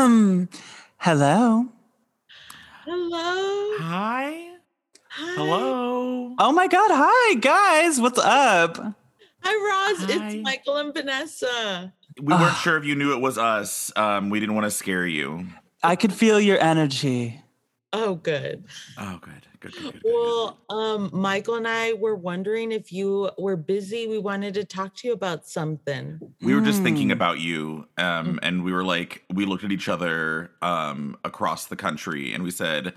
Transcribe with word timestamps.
Hello. 0.00 0.48
Hello. 0.98 1.66
Hi. 3.80 4.48
Hi. 5.10 5.34
Hello. 5.34 6.34
Oh 6.38 6.52
my 6.52 6.66
God. 6.68 6.90
Hi, 6.90 7.34
guys. 7.34 8.00
What's 8.00 8.18
up? 8.18 8.78
Hi, 9.42 9.92
Roz. 9.98 10.04
Hi. 10.10 10.28
It's 10.28 10.42
Michael 10.42 10.78
and 10.78 10.94
Vanessa. 10.94 11.92
We 12.18 12.32
weren't 12.32 12.44
Ah. 12.44 12.60
sure 12.64 12.78
if 12.78 12.86
you 12.86 12.94
knew 12.94 13.12
it 13.12 13.20
was 13.20 13.36
us. 13.36 13.92
Um, 13.94 14.30
we 14.30 14.40
didn't 14.40 14.54
want 14.54 14.64
to 14.64 14.70
scare 14.70 15.06
you. 15.06 15.48
I 15.82 15.96
could 15.96 16.14
feel 16.14 16.40
your 16.40 16.58
energy. 16.58 17.42
Oh, 17.92 18.14
good. 18.14 18.64
Oh, 18.96 19.18
good. 19.20 19.46
Good, 19.60 19.72
good, 19.76 19.92
good. 19.92 20.02
good, 20.02 20.12
Well, 20.12 20.58
um, 20.70 21.10
Michael 21.12 21.56
and 21.56 21.68
I 21.68 21.92
were 21.92 22.16
wondering 22.16 22.72
if 22.72 22.92
you 22.92 23.30
were 23.38 23.56
busy. 23.56 24.06
We 24.06 24.18
wanted 24.18 24.54
to 24.54 24.64
talk 24.64 24.94
to 24.96 25.08
you 25.08 25.12
about 25.12 25.46
something. 25.46 26.18
We 26.40 26.54
were 26.54 26.62
just 26.62 26.82
thinking 26.82 27.08
Mm. 27.08 27.12
about 27.12 27.40
you, 27.40 27.86
um, 27.98 28.40
and 28.42 28.64
we 28.64 28.72
were 28.72 28.84
like, 28.84 29.22
we 29.32 29.44
looked 29.44 29.64
at 29.64 29.70
each 29.70 29.88
other 29.88 30.50
um, 30.62 31.16
across 31.24 31.66
the 31.66 31.76
country, 31.76 32.32
and 32.32 32.42
we 32.42 32.50
said, 32.50 32.94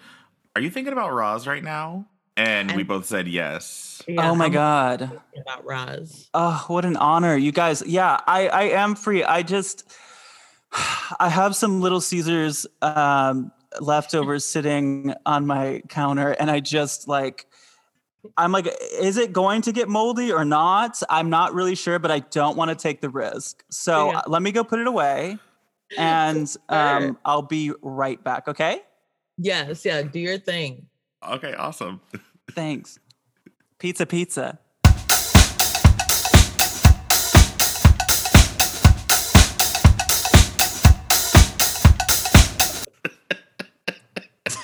"Are 0.55 0.61
you 0.61 0.69
thinking 0.69 0.93
about 0.93 1.11
Roz 1.13 1.45
right 1.47 1.63
now?" 1.63 2.05
And 2.37 2.71
we 2.71 2.83
both 2.83 3.05
said 3.05 3.27
yes. 3.27 4.01
Yeah, 4.07 4.31
oh 4.31 4.35
my 4.35 4.45
I'm 4.45 4.51
God. 4.53 5.01
About 5.39 5.65
Roz. 5.65 6.29
Oh, 6.33 6.63
what 6.67 6.83
an 6.85 6.95
honor. 6.97 7.35
You 7.35 7.51
guys, 7.51 7.83
yeah, 7.85 8.21
I, 8.25 8.47
I 8.47 8.63
am 8.69 8.95
free. 8.95 9.23
I 9.23 9.43
just, 9.43 9.83
I 11.19 11.29
have 11.29 11.55
some 11.55 11.79
Little 11.81 12.01
Caesars 12.01 12.65
um, 12.81 13.51
leftovers 13.79 14.45
sitting 14.45 15.13
on 15.25 15.45
my 15.47 15.81
counter, 15.89 16.31
and 16.31 16.49
I 16.51 16.59
just 16.59 17.07
like, 17.07 17.45
I'm 18.37 18.51
like, 18.51 18.67
is 18.99 19.17
it 19.17 19.33
going 19.33 19.61
to 19.63 19.71
get 19.71 19.89
moldy 19.89 20.31
or 20.31 20.45
not? 20.45 21.01
I'm 21.09 21.29
not 21.29 21.53
really 21.53 21.75
sure, 21.75 21.99
but 21.99 22.09
I 22.11 22.19
don't 22.19 22.55
want 22.55 22.69
to 22.69 22.75
take 22.75 23.01
the 23.01 23.09
risk. 23.09 23.63
So 23.69 24.11
Yeah. 24.11 24.17
uh, 24.19 24.21
let 24.27 24.41
me 24.41 24.51
go 24.51 24.63
put 24.63 24.79
it 24.79 24.87
away, 24.87 25.37
and 25.97 26.47
um, 26.69 27.01
Sure. 27.03 27.17
I'll 27.25 27.41
be 27.41 27.71
right 27.81 28.23
back. 28.23 28.47
Okay. 28.47 28.81
Yes, 29.37 29.83
yeah. 29.83 30.01
Do 30.03 30.19
your 30.19 30.37
thing. 30.37 30.85
Okay, 31.27 31.53
awesome. 31.53 32.01
Thanks. 32.51 32.99
Pizza, 33.79 34.05
pizza. 34.05 34.59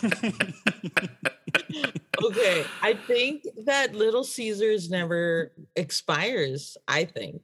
Okay. 2.21 2.65
I 2.81 2.95
think 3.07 3.43
that 3.65 3.95
Little 3.95 4.23
Caesars 4.25 4.89
never 4.89 5.51
expires. 5.75 6.77
I 6.87 7.05
think. 7.05 7.41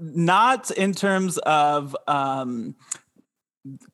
not 0.00 0.70
in 0.70 0.92
terms 0.94 1.36
of 1.38 1.94
um, 2.06 2.76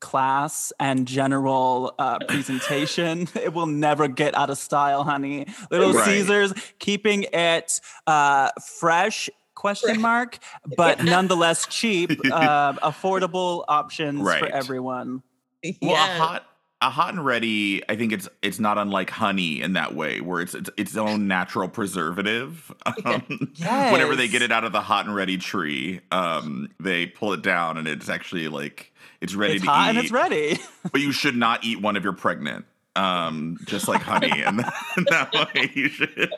class 0.01 0.73
and 0.79 1.07
general 1.09 1.95
uh, 1.99 2.19
presentation. 2.29 3.29
it 3.35 3.53
will 3.55 3.67
never 3.67 4.09
get 4.09 4.35
out 4.37 4.51
of 4.51 4.59
style, 4.59 5.05
honey. 5.05 5.47
Little 5.71 5.93
Right. 5.95 6.05
Caesars 6.05 6.53
keeping 6.79 7.25
it 7.33 7.81
uh, 8.07 8.51
fresh. 8.79 9.31
Question 9.55 10.01
mark, 10.01 10.39
but 10.77 11.03
nonetheless 11.03 11.67
cheap, 11.67 12.13
uh, 12.31 12.75
affordable 12.75 13.65
options 13.67 14.21
for 14.21 14.27
Right. 14.27 14.45
everyone. 14.53 15.23
Well, 15.65 15.75
yeah. 15.83 16.15
a 16.17 16.19
hot, 16.21 16.47
a 16.81 16.91
hot 16.91 17.13
and 17.15 17.25
ready. 17.25 17.83
I 17.89 17.97
think 17.97 18.13
it's 18.13 18.29
it's 18.43 18.59
not 18.61 18.79
unlike 18.79 19.11
honey 19.11 19.61
in 19.61 19.73
that 19.73 19.95
way, 19.95 20.21
where 20.21 20.41
it's 20.41 20.55
it's, 20.55 20.71
its 20.77 20.97
own 20.97 21.27
natural 21.29 21.69
preservative. 21.69 22.73
Um, 23.05 23.51
Whenever 23.93 24.17
they 24.17 24.29
get 24.29 24.43
it 24.43 24.51
out 24.53 24.65
of 24.65 24.73
the 24.73 24.81
hot 24.81 25.07
and 25.07 25.15
ready 25.15 25.37
tree, 25.39 26.01
um, 26.13 26.71
they 26.81 27.07
pull 27.07 27.33
it 27.33 27.43
down, 27.43 27.77
and 27.79 27.87
it's 27.89 28.09
actually 28.09 28.49
like 28.49 28.93
it's 29.21 29.35
ready 29.35 29.55
It's 29.55 29.65
to 29.65 29.71
hot 29.71 29.87
eat. 29.87 29.89
and 29.91 29.99
it's 29.99 30.11
ready. 30.13 30.59
But 30.93 31.01
you 31.01 31.13
should 31.13 31.37
not 31.37 31.65
eat 31.65 31.81
one 31.81 31.97
if 31.97 32.03
you're 32.05 32.13
pregnant. 32.13 32.65
Um, 32.97 33.59
just 33.67 33.89
like 33.89 34.03
honey, 34.03 34.43
and 34.43 34.59
that 34.61 35.33
way 35.55 35.71
you 35.75 35.89
should. 35.89 36.33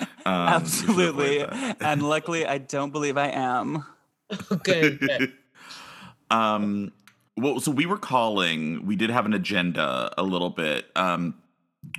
Um, 0.00 0.04
should 0.04 0.24
avoid 0.24 0.26
Absolutely. 0.26 1.38
that. 1.44 1.76
and 1.80 2.02
luckily, 2.08 2.46
I 2.46 2.58
don't 2.58 2.90
believe 2.92 3.16
I 3.16 3.28
am. 3.28 3.84
Okay. 4.52 4.90
good. 4.96 5.32
um 6.30 6.92
well 7.38 7.60
so 7.60 7.70
we 7.70 7.86
were 7.86 7.98
calling 7.98 8.84
we 8.86 8.96
did 8.96 9.10
have 9.10 9.26
an 9.26 9.32
agenda 9.34 10.12
a 10.18 10.22
little 10.22 10.50
bit 10.50 10.86
um 10.96 11.34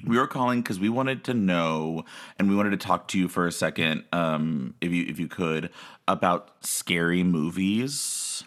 we 0.06 0.18
were 0.18 0.28
calling 0.28 0.62
because 0.62 0.80
we 0.80 0.90
wanted 0.90 1.24
to 1.24 1.34
know 1.34 2.04
and 2.38 2.50
we 2.50 2.56
wanted 2.56 2.72
to 2.72 2.78
talk 2.78 3.08
to 3.08 3.18
you 3.18 3.28
for 3.28 3.48
a 3.48 3.52
second 3.52 4.04
um 4.14 4.74
if 4.82 4.92
you 4.92 5.06
if 5.08 5.20
you 5.20 5.28
could 5.28 5.70
about 6.08 6.52
scary 6.66 7.24
movies 7.24 8.44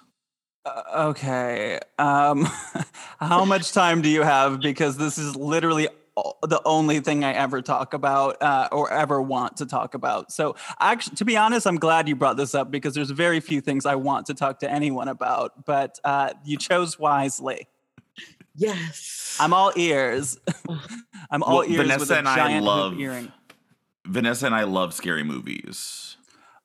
Uh, 0.65 0.83
okay. 1.11 1.81
Um, 1.99 2.47
how 3.19 3.45
much 3.45 3.73
time 3.73 4.01
do 4.01 4.09
you 4.09 4.23
have? 4.23 4.61
Because 4.61 4.97
this 4.97 5.19
is 5.19 5.35
literally 5.35 5.89
the 6.43 6.61
only 6.65 7.01
thing 7.01 7.25
I 7.25 7.33
ever 7.33 7.63
talk 7.63 7.95
about 7.95 8.41
uh, 8.43 8.69
or 8.73 8.93
ever 8.93 9.21
want 9.23 9.57
to 9.59 9.67
talk 9.67 9.95
about. 9.95 10.31
So, 10.33 10.57
actually, 10.81 11.17
to 11.17 11.25
be 11.25 11.37
honest, 11.37 11.67
I'm 11.67 11.77
glad 11.79 12.09
you 12.09 12.17
brought 12.17 12.37
this 12.37 12.55
up 12.55 12.71
because 12.71 12.95
there's 12.95 13.11
very 13.11 13.41
few 13.41 13.61
things 13.61 13.87
I 13.87 13.95
want 13.95 14.27
to 14.27 14.35
talk 14.35 14.59
to 14.61 14.71
anyone 14.71 15.09
about. 15.09 15.65
But 15.65 15.99
uh, 16.05 16.31
you 16.45 16.59
chose 16.59 16.99
wisely. 16.99 17.67
Yes. 18.55 19.37
I'm 19.41 19.55
all 19.55 19.73
ears. 19.77 20.39
I'm 21.31 21.43
all 21.43 21.59
Well, 21.61 21.69
ears 21.71 21.99
with 21.99 22.11
a 22.11 22.19
and 22.19 22.29
I 22.29 22.37
giant 22.37 22.57
hoop 22.59 22.67
love- 22.67 23.01
earring. 23.01 23.33
vanessa 24.05 24.47
and 24.47 24.55
i 24.55 24.65
love 24.65 24.93
scary 24.93 25.23
movies 25.23 26.12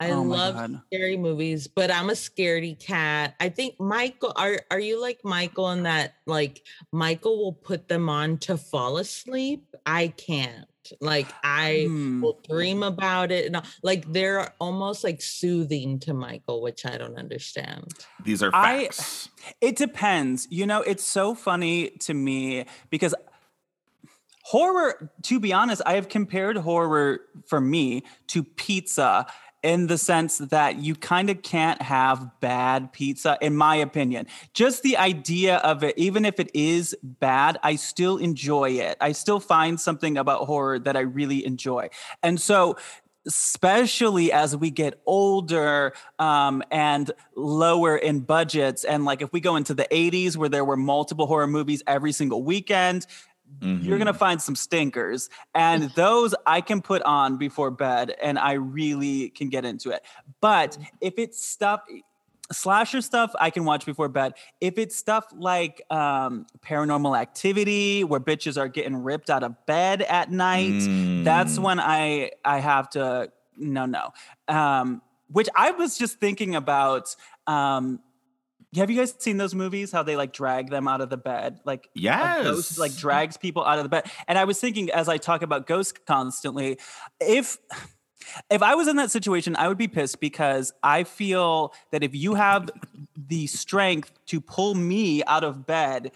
I 0.00 0.12
Oh 0.12 0.22
love 0.22 0.54
God. 0.54 0.80
scary 0.86 1.16
movies, 1.16 1.66
but 1.66 1.90
I'm 1.90 2.08
a 2.08 2.12
scaredy 2.14 2.78
cat. 2.78 3.34
I 3.40 3.48
think 3.48 3.80
Michael 3.80 4.32
are 4.36 4.60
are 4.70 4.78
you 4.78 5.00
like 5.00 5.24
Michael 5.24 5.70
in 5.72 5.82
that 5.82 6.14
like 6.26 6.64
Michael 6.92 7.36
will 7.38 7.52
put 7.52 7.88
them 7.88 8.08
on 8.08 8.38
to 8.38 8.56
fall 8.56 8.98
asleep? 8.98 9.64
I 9.84 10.08
can't. 10.08 10.66
Like 11.00 11.26
I 11.42 11.86
Hmm. 11.88 12.22
will 12.22 12.40
dream 12.48 12.82
about 12.82 13.30
it 13.32 13.46
and 13.46 13.56
all- 13.56 13.64
like 13.82 14.10
they're 14.12 14.54
almost 14.60 15.02
like 15.04 15.20
soothing 15.20 15.98
to 16.00 16.14
Michael, 16.14 16.62
which 16.62 16.86
I 16.86 16.96
don't 16.96 17.18
understand. 17.18 17.92
these 18.24 18.42
are 18.42 18.50
I- 18.54 18.84
facts 18.84 19.28
It 19.60 19.76
depends. 19.76 20.46
You 20.50 20.66
know, 20.66 20.80
it's 20.82 21.04
so 21.04 21.34
funny 21.34 21.90
to 22.00 22.14
me 22.14 22.66
because 22.90 23.14
horror, 24.44 25.10
to 25.24 25.40
be 25.40 25.52
honest, 25.52 25.82
I 25.84 25.94
have 25.94 26.08
compared 26.08 26.56
horror 26.58 27.20
for 27.46 27.60
me 27.60 28.04
to 28.28 28.42
pizza 28.44 29.26
in 29.62 29.88
the 29.88 29.98
sense 29.98 30.38
that 30.38 30.78
you 30.78 30.94
kind 30.94 31.30
of 31.30 31.42
can't 31.42 31.82
have 31.82 32.40
bad 32.40 32.92
pizza, 32.92 33.36
in 33.40 33.56
my 33.56 33.76
opinion. 33.76 34.26
Just 34.54 34.82
the 34.82 34.96
idea 34.96 35.56
of 35.58 35.82
it, 35.82 35.94
even 35.96 36.24
if 36.24 36.38
it 36.38 36.50
is 36.54 36.96
bad, 37.02 37.58
I 37.62 37.76
still 37.76 38.18
enjoy 38.18 38.70
it. 38.70 38.96
I 39.00 39.12
still 39.12 39.40
find 39.40 39.80
something 39.80 40.16
about 40.16 40.46
horror 40.46 40.78
that 40.78 40.96
I 40.96 41.00
really 41.00 41.44
enjoy. 41.44 41.90
And 42.22 42.40
so, 42.40 42.76
especially 43.26 44.32
as 44.32 44.56
we 44.56 44.70
get 44.70 45.00
older 45.04 45.92
um, 46.18 46.62
and 46.70 47.10
lower 47.36 47.96
in 47.96 48.20
budgets. 48.20 48.84
And 48.84 49.04
like 49.04 49.20
if 49.20 49.32
we 49.32 49.40
go 49.40 49.56
into 49.56 49.74
the 49.74 49.86
80s 49.90 50.36
where 50.36 50.48
there 50.48 50.64
were 50.64 50.78
multiple 50.78 51.26
horror 51.26 51.46
movies 51.46 51.82
every 51.86 52.12
single 52.12 52.42
weekend, 52.42 53.06
you're 53.60 53.96
Mhm. 53.96 53.98
gonna 53.98 54.14
find 54.14 54.40
some 54.40 54.54
stinkers. 54.54 55.28
And 55.54 55.84
those 55.94 56.34
I 56.46 56.60
can 56.60 56.80
put 56.82 57.02
on 57.02 57.36
before 57.38 57.70
bed 57.70 58.14
and 58.22 58.38
I 58.38 58.52
really 58.52 59.30
can 59.30 59.48
get 59.48 59.64
into 59.64 59.90
it. 59.90 60.04
But 60.40 60.78
if 61.00 61.14
it's 61.18 61.44
stuff 61.44 61.80
slasher 62.50 63.02
stuff 63.02 63.30
I 63.38 63.50
can 63.50 63.66
watch 63.66 63.84
before 63.84 64.08
bed. 64.08 64.32
If 64.58 64.78
it's 64.78 64.96
stuff 64.96 65.26
like 65.36 65.82
um, 65.90 66.46
paranormal 66.60 67.14
activity 67.20 68.04
where 68.04 68.20
bitches 68.20 68.56
are 68.56 68.68
getting 68.68 69.02
ripped 69.02 69.28
out 69.28 69.42
of 69.42 69.66
bed 69.66 70.00
at 70.00 70.30
night, 70.30 70.72
that's 71.24 71.58
Mm. 71.58 71.62
when 71.62 71.78
I 71.80 72.30
I 72.46 72.60
have 72.60 72.88
to 72.90 73.30
no 73.58 73.84
no. 73.84 74.12
Um, 74.48 75.02
which 75.30 75.48
I 75.54 75.72
was 75.72 75.98
just 75.98 76.20
thinking 76.20 76.54
about. 76.54 77.14
Um, 77.46 78.00
have 78.76 78.90
you 78.90 78.98
guys 78.98 79.14
seen 79.18 79.38
those 79.38 79.54
movies? 79.54 79.92
How 79.92 80.02
they 80.02 80.16
like 80.16 80.32
drag 80.32 80.70
them 80.70 80.86
out 80.88 81.00
of 81.00 81.10
the 81.10 81.16
bed, 81.16 81.60
like 81.64 81.88
a 81.96 82.44
ghost 82.44 82.70
yes 82.72 82.78
like 82.78 82.94
drags 82.96 83.36
people 83.36 83.64
out 83.64 83.78
of 83.78 83.84
the 83.84 83.88
bed. 83.88 84.10
And 84.26 84.38
I 84.38 84.44
was 84.44 84.60
thinking 84.60 84.90
as 84.90 85.08
I 85.08 85.16
talk 85.16 85.42
about 85.42 85.66
ghosts 85.66 85.98
constantly, 86.06 86.78
if 87.20 87.58
if 88.50 88.62
I 88.62 88.74
was 88.74 88.88
in 88.88 88.96
that 88.96 89.10
situation, 89.10 89.56
I 89.56 89.68
would 89.68 89.78
be 89.78 89.88
pissed 89.88 90.20
because 90.20 90.72
I 90.82 91.04
feel 91.04 91.72
that 91.92 92.02
if 92.02 92.14
you 92.14 92.34
have 92.34 92.70
the 93.16 93.46
strength 93.46 94.12
to 94.26 94.40
pull 94.40 94.74
me 94.74 95.22
out 95.24 95.44
of 95.44 95.66
bed, 95.66 96.12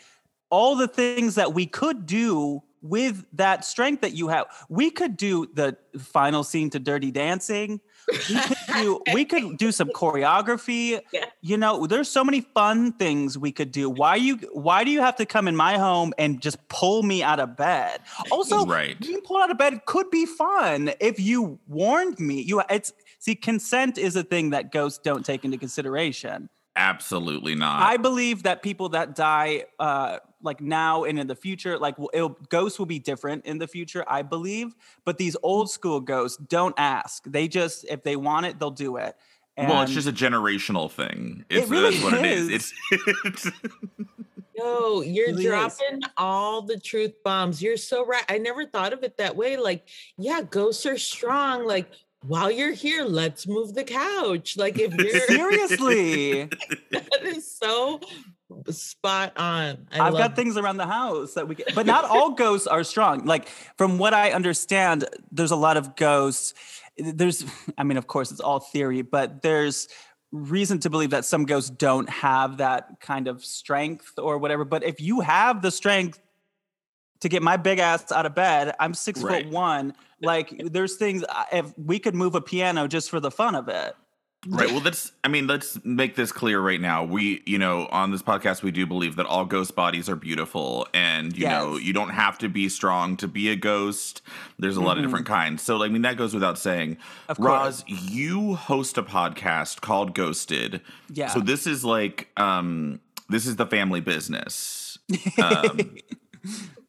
all 0.51 0.77
the 0.77 0.89
things 0.89 1.37
that 1.37 1.55
we 1.55 1.65
could 1.65 2.05
do 2.05 2.63
with 2.83 3.25
that 3.33 3.65
strength 3.65 4.03
that 4.03 4.13
you 4.13 4.29
have, 4.29 4.47
we 4.69 4.91
could 4.91 5.17
do 5.17 5.47
the 5.55 5.77
final 5.99 6.45
scene 6.45 6.69
to 6.71 6.79
Dirty 6.79 7.11
Dancing. 7.11 7.81
We 8.09 8.35
could 8.35 8.57
do, 8.75 9.01
we 9.15 9.25
could 9.25 9.57
do 9.59 9.73
some 9.73 9.89
choreography. 9.89 11.01
Yeah. 11.13 11.27
You 11.41 11.57
know, 11.57 11.87
there's 11.87 12.09
so 12.11 12.25
many 12.25 12.41
fun 12.41 12.93
things 12.93 13.39
we 13.39 13.53
could 13.53 13.73
do. 13.73 13.89
Why 13.89 14.17
you 14.17 14.37
why 14.53 14.85
do 14.85 14.91
you 14.91 15.01
have 15.01 15.17
to 15.17 15.27
come 15.27 15.49
in 15.49 15.57
my 15.57 15.79
home 15.79 16.13
and 16.19 16.41
just 16.41 16.57
pull 16.69 17.03
me 17.03 17.23
out 17.23 17.41
of 17.41 17.57
bed? 17.57 18.01
Also, 18.31 18.65
Right. 18.67 18.99
being 18.99 19.21
pulled 19.21 19.43
out 19.43 19.51
of 19.51 19.59
bed 19.59 19.85
could 19.87 20.11
be 20.11 20.27
fun 20.27 20.93
if 21.01 21.19
you 21.21 21.59
warned 21.69 22.19
me. 22.19 22.41
You 22.43 22.63
it's 22.69 22.93
see, 23.19 23.35
consent 23.35 23.99
is 23.99 24.17
a 24.17 24.23
thing 24.23 24.51
that 24.51 24.73
ghosts 24.73 24.99
don't 25.03 25.25
take 25.25 25.45
into 25.45 25.59
consideration. 25.59 26.49
Absolutely 26.75 27.55
not. 27.55 27.83
I 27.83 27.99
believe 27.99 28.45
that 28.45 28.63
people 28.63 28.89
that 28.91 29.15
die, 29.15 29.65
uh, 29.79 30.19
like 30.43 30.61
now 30.61 31.05
and 31.05 31.19
in 31.19 31.27
the 31.27 31.35
future, 31.35 31.79
like 31.79 31.97
it'll, 32.13 32.39
ghosts 32.49 32.79
will 32.79 32.87
be 32.87 32.99
different 32.99 33.47
in 33.47 33.59
the 33.59 33.67
future. 33.67 34.05
I 34.07 34.23
believe, 34.23 34.75
but 35.05 35.19
these 35.19 35.37
old 35.43 35.71
school 35.71 36.01
ghosts 36.01 36.37
don't 36.37 36.75
ask. 36.79 37.25
They 37.27 37.49
just, 37.49 37.85
if 37.85 38.03
they 38.03 38.17
want 38.17 38.47
it, 38.47 38.59
they'll 38.59 38.71
do 38.71 38.97
it. 38.97 39.17
well, 39.57 39.83
it's 39.83 39.93
just 39.93 40.09
a 40.09 40.13
generational 40.13 40.91
thing. 40.91 41.45
It's 41.51 41.69
really 41.69 41.97
that's 41.97 42.05
what 42.05 42.15
it 42.15 42.27
is. 42.27 42.49
is. 42.49 42.73
It's, 43.25 43.51
No, 44.57 45.03
you're 45.03 45.29
really 45.29 45.45
is. 45.45 45.51
dropping 45.51 46.03
all 46.17 46.63
the 46.63 46.79
truth 46.79 47.15
bombs. 47.25 47.63
You're 47.63 47.77
so 47.77 48.05
right. 48.05 48.25
I 48.29 48.39
never 48.39 48.67
thought 48.67 48.93
of 48.93 49.03
it 49.03 49.17
that 49.17 49.35
way. 49.35 49.57
Like, 49.57 49.89
yeah, 50.19 50.43
ghosts 50.43 50.85
are 50.87 50.99
strong. 50.99 51.67
Like, 51.67 51.91
while 52.27 52.51
you're 52.51 52.73
here, 52.73 53.05
let's 53.05 53.47
move 53.47 53.75
the 53.75 53.85
couch. 53.85 54.57
Like, 54.57 54.79
if 54.79 54.95
you're 54.95 55.21
seriously. 55.27 56.45
that 56.91 57.23
is 57.25 57.51
so 57.51 58.01
spot 58.71 59.33
on. 59.37 59.87
I 59.93 60.01
I've 60.07 60.13
love 60.15 60.19
got 60.23 60.37
things 60.37 60.57
around 60.57 60.77
the 60.77 60.87
house 60.87 61.35
that 61.35 61.49
we 61.49 61.55
get, 61.55 61.75
but 61.75 61.87
not 61.95 62.05
all 62.05 62.31
ghosts 62.33 62.67
are 62.67 62.85
strong. 62.85 63.25
Like 63.25 63.49
from 63.79 63.99
what 63.99 64.15
I 64.15 64.33
understand, 64.33 65.05
there's 65.31 65.51
a 65.51 65.57
lot 65.57 65.77
of 65.77 65.97
ghosts. 65.97 66.55
There's, 66.99 67.45
I 67.79 67.85
mean, 67.85 67.97
of 67.97 68.07
course, 68.07 68.31
it's 68.31 68.41
all 68.41 68.61
theory, 68.61 69.03
but 69.03 69.43
there's 69.43 69.89
reason 70.33 70.79
to 70.81 70.89
believe 70.91 71.11
that 71.11 71.25
some 71.25 71.45
ghosts 71.45 71.69
don't 71.71 72.09
have 72.09 72.57
that 72.59 73.01
kind 73.01 73.29
of 73.29 73.45
strength 73.45 74.13
or 74.19 74.39
whatever. 74.39 74.65
But 74.65 74.83
if 74.83 75.01
you 75.01 75.21
have 75.21 75.61
the 75.63 75.71
strength 75.71 76.19
to 77.21 77.29
get 77.29 77.43
my 77.43 77.57
big 77.57 77.79
ass 77.79 78.11
out 78.11 78.27
of 78.27 78.35
bed, 78.35 78.75
I'm 78.81 78.95
six 78.95 79.23
Right. 79.23 79.45
foot 79.45 79.53
one. 79.53 79.95
Like 80.23 80.53
there's 80.65 80.97
things. 80.97 81.25
If 81.53 81.77
we 81.79 81.99
could 81.99 82.15
move 82.15 82.35
a 82.35 82.41
piano 82.41 82.87
just 82.89 83.11
for 83.11 83.21
the 83.21 83.31
fun 83.31 83.55
of 83.55 83.69
it, 83.69 83.95
right. 84.49 84.71
Well, 84.71 84.81
let's. 84.81 85.13
I 85.25 85.29
mean, 85.29 85.47
let's 85.47 85.79
make 85.85 86.17
this 86.17 86.33
clear 86.33 86.61
right 86.61 86.81
now. 86.81 87.05
We, 87.05 87.43
you 87.47 87.59
know, 87.59 87.87
on 87.91 88.11
this 88.11 88.23
podcast, 88.23 88.63
we 88.63 88.71
do 88.71 88.87
believe 88.87 89.17
that 89.17 89.27
all 89.27 89.45
ghost 89.45 89.75
bodies 89.75 90.09
are 90.09 90.17
beautiful, 90.17 90.87
and 90.93 91.37
you 91.37 91.47
know, 91.47 91.77
you 91.77 91.93
don't 91.93 92.11
have 92.11 92.39
to 92.39 92.49
be 92.49 92.69
strong 92.69 93.17
to 93.19 93.29
be 93.29 93.49
a 93.51 93.57
ghost. 93.57 94.23
There's 94.59 94.77
a 94.77 94.81
lot 94.81 94.97
of 94.99 95.03
Mhm. 95.03 95.07
different 95.07 95.27
kinds. 95.27 95.63
So, 95.63 95.83
I 95.83 95.89
mean, 95.89 96.03
that 96.03 96.17
goes 96.17 96.35
without 96.35 96.59
saying. 96.59 96.97
of 97.29 97.39
Roz, 97.39 97.83
course. 97.85 98.03
you 98.11 98.55
host 98.55 98.99
a 98.99 99.03
podcast 99.03 99.81
called 99.81 100.15
Ghosted. 100.15 100.81
Yeah. 101.13 101.29
So 101.29 101.41
this 101.41 101.67
is 101.67 101.85
like, 101.85 102.29
um, 102.37 103.01
this 103.29 103.47
is 103.47 103.57
the 103.57 103.67
family 103.67 104.01
business. 104.01 104.99
Um, 105.43 105.97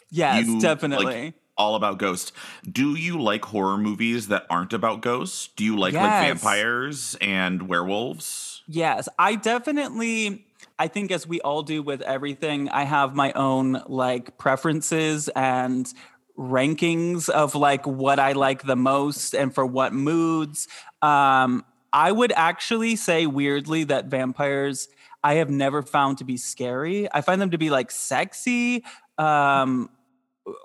yes, 0.09 0.45
you, 0.45 0.53
like, 0.53 0.61
definitely. 0.61 1.33
All 1.63 1.75
about 1.75 1.97
ghosts. 1.97 2.33
Do 2.69 2.95
you 2.95 3.21
like 3.21 3.45
horror 3.45 3.77
movies 3.77 4.27
that 4.27 4.45
aren't 4.49 4.73
about 4.73 5.01
ghosts? 5.01 5.47
Do 5.55 5.63
you 5.63 5.77
like 5.77 5.93
like 5.93 6.03
vampires 6.03 7.15
and 7.21 7.69
werewolves? 7.69 8.63
Yes, 8.67 9.07
I 9.17 9.35
definitely. 9.35 10.45
I 10.77 10.87
think, 10.87 11.11
as 11.11 11.25
we 11.25 11.39
all 11.41 11.61
do 11.61 11.81
with 11.81 12.01
everything, 12.01 12.67
I 12.67 12.83
have 12.83 13.15
my 13.15 13.31
own 13.33 13.81
like 13.87 14.37
preferences 14.37 15.29
and 15.29 15.91
rankings 16.37 17.29
of 17.29 17.55
like 17.55 17.87
what 17.87 18.19
I 18.19 18.33
like 18.33 18.63
the 18.63 18.75
most 18.75 19.33
and 19.33 19.53
for 19.53 19.65
what 19.65 19.93
moods. 19.93 20.67
Um, 21.01 21.63
I 21.93 22.11
would 22.11 22.33
actually 22.35 22.95
say, 22.95 23.25
weirdly, 23.25 23.85
that 23.85 24.07
vampires 24.07 24.89
I 25.23 25.35
have 25.35 25.49
never 25.49 25.81
found 25.81 26.17
to 26.17 26.25
be 26.25 26.35
scary. 26.35 27.07
I 27.13 27.21
find 27.21 27.39
them 27.41 27.51
to 27.51 27.57
be 27.57 27.69
like 27.69 27.91
sexy 27.91 28.83
um, 29.17 29.89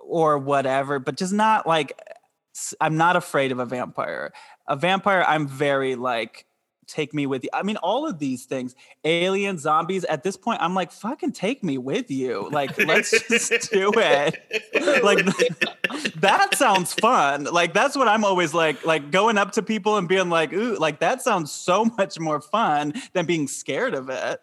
or 0.02 0.38
whatever, 0.38 0.98
but 0.98 1.16
just 1.16 1.32
not 1.32 1.66
like. 1.66 1.98
I'm 2.80 2.96
not 2.96 3.14
afraid 3.14 3.52
of 3.52 3.60
a 3.60 3.66
vampire. 3.66 4.32
A 4.66 4.74
vampire, 4.74 5.24
I'm 5.28 5.46
very 5.46 5.94
like 5.94 6.48
take 6.88 7.14
me 7.14 7.26
with 7.26 7.44
you. 7.44 7.50
I 7.52 7.62
mean, 7.62 7.76
all 7.76 8.06
of 8.06 8.18
these 8.18 8.46
things, 8.46 8.74
aliens, 9.04 9.62
zombies, 9.62 10.04
at 10.04 10.22
this 10.24 10.36
point, 10.36 10.60
I'm 10.60 10.74
like, 10.74 10.90
fucking 10.90 11.32
take 11.32 11.62
me 11.62 11.78
with 11.78 12.10
you. 12.10 12.48
Like, 12.50 12.76
let's 12.78 13.10
just 13.28 13.70
do 13.70 13.92
it. 13.94 14.42
Like 15.02 15.24
that 16.16 16.54
sounds 16.54 16.94
fun. 16.94 17.44
Like 17.44 17.74
that's 17.74 17.96
what 17.96 18.08
I'm 18.08 18.24
always 18.24 18.54
like, 18.54 18.84
like 18.86 19.10
going 19.10 19.38
up 19.38 19.52
to 19.52 19.62
people 19.62 19.96
and 19.96 20.08
being 20.08 20.30
like, 20.30 20.52
ooh, 20.52 20.76
like 20.76 21.00
that 21.00 21.22
sounds 21.22 21.52
so 21.52 21.84
much 21.84 22.18
more 22.18 22.40
fun 22.40 22.94
than 23.12 23.26
being 23.26 23.46
scared 23.46 23.94
of 23.94 24.08
it. 24.08 24.40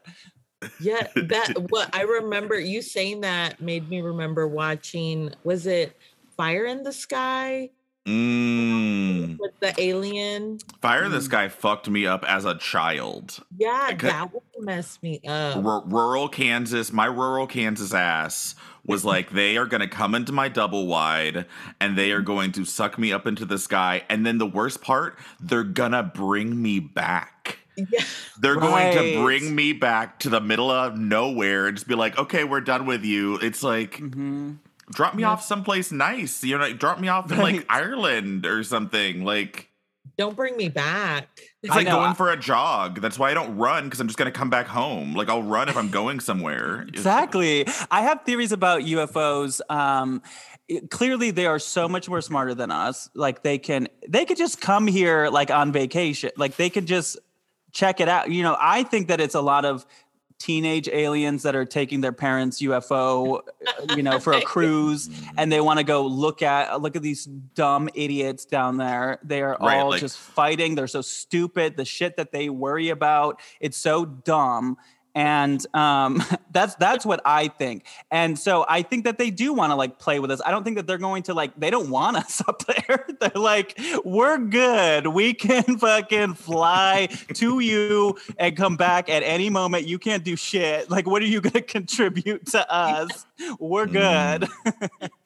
Yeah, 0.79 1.07
that 1.15 1.53
what 1.69 1.89
I 1.95 2.01
remember 2.03 2.59
you 2.59 2.81
saying 2.81 3.21
that 3.21 3.61
made 3.61 3.89
me 3.89 4.01
remember 4.01 4.47
watching 4.47 5.33
was 5.43 5.65
it 5.67 5.95
Fire 6.37 6.65
in 6.65 6.83
the 6.83 6.91
Sky 6.93 7.69
Mm. 8.07 9.39
with 9.39 9.59
the 9.59 9.73
alien? 9.81 10.59
Fire 10.81 11.05
in 11.05 11.11
the 11.11 11.17
Mm. 11.17 11.23
Sky 11.23 11.47
fucked 11.47 11.89
me 11.89 12.05
up 12.05 12.23
as 12.25 12.45
a 12.45 12.55
child. 12.55 13.39
Yeah, 13.57 13.93
that 13.99 14.31
would 14.31 14.43
mess 14.59 14.99
me 15.01 15.21
up. 15.27 15.65
R- 15.65 15.83
rural 15.87 16.29
Kansas, 16.29 16.93
my 16.93 17.05
rural 17.07 17.47
Kansas 17.47 17.93
ass 17.95 18.53
was 18.85 19.03
like, 19.03 19.31
they 19.31 19.57
are 19.57 19.65
going 19.65 19.81
to 19.81 19.87
come 19.87 20.13
into 20.13 20.31
my 20.31 20.47
double 20.49 20.85
wide 20.85 21.45
and 21.81 21.97
they 21.97 22.11
are 22.11 22.21
going 22.21 22.51
to 22.51 22.63
suck 22.65 22.99
me 22.99 23.11
up 23.11 23.25
into 23.25 23.43
the 23.45 23.57
sky. 23.57 24.03
And 24.09 24.23
then 24.23 24.37
the 24.37 24.45
worst 24.45 24.81
part, 24.83 25.17
they're 25.39 25.63
going 25.63 25.93
to 25.93 26.03
bring 26.03 26.61
me 26.61 26.79
back. 26.79 27.57
Yeah, 27.77 28.01
They're 28.39 28.55
going 28.55 28.93
to 28.97 29.21
bring 29.21 29.53
me 29.55 29.73
back 29.73 30.19
to 30.19 30.29
the 30.29 30.39
middle 30.41 30.69
of 30.71 30.97
nowhere 30.97 31.67
and 31.67 31.75
just 31.77 31.87
be 31.87 31.95
like, 31.95 32.17
okay, 32.17 32.43
we're 32.43 32.61
done 32.61 32.85
with 32.85 33.03
you. 33.03 33.35
It's 33.37 33.63
like, 33.63 33.97
hmm 33.97 34.53
drop 34.91 35.15
me 35.15 35.23
Yeah. 35.23 35.31
off 35.31 35.43
someplace 35.43 35.91
nice. 35.91 36.43
You 36.43 36.57
know, 36.59 36.71
drop 36.73 36.99
me 36.99 37.07
off 37.07 37.31
in 37.31 37.39
like 37.39 37.65
Ireland 37.69 38.45
or 38.45 38.63
something. 38.63 39.23
Like, 39.25 39.69
don't 40.17 40.35
bring 40.35 40.55
me 40.55 40.69
back. 40.69 41.27
it's 41.63 41.73
I 41.73 41.77
like 41.77 41.87
know, 41.87 41.95
going 41.95 42.13
for 42.13 42.29
a 42.31 42.37
jog. 42.37 43.01
That's 43.01 43.17
why 43.17 43.31
I 43.31 43.33
don't 43.33 43.57
run 43.57 43.85
because 43.85 43.99
I'm 43.99 44.05
just 44.07 44.19
going 44.19 44.31
to 44.31 44.37
come 44.37 44.51
back 44.51 44.67
home. 44.67 45.15
Like, 45.15 45.27
I'll 45.27 45.41
run 45.41 45.69
if 45.69 45.75
I'm 45.75 45.89
going 45.89 46.19
somewhere. 46.19 46.83
Exactly. 46.87 47.65
I 47.89 48.01
have 48.03 48.21
theories 48.25 48.51
about 48.51 48.81
UFOs. 48.83 49.59
Um, 49.71 50.21
it- 50.67 50.91
clearly, 50.91 51.31
they 51.31 51.47
are 51.47 51.57
so 51.59 51.89
much 51.89 52.07
more 52.07 52.21
smarter 52.21 52.53
than 52.53 52.69
us. 52.69 53.09
Like 53.15 53.41
they 53.41 53.57
can, 53.57 53.87
they 54.07 54.23
could 54.25 54.37
just 54.37 54.61
come 54.61 54.85
here 54.85 55.29
like 55.29 55.49
on 55.49 55.71
vacation. 55.71 56.29
Like 56.37 56.55
they 56.57 56.69
could 56.69 56.85
just 56.85 57.17
check 57.75 57.99
it 57.99 58.07
out. 58.09 58.31
You 58.31 58.41
know, 58.41 58.57
I 58.59 58.81
think 58.83 59.09
that 59.09 59.19
it's 59.19 59.35
a 59.35 59.41
lot 59.41 59.65
of 59.65 59.85
teenage 60.39 60.89
aliens 60.89 61.43
that 61.43 61.55
are 61.55 61.65
taking 61.65 62.01
their 62.01 62.11
parents' 62.11 62.61
UFO, 62.61 63.39
uh, 63.39 63.95
you 63.95 64.03
know, 64.03 64.19
for 64.19 64.33
a 64.33 64.41
cruise, 64.53 65.07
mm-hmm. 65.07 65.35
and 65.37 65.51
they 65.51 65.61
want 65.61 65.79
to 65.79 65.83
go 65.83 66.05
look 66.05 66.41
at 66.41 66.81
look 66.81 66.95
at 66.95 67.01
these 67.01 67.25
dumb 67.25 67.89
idiots 67.93 68.45
down 68.45 68.77
there. 68.77 69.19
They 69.23 69.41
are 69.41 69.57
Right, 69.59 69.79
all 69.79 69.89
like- 69.89 70.01
just 70.01 70.17
fighting. 70.17 70.75
They're 70.75 70.87
so 70.87 71.01
stupid. 71.01 71.77
The 71.77 71.85
shit 71.85 72.17
that 72.17 72.31
they 72.31 72.49
worry 72.49 72.89
about, 72.89 73.41
it's 73.59 73.77
so 73.77 74.05
dumb. 74.05 74.77
And 75.15 75.65
um, 75.73 76.21
that's 76.51 76.75
that's 76.75 77.05
what 77.05 77.21
I 77.25 77.47
think. 77.47 77.85
And 78.11 78.37
so 78.37 78.65
I 78.69 78.81
think 78.81 79.05
that 79.05 79.17
they 79.17 79.31
do 79.31 79.53
want 79.53 79.71
to 79.71 79.75
like 79.75 79.97
play 79.97 80.19
with 80.19 80.29
us. 80.29 80.41
I 80.45 80.51
don't 80.51 80.63
think 80.63 80.75
that 80.75 80.85
they're 80.85 80.97
going 80.97 81.23
to 81.23 81.33
like 81.33 81.57
they 81.57 81.69
don't 81.69 81.89
want 81.89 82.17
us 82.23 82.41
up 82.47 82.63
there. 82.65 83.07
They're 83.19 83.31
like, 83.41 83.79
we're 84.03 84.37
good. 84.37 85.07
We 85.07 85.33
can 85.33 85.77
fucking 85.77 86.33
fly 86.33 87.07
to 87.33 87.59
you 87.59 88.17
and 88.37 88.55
come 88.57 88.75
back 88.75 89.09
at 89.09 89.23
any 89.23 89.49
moment. 89.49 89.87
You 89.87 89.97
can't 89.97 90.23
do 90.23 90.35
shit. 90.35 90.89
Like, 90.89 91.07
what 91.07 91.21
are 91.21 91.27
you 91.27 91.39
gonna 91.41 91.61
contribute 91.61 92.47
to 92.47 92.71
us? 92.71 93.25
We're 93.57 93.87
good. 93.87 94.49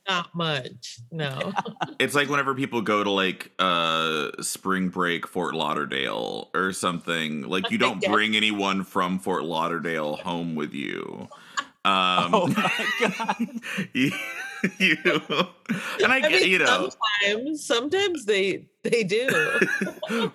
Not 0.10 0.34
much. 0.34 1.00
No. 1.12 1.54
It's 2.00 2.16
like 2.16 2.30
whenever 2.30 2.56
people 2.56 2.82
go 2.82 3.04
to 3.04 3.12
like 3.12 3.52
uh 3.60 4.32
spring 4.42 4.88
break 4.88 5.28
Fort 5.28 5.54
Lauderdale 5.54 6.50
or 6.54 6.72
something, 6.72 7.42
like 7.42 7.70
you 7.72 7.78
don't 7.86 8.02
bring 8.02 8.38
anyone 8.38 8.86
from 8.86 9.20
Fort 9.20 9.44
Lauderdale 9.44 10.16
home 10.16 10.56
with 10.56 10.74
you. 10.74 11.28
Um 11.84 12.34
oh 12.34 12.48
my 12.48 12.86
god. 13.02 13.48
you, 13.94 14.12
you 14.78 14.98
and 15.06 16.12
I, 16.12 16.16
I 16.16 16.20
get 16.22 16.42
mean, 16.42 16.52
you 16.52 16.60
know 16.60 16.90
sometimes, 17.22 17.66
sometimes 17.66 18.26
they 18.26 18.66
they 18.84 19.04
do. 19.04 19.28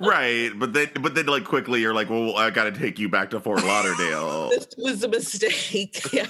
right, 0.01 0.51
but 0.55 0.75
then 0.75 0.91
but 1.01 1.15
then 1.15 1.27
like 1.27 1.45
quickly 1.45 1.81
you're 1.81 1.95
like, 1.95 2.11
well, 2.11 2.37
I 2.37 2.51
got 2.51 2.65
to 2.65 2.73
take 2.73 2.99
you 2.99 3.09
back 3.09 3.31
to 3.31 3.41
Fort 3.41 3.65
Lauderdale. 3.65 4.51
this 4.51 4.69
was 4.77 5.03
a 5.03 5.09
mistake. 5.09 6.13
Yeah. 6.13 6.27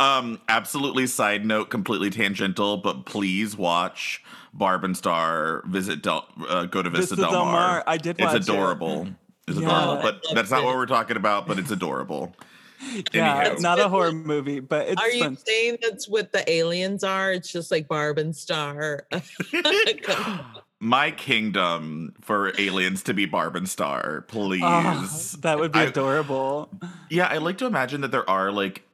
Um, 0.00 0.40
absolutely. 0.48 1.06
Side 1.06 1.44
note, 1.44 1.70
completely 1.70 2.10
tangential, 2.10 2.76
but 2.78 3.04
please 3.06 3.56
watch 3.56 4.22
Barb 4.52 4.84
and 4.84 4.96
Star 4.96 5.62
visit 5.66 6.02
Del, 6.02 6.26
uh, 6.48 6.64
go 6.66 6.82
to 6.82 6.90
Vista, 6.90 7.16
Vista 7.16 7.16
Del 7.16 7.30
Del 7.32 7.44
Mar. 7.44 7.52
Mar. 7.54 7.84
I 7.86 7.96
did 7.96 8.18
watch 8.20 8.34
It's 8.36 8.48
it. 8.48 8.52
adorable. 8.52 9.08
It's 9.46 9.58
Yeah. 9.58 9.66
adorable, 9.68 10.02
but 10.02 10.22
that's 10.34 10.50
not 10.50 10.58
loved 10.58 10.66
what 10.66 10.76
we're 10.76 10.86
talking 10.86 11.16
about. 11.16 11.46
But 11.46 11.58
it's 11.58 11.70
adorable. 11.70 12.34
Yeah, 13.12 13.34
Anyhow. 13.38 13.52
it's 13.52 13.60
not 13.60 13.80
a 13.80 13.88
horror 13.88 14.12
movie, 14.12 14.60
but 14.60 14.86
it's 14.86 15.02
Are 15.02 15.10
you 15.10 15.36
saying 15.44 15.78
that's 15.82 16.08
what 16.08 16.30
the 16.30 16.48
aliens 16.48 17.02
are? 17.02 17.32
It's 17.32 17.50
just 17.50 17.72
like 17.72 17.88
Barb 17.88 18.18
and 18.18 18.36
Star. 18.36 19.04
My 20.80 21.10
kingdom 21.10 22.14
for 22.20 22.52
aliens 22.56 23.02
to 23.02 23.14
be 23.14 23.26
Barb 23.26 23.56
and 23.56 23.68
Star, 23.68 24.20
please. 24.28 24.62
Oh, 24.64 25.38
that 25.40 25.58
would 25.58 25.72
be 25.72 25.80
I- 25.80 25.84
adorable. 25.84 26.70
Yeah, 27.10 27.26
I 27.26 27.38
like 27.38 27.58
to 27.58 27.66
imagine 27.66 28.00
that 28.02 28.12
there 28.12 28.28
are 28.30 28.52
like 28.52 28.84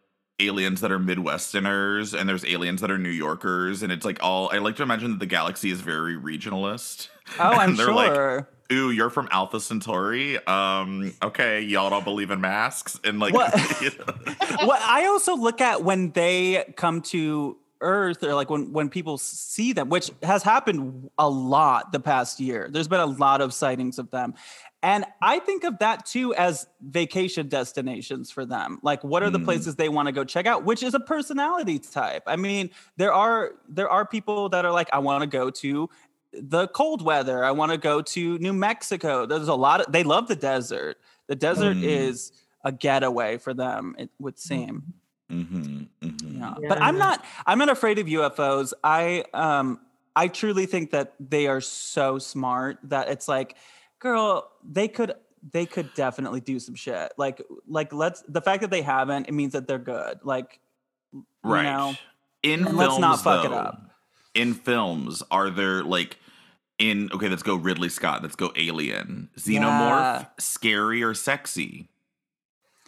aliens 0.41 0.81
that 0.81 0.91
are 0.91 0.99
Midwesterners 0.99 2.19
and 2.19 2.29
there's 2.29 2.45
aliens 2.45 2.81
that 2.81 2.91
are 2.91 2.99
New 2.99 3.11
Yorkers, 3.11 3.83
and 3.83 3.93
it's 3.93 4.05
like 4.05 4.19
all. 4.23 4.50
I 4.53 4.59
like 4.59 4.76
to 4.76 4.83
imagine 4.83 5.12
that 5.12 5.21
the 5.21 5.26
galaxy 5.26 5.71
is 5.71 5.81
very 5.81 6.17
regionalist. 6.17 7.09
Oh, 7.38 7.43
I'm 7.53 7.71
And 7.71 7.79
they're 7.79 7.93
like, 7.93 8.14
sure. 8.14 8.49
ooh, 8.73 8.91
you're 8.91 9.11
from 9.11 9.29
Alpha 9.31 9.61
Centauri. 9.61 10.45
Um, 10.47 11.12
okay, 11.23 11.61
y'all 11.62 11.91
don't 11.91 12.05
believe 12.05 12.31
in 12.31 12.41
masks, 12.41 12.99
and 13.05 13.21
like, 13.21 13.35
What? 13.35 13.55
you 13.83 13.91
know. 13.91 14.67
what 14.67 14.83
I 14.83 15.07
also 15.07 15.37
look 15.37 15.61
at 15.61 15.83
when 15.83 16.11
they 16.11 16.73
come 16.76 17.00
to 17.03 17.57
Earth, 17.81 18.23
or 18.23 18.35
like 18.35 18.50
when 18.50 18.73
when 18.73 18.88
people 18.88 19.19
see 19.19 19.73
them, 19.73 19.88
which 19.88 20.11
has 20.23 20.43
happened 20.43 21.11
a 21.19 21.29
lot 21.29 21.93
the 21.93 22.00
past 22.00 22.41
year. 22.41 22.69
There's 22.71 22.88
been 22.88 23.00
a 23.00 23.07
lot 23.07 23.41
of 23.41 23.53
sightings 23.53 23.99
of 23.99 24.11
them, 24.11 24.35
and 24.85 25.05
I 25.23 25.38
think 25.38 25.64
of 25.64 25.79
that 25.79 26.05
too 26.07 26.35
as 26.35 26.67
vacation 26.83 27.49
destinations 27.49 28.31
for 28.31 28.45
them. 28.45 28.79
Like, 28.83 29.03
what 29.03 29.23
are 29.23 29.31
the 29.31 29.38
Mm. 29.41 29.45
places 29.47 29.75
they 29.76 29.88
want 29.88 30.07
to 30.07 30.12
go 30.12 30.25
check 30.25 30.47
out? 30.47 30.64
Which 30.64 30.83
is 30.83 30.95
a 30.95 31.00
personality 31.00 31.79
type. 31.79 32.23
I 32.26 32.37
mean, 32.37 32.71
there 32.97 33.12
are 33.12 33.53
there 33.69 33.88
are 33.88 34.05
people 34.07 34.49
that 34.50 34.64
are 34.64 34.73
like, 34.73 34.88
I 34.93 34.99
want 34.99 35.23
to 35.23 35.26
go 35.26 35.50
to 35.50 35.88
the 36.33 36.69
cold 36.69 37.00
weather. 37.03 37.45
I 37.45 37.53
want 37.53 37.73
to 37.73 37.79
go 37.79 38.03
to 38.03 38.38
New 38.38 38.53
Mexico. 38.53 39.25
There's 39.26 39.49
a 39.49 39.55
lot 39.55 39.81
of 39.81 39.91
they 39.91 40.03
love 40.05 40.29
the 40.29 40.37
desert. 40.37 40.99
The 41.29 41.37
desert 41.37 41.76
Mm. 41.79 41.85
is 41.85 42.33
a 42.64 42.73
getaway 42.73 43.38
for 43.38 43.55
them, 43.55 43.95
it 43.99 44.11
would 44.19 44.38
seem. 44.38 44.83
Mhm, 45.31 45.88
mhm. 46.03 46.38
Yeah. 46.38 46.55
But 46.69 46.83
I'm 46.83 46.99
not 46.99 47.25
I'm 47.47 47.59
not 47.59 47.71
afraid 47.71 47.99
of 47.99 48.07
UFOs. 48.09 48.75
I 48.85 49.25
um 49.33 49.81
I 50.17 50.29
truly 50.29 50.67
think 50.67 50.91
that 50.93 51.14
they 51.19 51.47
are 51.49 51.61
so 51.61 52.19
smart 52.19 52.79
that 52.85 53.09
it's 53.09 53.26
like, 53.26 53.57
girl, 54.04 54.50
they 54.62 54.87
could 54.87 55.14
they 55.52 55.66
could 55.66 55.92
definitely 55.94 56.40
do 56.40 56.61
some 56.61 56.75
shit. 56.76 57.12
Like 57.18 57.42
like 57.66 57.92
let's 57.92 58.23
the 58.28 58.40
fact 58.40 58.61
that 58.62 58.70
they 58.70 58.82
haven't, 58.82 59.26
it 59.28 59.32
means 59.32 59.54
that 59.54 59.66
they're 59.66 59.78
good. 59.78 60.20
Like 60.23 60.61
right. 61.42 61.64
know, 61.64 61.94
in 62.44 62.62
films, 62.64 62.76
let's 62.78 62.99
not 62.99 63.20
fuck 63.20 63.44
it 63.44 63.52
up. 63.52 63.90
In 64.34 64.54
films, 64.54 65.23
are 65.30 65.50
there 65.50 65.82
like 65.82 66.18
in 66.78 67.11
okay? 67.12 67.28
Let's 67.28 67.42
go 67.42 67.56
Ridley 67.56 67.88
Scott. 67.88 68.23
Let's 68.23 68.37
go 68.37 68.52
Alien. 68.56 69.30
Xenomorph, 69.38 70.20
Yeah. 70.20 70.25
scary 70.38 71.02
or 71.02 71.14
sexy? 71.14 71.88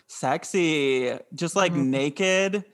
sexy, 0.09 1.19
just 1.35 1.57
like 1.57 1.73
Mhm. 1.73 1.87
naked, 1.87 2.65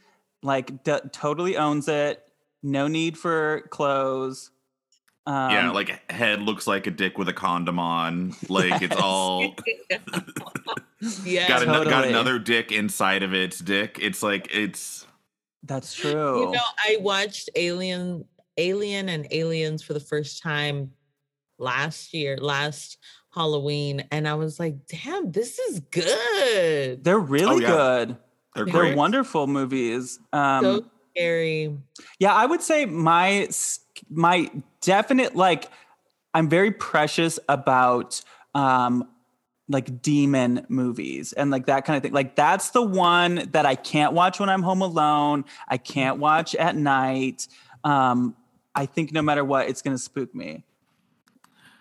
like 0.43 0.85
d- 0.85 1.01
totally 1.13 1.57
owns 1.57 1.89
it. 1.89 2.23
No 2.63 2.87
need 2.89 3.19
for 3.19 3.63
clothes. 3.71 4.52
Um, 5.25 5.51
yeah, 5.53 5.71
like 5.71 6.11
head 6.11 6.43
looks 6.43 6.67
like 6.67 6.87
a 6.87 6.91
dick 6.91 7.17
with 7.17 7.29
a 7.29 7.33
condom 7.33 7.79
on. 7.79 8.35
Like 8.49 8.83
it's 8.83 8.97
all 8.97 9.55
yeah. 11.25 11.49
got, 11.49 11.63
ano- 11.63 11.85
got 11.85 12.07
another 12.07 12.39
dick 12.41 12.73
inside 12.73 13.23
of 13.23 13.33
its 13.33 13.61
dick. 13.61 13.99
It's 14.03 14.23
like 14.23 14.49
it's 14.53 15.07
that's 15.63 15.95
true. 15.95 16.47
You 16.47 16.53
know, 16.53 16.61
I 16.79 16.97
watched 17.01 17.51
Alien, 17.55 18.25
Alien, 18.57 19.09
and 19.09 19.29
Aliens 19.31 19.83
for 19.83 19.93
the 19.93 20.01
first 20.01 20.43
time 20.43 20.91
last 21.59 22.13
year, 22.13 22.37
last 22.39 22.99
Halloween, 23.33 24.05
and 24.11 24.27
I 24.27 24.35
was 24.35 24.59
like, 24.59 24.75
"Damn, 24.89 25.31
this 25.31 25.59
is 25.59 25.81
good." 25.91 27.05
they're 27.05 27.19
really 27.19 27.63
yeah. 27.63 27.69
good. 27.69 28.17
they're 28.55 28.65
They're 28.65 28.73
They're 28.73 28.97
wonderful 28.97 29.47
movies. 29.47 30.19
Um, 30.33 30.65
so 30.65 30.85
scary. 31.15 31.77
Yeah, 32.19 32.35
I 32.35 32.47
would 32.47 32.63
say 32.63 32.87
my 32.87 33.49
my 34.11 34.51
definite 34.81 35.37
like 35.37 35.71
I'm 36.35 36.49
very 36.49 36.71
precious 36.71 37.39
about 37.49 38.21
um 38.55 39.09
like 39.69 40.03
demon 40.03 40.67
movies 40.69 41.33
and 41.33 41.51
like 41.51 41.67
that 41.67 41.85
kind 41.85 41.97
of 41.97 42.03
thing. 42.03 42.13
Like 42.13 42.37
that's 42.37 42.71
the 42.71 42.83
one 42.83 43.49
that 43.53 43.65
I 43.65 43.75
can't 43.75 44.13
watch 44.13 44.41
when 44.41 44.49
I'm 44.49 44.63
home 44.63 44.83
alone. 44.83 45.45
I 45.69 45.79
can't 45.79 46.19
watch 46.19 46.55
at 46.55 46.77
night. 46.77 47.49
Um 47.85 48.37
I 48.75 48.87
think 48.87 49.13
no 49.13 49.23
matter 49.23 49.45
what 49.45 49.69
it's 49.69 49.83
going 49.83 49.97
to 49.97 50.03
spook 50.03 50.35
me. 50.35 50.65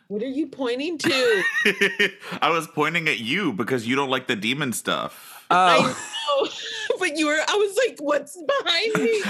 What 0.07 0.21
are 0.21 0.27
you 0.27 0.47
pointing 0.47 0.97
to? 0.97 1.43
I 2.41 2.49
was 2.49 2.67
pointing 2.67 3.07
at 3.07 3.19
you 3.19 3.53
because 3.53 3.87
you 3.87 3.95
don't 3.95 4.09
like 4.09 4.27
the 4.27 4.35
demon 4.35 4.73
stuff. 4.73 5.45
Oh. 5.49 5.81
know, 5.81 5.93
but 7.01 7.17
you 7.17 7.27
were. 7.27 7.37
I 7.47 7.55
was 7.55 7.77
like, 7.85 7.97
"What's 7.99 8.37
behind 8.37 8.93
me?" 8.95 9.21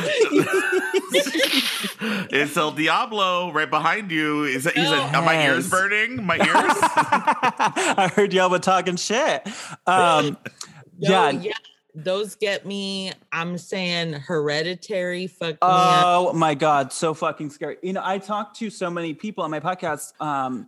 it's 2.31 2.55
El 2.55 2.71
Diablo 2.71 3.51
right 3.51 3.69
behind 3.69 4.11
you. 4.11 4.43
Is 4.43 4.65
it? 4.65 4.75
He 4.75 4.83
said, 4.85 5.15
"Are 5.15 5.23
my 5.23 5.43
ears 5.45 5.63
Yes. 5.65 5.69
burning? 5.71 6.23
My 6.25 6.35
ears." 6.39 6.47
I 6.47 8.11
heard 8.15 8.33
y'all 8.33 8.49
were 8.49 8.59
talking 8.59 8.95
shit. 8.97 9.47
Um 9.87 10.37
No, 11.03 11.09
yeah. 11.09 11.29
yeah. 11.31 11.53
Those 11.95 12.35
get 12.35 12.63
me. 12.65 13.11
I'm 13.31 13.57
saying 13.57 14.13
hereditary. 14.13 15.25
Fuck 15.27 15.53
me 15.55 15.57
up. 15.61 16.03
Oh 16.05 16.31
my 16.33 16.53
god, 16.53 16.93
so 16.93 17.13
fucking 17.15 17.49
scary. 17.49 17.77
You 17.81 17.93
know, 17.93 18.01
I 18.03 18.19
talk 18.19 18.53
to 18.57 18.69
so 18.69 18.89
many 18.91 19.15
people 19.15 19.43
on 19.43 19.49
my 19.49 19.59
podcast, 19.59 20.13
um, 20.21 20.67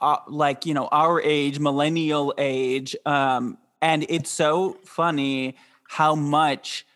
uh, 0.00 0.18
like 0.28 0.66
you 0.66 0.74
know, 0.74 0.88
our 0.92 1.22
age, 1.22 1.58
millennial 1.58 2.34
age, 2.36 2.94
um, 3.06 3.56
and 3.80 4.04
it's 4.10 4.30
so 4.30 4.76
funny 4.84 5.56
how 5.88 6.14
much 6.14 6.86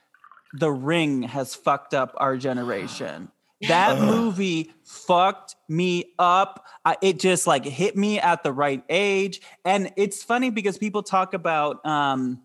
The 0.53 0.71
Ring 0.71 1.23
has 1.23 1.55
fucked 1.55 1.95
up 1.95 2.15
our 2.17 2.37
generation. 2.37 3.31
That 3.67 3.99
movie 4.01 4.73
fucked 4.85 5.57
me 5.69 6.13
up. 6.19 6.65
I, 6.85 6.97
it 7.03 7.19
just 7.19 7.47
like 7.47 7.65
hit 7.65 7.97
me 7.97 8.21
at 8.21 8.43
the 8.45 8.53
right 8.53 8.85
age, 8.89 9.41
and 9.65 9.93
it's 9.97 10.23
funny 10.23 10.51
because 10.51 10.79
people 10.79 11.03
talk 11.03 11.35
about. 11.35 11.85
Um, 11.85 12.43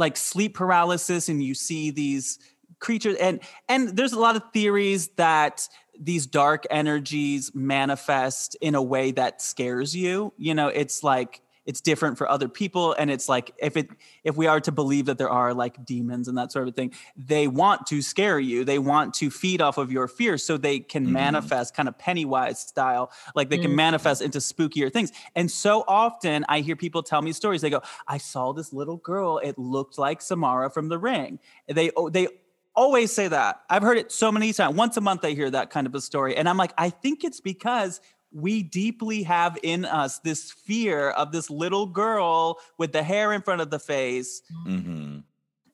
like 0.00 0.16
sleep 0.16 0.54
paralysis 0.54 1.28
and 1.28 1.44
you 1.44 1.54
see 1.54 1.90
these 1.90 2.40
creatures 2.80 3.16
and 3.16 3.38
and 3.68 3.90
there's 3.90 4.14
a 4.14 4.18
lot 4.18 4.34
of 4.34 4.42
theories 4.52 5.08
that 5.16 5.68
these 6.00 6.26
dark 6.26 6.64
energies 6.70 7.54
manifest 7.54 8.56
in 8.62 8.74
a 8.74 8.82
way 8.82 9.12
that 9.12 9.42
scares 9.42 9.94
you 9.94 10.32
you 10.38 10.54
know 10.54 10.68
it's 10.68 11.04
like 11.04 11.42
it's 11.66 11.80
different 11.80 12.18
for 12.18 12.28
other 12.28 12.48
people 12.48 12.94
and 12.94 13.10
it's 13.10 13.28
like 13.28 13.52
if 13.58 13.76
it 13.76 13.88
if 14.24 14.36
we 14.36 14.46
are 14.46 14.60
to 14.60 14.72
believe 14.72 15.06
that 15.06 15.18
there 15.18 15.28
are 15.30 15.52
like 15.54 15.84
demons 15.84 16.26
and 16.28 16.36
that 16.38 16.50
sort 16.52 16.66
of 16.68 16.74
thing 16.74 16.92
they 17.16 17.46
want 17.48 17.86
to 17.86 18.02
scare 18.02 18.38
you. 18.40 18.64
They 18.64 18.78
want 18.78 19.14
to 19.14 19.30
feed 19.30 19.60
off 19.60 19.78
of 19.78 19.92
your 19.92 20.08
fear 20.08 20.38
so 20.38 20.56
they 20.56 20.80
can 20.80 21.06
Mhm. 21.06 21.10
manifest 21.12 21.74
kind 21.74 21.88
of 21.88 21.98
pennywise 21.98 22.58
style 22.58 23.10
like 23.34 23.50
they 23.50 23.58
can 23.58 23.70
Mhm. 23.72 23.76
manifest 23.76 24.22
into 24.22 24.38
spookier 24.38 24.92
things. 24.92 25.12
And 25.34 25.50
so 25.50 25.84
often 25.86 26.44
i 26.48 26.60
hear 26.60 26.76
people 26.76 27.02
tell 27.02 27.22
me 27.22 27.32
stories. 27.32 27.60
They 27.60 27.70
go 27.70 27.82
i 28.08 28.18
saw 28.18 28.52
this 28.52 28.72
little 28.72 28.96
girl. 28.96 29.38
It 29.38 29.58
looked 29.58 29.98
like 29.98 30.20
samara 30.22 30.70
from 30.70 30.88
the 30.88 30.98
ring. 30.98 31.38
They 31.68 31.90
oh, 31.96 32.08
they 32.08 32.28
always 32.74 33.12
say 33.12 33.28
that. 33.28 33.60
I've 33.68 33.82
heard 33.82 33.98
it 33.98 34.10
so 34.12 34.30
many 34.32 34.52
times. 34.52 34.76
Once 34.76 34.96
a 34.96 35.00
month 35.00 35.24
i 35.24 35.30
hear 35.32 35.50
that 35.50 35.70
kind 35.70 35.86
of 35.86 35.94
a 35.94 36.00
story 36.00 36.36
and 36.36 36.48
i'm 36.48 36.56
like 36.56 36.72
i 36.78 36.88
think 36.88 37.24
it's 37.24 37.40
because 37.40 38.00
we 38.32 38.62
deeply 38.62 39.22
have 39.24 39.58
in 39.62 39.84
us 39.84 40.18
this 40.20 40.50
fear 40.52 41.10
of 41.10 41.32
this 41.32 41.50
little 41.50 41.86
girl 41.86 42.58
with 42.78 42.92
the 42.92 43.02
hair 43.02 43.32
in 43.32 43.42
front 43.42 43.60
of 43.60 43.70
the 43.70 43.78
face 43.78 44.42
hmm 44.64 45.18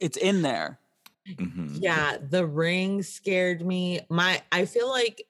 it's 0.01 0.17
in 0.17 0.43
there 0.43 0.79
hmm 1.39 1.77
Yeah, 1.81 2.19
The 2.31 2.47
Ring 2.47 3.03
scared 3.03 3.67
me. 3.67 4.01
My, 4.09 4.43
I 4.53 4.65
feel 4.65 4.89
like 4.89 5.27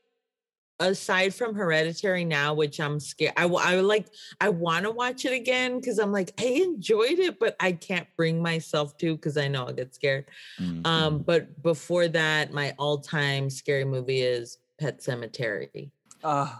aside 0.78 1.34
from 1.34 1.54
Hereditary 1.54 2.24
now, 2.24 2.52
which 2.52 2.78
I'm 2.80 3.00
scared, 3.00 3.32
I, 3.36 3.42
w- 3.42 3.62
I 3.64 3.80
like, 3.80 4.08
I 4.40 4.50
want 4.50 4.84
to 4.84 4.90
watch 4.90 5.24
it 5.24 5.32
again 5.32 5.80
because 5.80 5.98
I'm 5.98 6.12
like, 6.12 6.32
I 6.38 6.44
enjoyed 6.44 7.18
it, 7.18 7.38
but 7.38 7.56
I 7.60 7.72
can't 7.72 8.06
bring 8.16 8.42
myself 8.42 8.98
to 8.98 9.16
because 9.16 9.36
I 9.38 9.48
know 9.48 9.66
I'll 9.66 9.72
get 9.72 9.94
scared. 9.94 10.26
Mm-hmm. 10.60 10.84
Um, 10.86 11.18
but 11.20 11.62
before 11.62 12.08
that, 12.08 12.52
my 12.52 12.74
all-time 12.78 13.48
scary 13.48 13.84
movie 13.86 14.20
is 14.20 14.58
Pet 14.78 15.00
Sematary. 15.00 15.90
uh, 16.22 16.58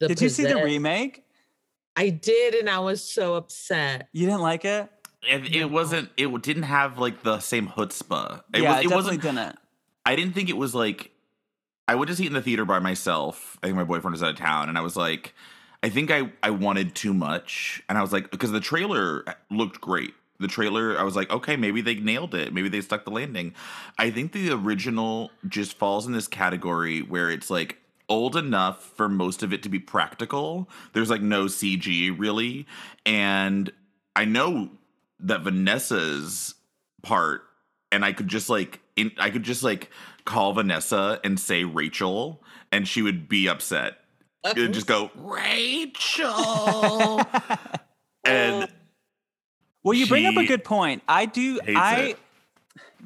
The 0.00 0.08
did 0.08 0.20
you 0.20 0.28
see 0.28 0.44
the 0.44 0.62
remake 0.62 1.24
I 1.96 2.10
did, 2.10 2.54
and 2.54 2.70
I 2.70 2.78
was 2.78 3.02
so 3.02 3.34
upset. 3.34 4.08
you 4.12 4.26
didn't 4.26 4.42
like 4.42 4.64
it 4.64 4.88
it, 5.22 5.54
it 5.54 5.70
wasn't. 5.70 6.10
It 6.16 6.42
didn't 6.42 6.62
have 6.64 6.98
like 6.98 7.22
the 7.22 7.40
same 7.40 7.68
chutzpah. 7.68 8.42
It 8.54 8.62
yeah 8.62 8.70
was. 8.70 8.78
it, 8.78 8.86
It 8.86 8.88
definitely 8.88 9.16
wasn't. 9.16 9.22
didn't 9.22 9.58
I 10.06 10.16
didn't 10.16 10.34
think 10.34 10.48
it 10.48 10.56
was 10.56 10.74
like. 10.74 11.10
I 11.86 11.94
went 11.94 12.08
to 12.10 12.16
see 12.16 12.24
it 12.24 12.28
in 12.28 12.34
the 12.34 12.42
theater 12.42 12.64
by 12.64 12.80
myself. 12.80 13.58
I 13.62 13.66
think 13.66 13.76
my 13.76 13.84
boyfriend 13.84 14.12
was 14.12 14.22
out 14.22 14.30
of 14.30 14.36
town, 14.36 14.68
and 14.68 14.76
I 14.76 14.82
was 14.82 14.96
like, 14.96 15.34
I 15.82 15.88
think 15.88 16.10
I 16.10 16.30
I 16.42 16.50
wanted 16.50 16.94
too 16.94 17.14
much, 17.14 17.82
and 17.88 17.96
I 17.98 18.02
was 18.02 18.12
like, 18.12 18.30
because 18.30 18.52
the 18.52 18.60
trailer 18.60 19.24
looked 19.50 19.80
great. 19.80 20.14
The 20.40 20.46
trailer, 20.46 20.96
I 20.96 21.02
was 21.02 21.16
like, 21.16 21.32
okay, 21.32 21.56
maybe 21.56 21.80
they 21.80 21.96
nailed 21.96 22.32
it. 22.32 22.54
Maybe 22.54 22.68
they 22.68 22.80
stuck 22.80 23.04
the 23.04 23.10
landing. 23.10 23.54
I 23.98 24.10
think 24.12 24.30
the 24.30 24.52
original 24.52 25.32
just 25.48 25.76
falls 25.76 26.06
in 26.06 26.12
this 26.12 26.28
category 26.28 27.00
where 27.02 27.28
it's 27.28 27.50
like 27.50 27.78
old 28.08 28.36
enough 28.36 28.82
for 28.96 29.08
most 29.08 29.42
of 29.42 29.52
it 29.52 29.62
to 29.62 29.68
be 29.68 29.78
practical. 29.78 30.68
There's 30.92 31.10
like 31.10 31.22
no 31.22 31.44
CG 31.44 32.14
really, 32.18 32.66
and 33.04 33.70
I 34.16 34.24
know 34.24 34.70
that 35.20 35.42
Vanessa's 35.42 36.54
part, 37.02 37.42
and 37.92 38.04
I 38.04 38.12
could 38.12 38.28
just 38.28 38.48
like 38.48 38.80
in, 38.96 39.12
I 39.18 39.30
could 39.30 39.42
just 39.42 39.62
like 39.62 39.90
call 40.24 40.52
Vanessa 40.52 41.20
and 41.24 41.38
say 41.38 41.64
Rachel, 41.64 42.42
and 42.72 42.86
she 42.86 43.02
would 43.02 43.28
be 43.28 43.48
upset. 43.48 43.98
It 44.44 44.56
would 44.56 44.72
just 44.72 44.86
go 44.86 45.10
Rachel, 45.16 46.26
and 48.24 48.68
Well, 49.82 49.94
you 49.94 50.06
bring 50.06 50.26
up 50.26 50.36
a 50.36 50.46
good 50.46 50.64
point. 50.64 51.02
I 51.08 51.26
do. 51.26 51.60
hates 51.64 51.78
I 51.78 51.96
it. 52.00 52.18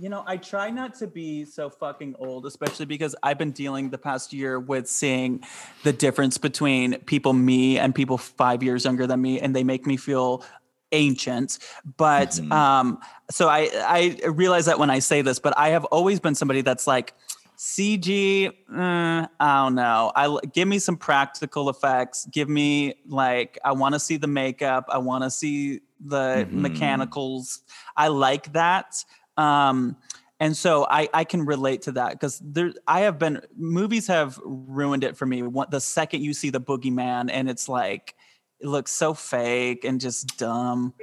You 0.00 0.08
know, 0.08 0.24
I 0.26 0.36
try 0.38 0.70
not 0.70 0.94
to 0.96 1.06
be 1.06 1.44
so 1.44 1.68
fucking 1.68 2.16
old, 2.18 2.46
especially 2.46 2.86
because 2.86 3.14
I've 3.22 3.38
been 3.38 3.52
dealing 3.52 3.90
the 3.90 3.98
past 3.98 4.32
year 4.32 4.58
with 4.58 4.88
seeing 4.88 5.42
the 5.82 5.92
difference 5.92 6.38
between 6.38 6.98
people 7.00 7.32
me 7.34 7.78
and 7.78 7.94
people 7.94 8.16
five 8.18 8.62
years 8.62 8.84
younger 8.84 9.06
than 9.06 9.20
me, 9.20 9.40
and 9.40 9.54
they 9.54 9.64
make 9.64 9.86
me 9.86 9.96
feel 9.96 10.44
ancient. 10.92 11.58
But 11.96 12.30
Mhm. 12.30 12.52
um, 12.52 12.98
so 13.30 13.48
I 13.48 13.70
I 13.74 14.28
realize 14.28 14.66
that 14.66 14.78
when 14.78 14.90
I 14.90 14.98
say 15.00 15.22
this, 15.22 15.38
but 15.38 15.56
I 15.58 15.70
have 15.70 15.84
always 15.86 16.20
been 16.20 16.34
somebody 16.34 16.62
that's 16.62 16.86
like 16.86 17.14
CG. 17.56 18.46
eh, 18.46 19.26
I 19.40 19.62
don't 19.64 19.74
know. 19.74 20.10
I 20.16 20.36
give 20.52 20.66
me 20.66 20.78
some 20.78 20.96
practical 20.96 21.68
effects. 21.68 22.26
Give 22.32 22.48
me 22.48 22.94
like 23.06 23.58
I 23.64 23.72
want 23.72 23.94
to 23.94 24.00
see 24.00 24.16
the 24.16 24.26
makeup. 24.26 24.86
I 24.88 24.98
want 24.98 25.22
to 25.24 25.30
see 25.30 25.80
the 26.04 26.46
Mhm. 26.50 26.52
mechanicals. 26.52 27.60
I 27.96 28.08
like 28.08 28.52
that. 28.54 29.04
Um, 29.36 29.96
and 30.42 30.56
so 30.56 30.84
I, 30.90 31.08
I 31.14 31.22
can 31.22 31.46
relate 31.46 31.82
to 31.82 31.92
that 31.92 32.14
because 32.14 32.40
there 32.44 32.72
I 32.88 33.02
have 33.02 33.16
been 33.16 33.42
movies 33.56 34.08
have 34.08 34.40
ruined 34.44 35.04
it 35.04 35.16
for 35.16 35.24
me. 35.24 35.42
One, 35.42 35.68
the 35.70 35.80
second 35.80 36.22
you 36.22 36.34
see 36.34 36.50
the 36.50 36.60
boogeyman 36.60 37.30
and 37.32 37.48
it's 37.48 37.68
like 37.68 38.16
it 38.58 38.66
looks 38.66 38.90
so 38.90 39.14
fake 39.14 39.84
and 39.84 40.00
just 40.00 40.36
dumb. 40.38 40.94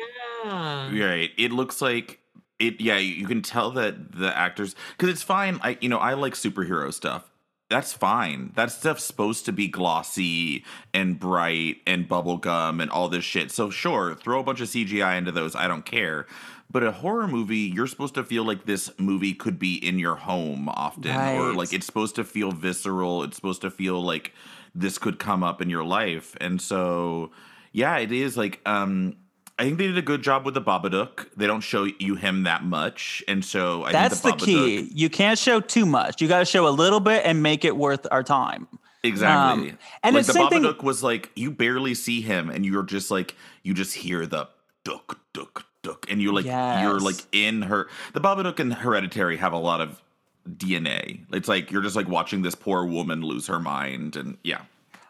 Yeah. 0.43 0.89
Right. 0.91 1.29
It 1.37 1.53
looks 1.53 1.81
like 1.81 2.19
it. 2.59 2.81
Yeah, 2.81 2.97
you 2.97 3.25
can 3.27 3.41
tell 3.41 3.71
that 3.71 4.11
the 4.11 4.37
actors 4.37 4.75
because 4.97 5.07
it's 5.07 5.23
fine. 5.23 5.59
I 5.63 5.77
you 5.79 5.87
know 5.87 5.99
I 5.99 6.15
like 6.15 6.33
superhero 6.33 6.93
stuff. 6.93 7.31
That's 7.69 7.93
fine. 7.93 8.51
That 8.55 8.71
stuff's 8.71 9.03
supposed 9.03 9.45
to 9.45 9.53
be 9.53 9.67
glossy 9.67 10.65
and 10.93 11.19
bright 11.19 11.77
and 11.85 12.09
bubblegum 12.09 12.81
and 12.81 12.89
all 12.91 13.07
this 13.09 13.23
shit. 13.23 13.51
So 13.51 13.69
sure, 13.69 14.15
throw 14.15 14.39
a 14.39 14.43
bunch 14.43 14.59
of 14.59 14.67
CGI 14.67 15.17
into 15.17 15.31
those. 15.31 15.55
I 15.55 15.67
don't 15.67 15.85
care. 15.85 16.25
But 16.71 16.83
a 16.83 16.91
horror 16.91 17.27
movie, 17.27 17.57
you're 17.57 17.87
supposed 17.87 18.13
to 18.13 18.23
feel 18.23 18.43
like 18.43 18.65
this 18.65 18.91
movie 18.99 19.33
could 19.33 19.57
be 19.57 19.75
in 19.75 19.97
your 19.97 20.15
home 20.15 20.69
often, 20.69 21.15
or 21.15 21.53
like 21.53 21.73
it's 21.73 21.85
supposed 21.85 22.15
to 22.15 22.23
feel 22.23 22.51
visceral. 22.51 23.23
It's 23.23 23.35
supposed 23.35 23.61
to 23.61 23.71
feel 23.71 24.01
like 24.01 24.33
this 24.75 24.99
could 24.99 25.17
come 25.17 25.43
up 25.43 25.61
in 25.61 25.69
your 25.69 25.83
life. 25.83 26.35
And 26.39 26.61
so, 26.61 27.31
yeah, 27.71 27.97
it 27.97 28.11
is 28.11 28.37
like 28.37 28.61
um 28.67 29.15
I 29.59 29.63
think 29.63 29.77
they 29.77 29.87
did 29.87 29.97
a 29.97 30.01
good 30.01 30.21
job 30.21 30.45
with 30.45 30.53
the 30.53 30.61
Babadook. 30.61 31.27
They 31.35 31.45
don't 31.45 31.59
show 31.59 31.83
you 31.83 32.15
him 32.15 32.43
that 32.43 32.63
much, 32.63 33.21
and 33.27 33.43
so 33.43 33.83
I 33.83 33.91
That's 33.91 34.21
the 34.21 34.31
the, 34.31 34.37
key. 34.37 34.89
You 34.93 35.09
can't 35.09 35.37
show 35.37 35.59
too 35.59 35.85
much. 35.85 36.21
You 36.21 36.29
got 36.29 36.39
to 36.39 36.45
show 36.45 36.65
a 36.65 36.69
little 36.69 37.01
bit 37.01 37.25
and 37.25 37.43
make 37.43 37.65
it 37.65 37.75
worth 37.75 38.07
our 38.09 38.23
time. 38.23 38.69
Exactly. 39.03 39.71
Um, 39.71 39.77
and 40.01 40.15
like 40.15 40.25
the 40.25 40.33
same 40.33 40.47
thing- 40.49 40.63
Babadook 40.63 40.81
was 40.81 41.03
like 41.03 41.31
you 41.35 41.51
barely 41.51 41.93
see 41.93 42.21
him, 42.21 42.49
and 42.49 42.65
you're 42.65 42.83
just 42.83 43.11
like 43.11 43.35
you 43.63 43.73
just 43.73 43.95
hear 43.95 44.25
the 44.25 44.47
duck, 44.85 45.19
duck, 45.33 45.65
duck, 45.83 46.05
and 46.09 46.21
you're 46.21 46.33
like 46.33 46.45
you're 46.45 46.99
like 46.99 47.17
in 47.31 47.63
her. 47.63 47.87
The 48.13 48.21
Babadook 48.21 48.59
and 48.59 48.73
Hereditary 48.73 49.37
have 49.37 49.53
a 49.53 49.57
lot 49.57 49.81
of 49.81 50.01
DNA. 50.47 51.25
It's 51.31 51.47
like 51.47 51.71
you're 51.71 51.81
just 51.81 51.95
like 51.95 52.07
watching 52.07 52.41
this 52.41 52.55
poor 52.55 52.85
woman 52.85 53.21
lose 53.21 53.47
her 53.47 53.59
mind, 53.59 54.15
and 54.15 54.37
yeah. 54.43 54.61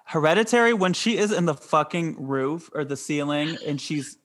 Hereditary, 0.06 0.74
when 0.74 0.94
she 0.94 1.18
is 1.18 1.32
in 1.32 1.46
the 1.46 1.54
fucking 1.54 2.28
roof 2.28 2.72
or 2.74 2.84
the 2.84 2.98
ceiling 2.98 3.58
and 3.68 3.80
she's, 3.80 4.18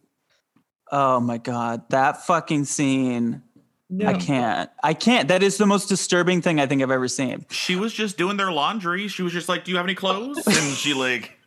oh 0.91 1.21
my 1.21 1.37
God, 1.37 1.83
that 1.91 2.25
fucking 2.25 2.65
scene. 2.65 3.43
No. 3.91 4.07
I 4.07 4.15
can't. 4.15 4.71
I 4.83 4.95
can't. 4.95 5.29
That 5.29 5.43
is 5.43 5.59
the 5.59 5.67
most 5.67 5.91
disturbing 5.91 6.41
thing 6.41 6.59
I 6.59 6.67
think 6.67 6.83
I've 6.83 6.91
ever 6.91 7.07
seen. 7.07 7.45
She 7.51 7.77
was 7.77 7.93
just 7.93 8.17
doing 8.17 8.39
their 8.39 8.51
laundry. 8.51 9.09
She 9.09 9.23
was 9.23 9.35
just 9.35 9.47
like, 9.47 9.65
"Do 9.65 9.73
you 9.73 9.77
have 9.77 9.85
any 9.85 9.95
clothes?" 9.95 10.45
And 10.47 10.75
she 10.75 10.95
like. 10.95 11.39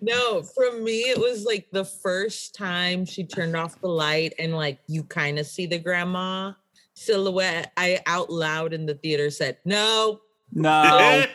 No, 0.00 0.42
for 0.42 0.72
me, 0.72 1.00
it 1.02 1.18
was 1.18 1.44
like 1.44 1.68
the 1.72 1.84
first 1.84 2.54
time 2.54 3.04
she 3.04 3.24
turned 3.24 3.56
off 3.56 3.80
the 3.80 3.88
light 3.88 4.34
and 4.38 4.54
like 4.54 4.80
you 4.88 5.04
kind 5.04 5.38
of 5.38 5.46
see 5.46 5.66
the 5.66 5.78
grandma 5.78 6.52
silhouette. 6.94 7.72
I 7.76 8.00
out 8.06 8.30
loud 8.30 8.72
in 8.72 8.86
the 8.86 8.94
theater 8.94 9.30
said, 9.30 9.58
no, 9.64 10.20
No. 10.54 11.24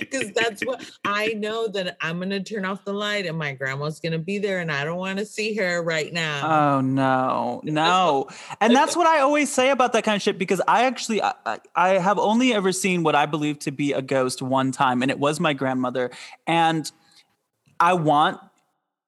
because 0.00 0.32
that's 0.32 0.62
what 0.64 0.84
I 1.04 1.28
know 1.28 1.68
that 1.68 1.96
I'm 2.00 2.18
going 2.18 2.30
to 2.30 2.42
turn 2.42 2.64
off 2.64 2.84
the 2.84 2.92
light 2.92 3.26
and 3.26 3.38
my 3.38 3.52
grandma's 3.52 4.00
going 4.00 4.12
to 4.12 4.18
be 4.18 4.38
there 4.38 4.58
and 4.58 4.70
I 4.70 4.84
don't 4.84 4.98
want 4.98 5.18
to 5.18 5.24
see 5.24 5.54
her 5.54 5.82
right 5.82 6.12
now. 6.12 6.76
Oh 6.76 6.80
no, 6.80 7.60
no, 7.64 8.28
and 8.60 8.74
that's 8.74 8.96
what 8.96 9.06
I 9.06 9.20
always 9.20 9.52
say 9.52 9.70
about 9.70 9.92
that 9.94 10.04
kind 10.04 10.16
of 10.16 10.22
shit 10.22 10.38
because 10.38 10.60
I 10.66 10.84
actually 10.84 11.22
I, 11.22 11.32
I- 11.46 11.60
I 11.74 11.88
have 11.98 12.18
only 12.18 12.52
ever 12.52 12.72
seen 12.72 13.02
what 13.02 13.14
I 13.14 13.26
believe 13.26 13.58
to 13.60 13.70
be 13.70 13.92
a 13.92 14.02
ghost 14.02 14.42
one 14.42 14.72
time, 14.72 15.02
and 15.02 15.10
it 15.10 15.18
was 15.18 15.40
my 15.40 15.52
grandmother. 15.52 16.10
And 16.46 16.90
I 17.78 17.94
want, 17.94 18.38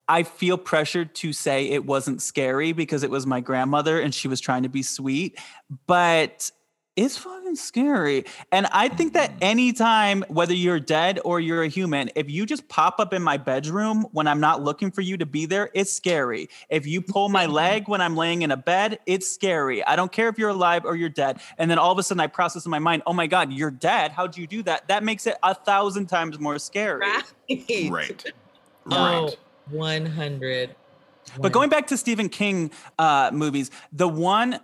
I 0.09 0.23
feel 0.23 0.57
pressured 0.57 1.15
to 1.17 1.33
say 1.33 1.67
it 1.69 1.85
wasn't 1.85 2.23
scary 2.23 2.73
because 2.73 3.03
it 3.03 3.11
was 3.11 3.27
my 3.27 3.41
grandmother 3.41 4.01
and 4.01 4.15
she 4.15 4.29
was 4.29 4.41
trying 4.41 4.63
to 4.63 4.69
be 4.69 4.83
sweet, 4.83 5.39
but 5.87 6.51
it's 6.95 7.17
fucking 7.17 7.57
scary. 7.57 8.25
And 8.51 8.67
I 8.67 8.89
think 8.89 9.15
that 9.15 9.33
anytime, 9.41 10.25
whether 10.29 10.53
you're 10.53 10.81
dead 10.81 11.21
or 11.25 11.41
you're 11.41 11.63
a 11.63 11.69
human, 11.69 12.11
if 12.15 12.29
you 12.29 12.45
just 12.45 12.69
pop 12.69 13.01
up 13.01 13.15
in 13.15 13.23
my 13.23 13.39
bedroom 13.39 14.07
when 14.13 14.27
I'm 14.27 14.41
not 14.41 14.63
looking 14.63 14.91
for 14.91 15.01
you 15.01 15.17
to 15.17 15.25
be 15.25 15.47
there, 15.47 15.71
it's 15.73 15.91
scary. 15.91 16.51
If 16.69 16.87
you 16.87 17.01
pull 17.01 17.31
my 17.31 17.47
leg 17.63 17.89
when 17.89 18.03
I'm 18.03 18.15
laying 18.15 18.43
in 18.43 18.51
a 18.51 18.57
bed, 18.57 18.99
it's 19.07 19.27
scary. 19.27 19.85
I 19.85 19.97
don't 19.97 20.13
care 20.13 20.29
if 20.29 20.39
you're 20.39 20.51
alive 20.51 20.85
or 20.85 20.95
you're 20.95 21.09
dead. 21.09 21.41
And 21.57 21.71
then 21.71 21.79
all 21.79 21.93
of 21.93 21.99
a 21.99 22.03
sudden 22.03 22.21
I 22.21 22.27
process 22.27 22.67
in 22.67 22.71
my 22.71 22.79
mind, 22.79 23.03
oh 23.07 23.15
my 23.15 23.27
God, 23.27 23.53
you're 23.53 23.71
dead. 23.71 24.13
How'd 24.13 24.37
you 24.37 24.47
do 24.47 24.63
that? 24.65 24.89
That 24.89 25.03
makes 25.03 25.27
it 25.27 25.37
a 25.43 25.55
thousand 25.55 26.07
times 26.07 26.39
more 26.39 26.59
scary. 26.59 27.01
Right. 27.01 27.25
right. 27.91 28.33
Oh, 28.87 29.25
Right. 29.25 29.37
100. 29.71 30.75
But 31.41 31.53
going 31.53 31.71
back 31.71 31.87
to 31.87 31.97
Stephen 31.97 32.29
King 32.29 32.71
uh, 32.99 33.31
movies, 33.33 33.71
the 33.93 34.09
one, 34.09 34.61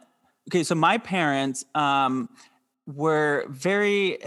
okay, 0.49 0.65
so 0.65 0.75
my 0.75 0.99
parents 0.99 1.65
um, 1.75 2.29
were 2.87 3.45
very, 3.49 4.19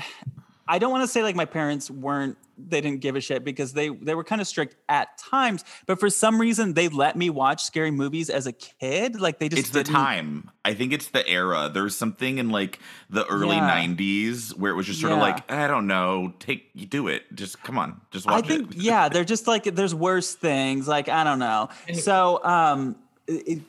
I 0.67 0.79
don't 0.79 0.91
want 0.91 1.03
to 1.03 1.07
say 1.07 1.23
like 1.23 1.35
my 1.35 1.45
parents 1.45 1.89
weren't, 1.89 2.37
they 2.63 2.79
didn't 2.79 3.01
give 3.01 3.15
a 3.15 3.21
shit 3.21 3.43
because 3.43 3.73
they 3.73 3.89
they 3.89 4.13
were 4.13 4.23
kind 4.23 4.39
of 4.39 4.45
strict 4.45 4.75
at 4.87 5.17
times, 5.17 5.63
but 5.87 5.99
for 5.99 6.11
some 6.11 6.39
reason 6.39 6.75
they 6.75 6.89
let 6.89 7.15
me 7.15 7.31
watch 7.31 7.63
scary 7.63 7.89
movies 7.89 8.29
as 8.29 8.45
a 8.45 8.51
kid. 8.51 9.19
Like 9.19 9.39
they 9.39 9.49
just 9.49 9.61
It's 9.61 9.69
the 9.71 9.79
didn't- 9.83 9.95
time. 9.95 10.51
I 10.63 10.75
think 10.75 10.93
it's 10.93 11.07
the 11.07 11.27
era. 11.27 11.71
There's 11.73 11.95
something 11.95 12.37
in 12.37 12.51
like 12.51 12.77
the 13.09 13.25
early 13.25 13.55
Yeah. 13.55 13.67
90s 13.83 14.55
where 14.55 14.71
it 14.71 14.75
was 14.75 14.85
just 14.85 15.01
sort 15.01 15.11
of 15.11 15.17
like, 15.17 15.51
I 15.51 15.65
don't 15.65 15.87
know, 15.87 16.35
take 16.37 16.69
you 16.75 16.85
do 16.85 17.07
it. 17.07 17.23
Just 17.33 17.63
come 17.63 17.79
on, 17.79 17.99
just 18.11 18.27
watch 18.27 18.45
I 18.45 18.47
think 18.47 18.75
it. 18.75 18.77
yeah, 18.77 19.09
they're 19.09 19.23
just 19.25 19.47
like 19.47 19.63
there's 19.63 19.95
worse 19.95 20.35
things. 20.35 20.87
Like 20.87 21.09
I 21.09 21.23
don't 21.23 21.39
know. 21.39 21.69
And- 21.87 21.97
So 21.97 22.43
um, 22.43 22.89
it- 22.89 22.91
it- 22.91 22.97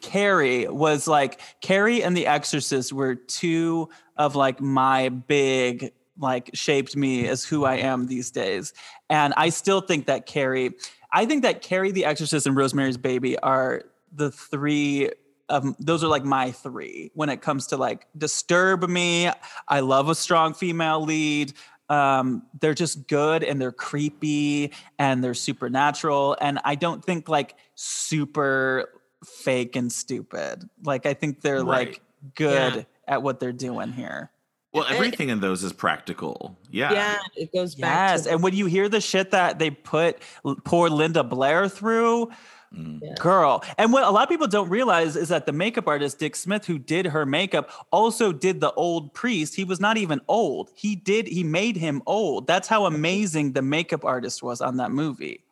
Carrie 0.01 0.67
was 0.69 1.07
like 1.07 1.41
Carrie 1.61 2.03
and 2.03 2.17
The 2.17 2.27
Exorcist 2.27 2.93
were 2.93 3.15
two 3.15 3.89
of 4.17 4.35
like 4.35 4.61
my 4.61 5.09
big 5.09 5.93
like 6.19 6.51
shaped 6.55 6.97
me 6.97 7.27
as 7.27 7.45
who 7.45 7.65
I 7.65 7.77
am 7.77 8.07
these 8.07 8.31
days, 8.31 8.73
and 9.09 9.35
I 9.37 9.49
still 9.49 9.81
think 9.81 10.07
that 10.07 10.27
Carrie. 10.27 10.73
I 11.15 11.27
think 11.27 11.43
that 11.43 11.61
Carrie, 11.61 11.93
The 11.93 12.07
Exorcist, 12.07 12.47
and 12.47 12.57
Rosemary's 12.57 12.97
Baby 12.97 13.39
are 13.39 13.83
the 14.13 14.31
three. 14.31 15.11
Of, 15.49 15.77
those 15.79 16.03
are 16.03 16.09
like 16.09 16.25
my 16.25 16.51
three 16.51 17.11
when 17.13 17.29
it 17.29 17.43
comes 17.43 17.67
to 17.69 17.77
like 17.77 18.07
disturb 18.17 18.89
me. 18.89 19.31
I 19.69 19.81
love 19.81 20.09
a 20.09 20.15
strong 20.15 20.55
female 20.55 21.03
lead 21.03 21.53
um, 21.93 22.45
they're 22.61 22.73
just 22.73 23.07
good 23.07 23.45
and 23.45 23.61
they're 23.61 23.71
creepy 23.71 24.73
and 24.99 25.23
they're 25.23 25.35
supernatural. 25.35 26.39
And 26.41 26.59
I 26.65 26.75
don't 26.75 27.05
think 27.05 27.29
like 27.29 27.55
super 27.75 29.02
fake 29.25 29.77
and 29.77 29.91
stupid. 29.93 30.69
Like 30.85 31.07
I 31.07 31.15
think 31.15 31.41
they're 31.41 31.65
Right. 31.65 31.89
like 31.89 32.01
good 32.35 32.75
Yeah. 32.75 32.83
at 33.09 33.23
what 33.23 33.41
they're 33.41 33.53
doing 33.53 33.93
here. 33.93 34.31
Well, 34.73 34.85
And- 34.85 34.95
everything 34.95 35.29
in 35.29 35.41
those 35.41 35.63
is 35.65 35.73
practical. 35.73 36.57
Yeah. 36.71 36.93
Yeah, 36.93 37.19
it 37.37 37.53
goes 37.53 37.75
back 37.75 38.11
Yes. 38.13 38.23
to 38.25 38.31
And 38.33 38.43
when 38.43 38.55
you 38.55 38.67
hear 38.67 38.89
the 38.89 39.01
shit 39.01 39.31
that 39.33 39.59
they 39.59 39.71
put 39.71 40.19
poor 40.65 40.89
Linda 40.89 41.23
Blair 41.23 41.69
through, 41.69 42.31
Mm. 42.75 43.01
Yeah. 43.03 43.13
girl. 43.21 43.63
And 43.77 43.93
what 43.93 44.03
a 44.03 44.11
lot 44.11 44.23
of 44.23 44.29
people 44.31 44.47
don't 44.47 44.71
realize 44.71 45.15
is 45.15 45.29
that 45.29 45.45
the 45.45 45.53
makeup 45.53 45.87
artist, 45.87 46.19
Dick 46.19 46.35
Smith, 46.35 46.65
who 46.65 46.79
did 46.79 47.05
her 47.05 47.27
makeup, 47.27 47.71
also 47.93 48.33
did 48.33 48.63
the 48.63 48.73
old 48.73 49.13
priest. 49.13 49.57
He 49.57 49.65
was 49.65 49.79
not 49.79 49.99
even 49.99 50.23
old. 50.27 50.71
He 50.75 50.97
did, 50.97 51.27
he 51.27 51.45
made 51.45 51.77
him 51.77 52.01
old. 52.07 52.47
That's 52.47 52.69
how 52.69 52.87
amazing 52.87 53.53
the 53.53 53.61
makeup 53.61 54.07
artist 54.07 54.43
was 54.43 54.63
on 54.63 54.79
that 54.79 54.91
movie. 54.91 55.45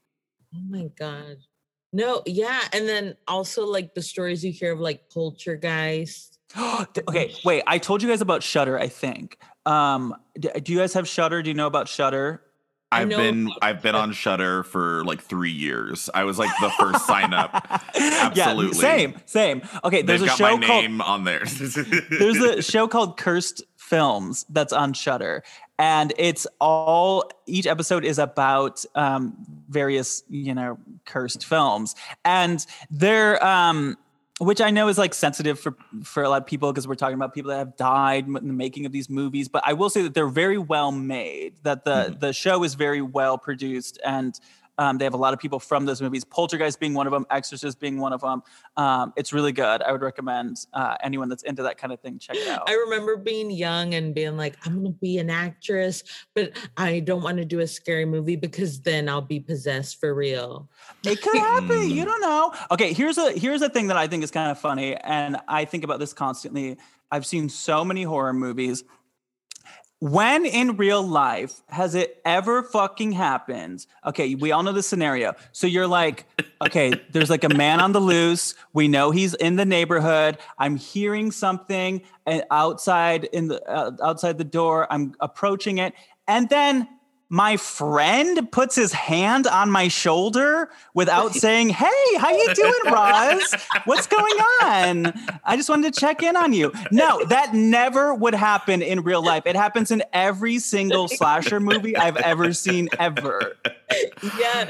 Oh 0.54 0.60
my 0.70 0.88
god. 0.98 1.36
No, 1.92 2.22
yeah, 2.26 2.60
and 2.72 2.88
then 2.88 3.16
also 3.26 3.66
like 3.66 3.94
the 3.94 4.02
stories 4.02 4.44
you 4.44 4.52
hear 4.52 4.72
of 4.72 4.80
like 4.80 5.10
poltergeist. 5.10 6.38
okay, 6.58 7.34
wait. 7.44 7.62
I 7.66 7.78
told 7.78 8.02
you 8.02 8.08
guys 8.08 8.20
about 8.20 8.42
Shudder. 8.42 8.78
I 8.78 8.88
think. 8.88 9.38
Um, 9.66 10.14
do 10.38 10.72
you 10.72 10.78
guys 10.78 10.94
have 10.94 11.08
Shudder? 11.08 11.42
Do 11.42 11.50
you 11.50 11.54
know 11.54 11.66
about 11.66 11.88
Shudder? 11.88 12.42
I 12.92 13.02
I've 13.02 13.08
been 13.08 13.50
I've 13.62 13.82
been 13.82 13.94
on 13.94 14.12
Shudder 14.12 14.64
for 14.64 15.04
like 15.04 15.20
three 15.20 15.52
years. 15.52 16.10
I 16.12 16.24
was 16.24 16.38
like 16.38 16.50
the 16.60 16.70
first 16.70 17.06
sign 17.06 17.32
up. 17.32 17.50
Absolutely. 17.94 18.76
Yeah, 18.76 18.96
same, 18.96 19.14
same. 19.26 19.62
Okay, 19.84 20.02
there's 20.02 20.20
They've 20.20 20.26
a 20.26 20.30
got 20.30 20.38
show 20.38 20.56
my 20.56 20.66
called 20.66 20.84
name 20.84 21.00
on 21.00 21.22
there. 21.22 21.44
there's 22.10 22.36
a 22.36 22.62
show 22.62 22.88
called 22.88 23.16
Cursed 23.16 23.62
Films 23.76 24.44
that's 24.48 24.72
on 24.72 24.92
Shudder, 24.92 25.44
and 25.80 26.12
it's 26.18 26.46
all 26.60 27.24
each 27.46 27.66
episode 27.66 28.04
is 28.04 28.18
about 28.18 28.84
um, 28.94 29.34
various 29.70 30.22
you 30.28 30.54
know 30.54 30.78
cursed 31.06 31.44
films, 31.44 31.94
and 32.24 32.66
they're 32.90 33.42
um, 33.44 33.96
which 34.40 34.60
I 34.60 34.70
know 34.70 34.88
is 34.88 34.98
like 34.98 35.14
sensitive 35.14 35.58
for 35.58 35.74
for 36.04 36.22
a 36.22 36.28
lot 36.28 36.42
of 36.42 36.46
people 36.46 36.70
because 36.70 36.86
we're 36.86 36.96
talking 36.96 37.14
about 37.14 37.32
people 37.32 37.50
that 37.50 37.58
have 37.58 37.76
died 37.78 38.26
in 38.26 38.34
the 38.34 38.40
making 38.52 38.84
of 38.84 38.92
these 38.92 39.08
movies. 39.08 39.48
But 39.48 39.62
I 39.66 39.72
will 39.72 39.88
say 39.88 40.02
that 40.02 40.12
they're 40.12 40.28
very 40.28 40.58
well 40.58 40.92
made. 40.92 41.54
That 41.62 41.84
the 41.86 41.90
Mhm. 42.10 42.20
the 42.20 42.32
show 42.34 42.62
is 42.62 42.74
very 42.74 43.00
well 43.00 43.38
produced, 43.38 43.98
and 44.04 44.38
um, 44.78 44.98
they 44.98 45.04
have 45.04 45.14
a 45.14 45.18
lot 45.18 45.32
of 45.34 45.38
people 45.40 45.58
from 45.60 45.84
those 45.84 46.00
movies. 46.00 46.24
Poltergeist 46.24 46.80
being 46.80 46.94
one 46.94 47.06
of 47.06 47.12
them, 47.12 47.26
Exorcist 47.30 47.78
being 47.80 47.98
one 47.98 48.12
of 48.12 48.20
them. 48.20 48.42
Um, 48.76 49.12
it's 49.16 49.32
really 49.32 49.52
good. 49.52 49.82
I 49.82 49.92
would 49.92 50.02
recommend 50.02 50.64
uh, 50.72 50.96
anyone 51.02 51.28
that's 51.28 51.42
into 51.42 51.62
that 51.64 51.76
kind 51.78 51.92
of 51.92 52.00
thing 52.00 52.18
check 52.18 52.36
it 52.36 52.48
out. 52.48 52.68
I 52.68 52.74
remember 52.74 53.16
being 53.16 53.50
young 53.50 53.94
and 53.94 54.14
being 54.14 54.36
like, 54.36 54.56
I'm 54.66 54.76
gonna 54.76 54.90
be 54.90 55.18
an 55.18 55.30
actress, 55.30 56.02
but 56.34 56.52
I 56.76 57.00
don't 57.00 57.22
want 57.22 57.38
to 57.38 57.44
do 57.44 57.60
a 57.60 57.66
scary 57.66 58.04
movie 58.04 58.36
because 58.36 58.80
then 58.80 59.08
I'll 59.08 59.20
be 59.20 59.40
possessed 59.40 60.00
for 60.00 60.14
real. 60.14 60.68
Make 61.04 61.18
it 61.18 61.22
could 61.22 61.38
happen. 61.38 61.90
You 61.90 62.02
Mm. 62.02 62.06
don't 62.06 62.20
know. 62.20 62.54
Okay, 62.70 62.92
here's 62.92 63.18
a 63.18 63.32
here's 63.32 63.62
a 63.62 63.68
thing 63.68 63.88
that 63.88 63.96
I 63.96 64.06
think 64.06 64.24
is 64.24 64.30
kind 64.30 64.50
of 64.50 64.58
funny, 64.58 64.96
and 64.96 65.36
I 65.48 65.64
think 65.64 65.84
about 65.84 65.98
this 66.00 66.12
constantly. 66.12 66.76
I've 67.12 67.26
seen 67.26 67.48
so 67.48 67.84
many 67.84 68.04
horror 68.04 68.32
movies. 68.32 68.84
When 70.00 70.46
in 70.46 70.78
real 70.78 71.02
life 71.06 71.60
has 71.68 71.94
it 71.94 72.22
ever 72.24 72.62
fucking 72.62 73.12
happened? 73.12 73.84
Okay, 74.06 74.34
we 74.34 74.50
all 74.50 74.62
know 74.62 74.72
the 74.72 74.82
scenario. 74.82 75.34
So 75.52 75.66
you're 75.66 75.86
like, 75.86 76.24
okay, 76.66 76.94
there's 77.12 77.28
like 77.28 77.44
a 77.44 77.50
man 77.50 77.80
on 77.80 77.92
the 77.92 78.00
loose. 78.00 78.54
We 78.72 78.88
know 78.88 79.10
he's 79.10 79.34
in 79.34 79.56
the 79.56 79.66
neighborhood. 79.66 80.38
I'm 80.58 80.76
hearing 80.76 81.30
something 81.30 82.00
and 82.24 82.44
outside 82.50 83.24
in 83.24 83.48
the 83.48 83.62
uh, 83.70 83.90
outside 84.02 84.38
the 84.38 84.44
door. 84.44 84.90
I'm 84.90 85.14
approaching 85.20 85.76
it, 85.76 85.92
and 86.26 86.48
then 86.48 86.88
my 87.30 87.56
friend 87.56 88.50
puts 88.50 88.74
his 88.74 88.92
hand 88.92 89.46
on 89.46 89.70
my 89.70 89.86
shoulder 89.86 90.68
without 90.94 91.32
saying, 91.32 91.70
"Hey, 91.70 92.16
how 92.18 92.30
you 92.30 92.52
doing, 92.54 92.92
Roz? 92.92 93.54
What's 93.84 94.08
going 94.08 94.36
on? 94.62 95.14
I 95.44 95.56
just 95.56 95.70
wanted 95.70 95.94
to 95.94 96.00
check 96.00 96.22
in 96.22 96.36
on 96.36 96.52
you." 96.52 96.72
No, 96.90 97.24
that 97.26 97.54
never 97.54 98.12
would 98.12 98.34
happen 98.34 98.82
in 98.82 99.02
real 99.02 99.24
life. 99.24 99.46
It 99.46 99.54
happens 99.54 99.92
in 99.92 100.02
every 100.12 100.58
single 100.58 101.06
slasher 101.06 101.60
movie 101.60 101.96
I've 101.96 102.16
ever 102.16 102.52
seen 102.52 102.88
ever. 102.98 103.56
Yeah. 104.38 104.68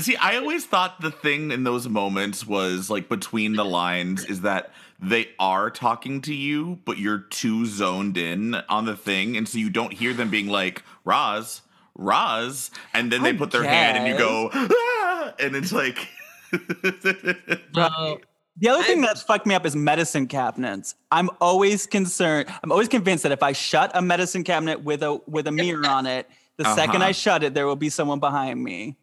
See, 0.00 0.16
I 0.16 0.36
always 0.36 0.64
thought 0.64 1.00
the 1.00 1.10
thing 1.10 1.50
in 1.50 1.64
those 1.64 1.88
moments 1.88 2.46
was 2.46 2.88
like 2.88 3.08
between 3.08 3.54
the 3.54 3.64
lines 3.64 4.24
is 4.24 4.42
that 4.42 4.72
they 5.00 5.28
are 5.38 5.70
talking 5.70 6.20
to 6.22 6.34
you, 6.34 6.80
but 6.84 6.98
you're 6.98 7.18
too 7.18 7.66
zoned 7.66 8.16
in 8.16 8.54
on 8.68 8.84
the 8.84 8.96
thing, 8.96 9.36
and 9.36 9.48
so 9.48 9.58
you 9.58 9.70
don't 9.70 9.92
hear 9.92 10.12
them 10.12 10.28
being 10.30 10.48
like, 10.48 10.82
Roz, 11.04 11.62
Roz, 11.94 12.70
and 12.94 13.10
then 13.12 13.22
they 13.22 13.30
I 13.30 13.32
put 13.36 13.50
their 13.50 13.62
hand 13.64 13.98
and 13.98 14.06
you 14.08 14.16
go, 14.18 14.50
ah! 14.52 15.32
and 15.38 15.54
it's 15.56 15.72
like 15.72 16.08
Oh, 17.76 18.18
The 18.56 18.68
other 18.68 18.82
thing 18.82 19.02
I- 19.04 19.06
that's 19.08 19.22
fucked 19.22 19.46
me 19.46 19.54
up 19.54 19.64
is 19.66 19.76
medicine 19.76 20.26
cabinets. 20.26 20.94
I'm 21.10 21.30
always 21.40 21.86
concerned. 21.86 22.48
I'm 22.64 22.72
always 22.72 22.88
convinced 22.88 23.22
that 23.22 23.32
if 23.32 23.42
I 23.42 23.52
shut 23.52 23.90
a 23.94 24.02
medicine 24.02 24.42
cabinet 24.44 24.82
with 24.82 25.02
a 25.02 25.20
with 25.26 25.46
a 25.46 25.52
mirror 25.52 25.86
on 25.86 26.06
it, 26.06 26.28
the 26.56 26.64
second 26.74 26.96
Uh-huh. 26.96 27.06
I 27.06 27.12
shut 27.12 27.42
it, 27.44 27.54
there 27.54 27.66
will 27.66 27.76
be 27.76 27.88
someone 27.90 28.18
behind 28.20 28.62
me. 28.62 28.96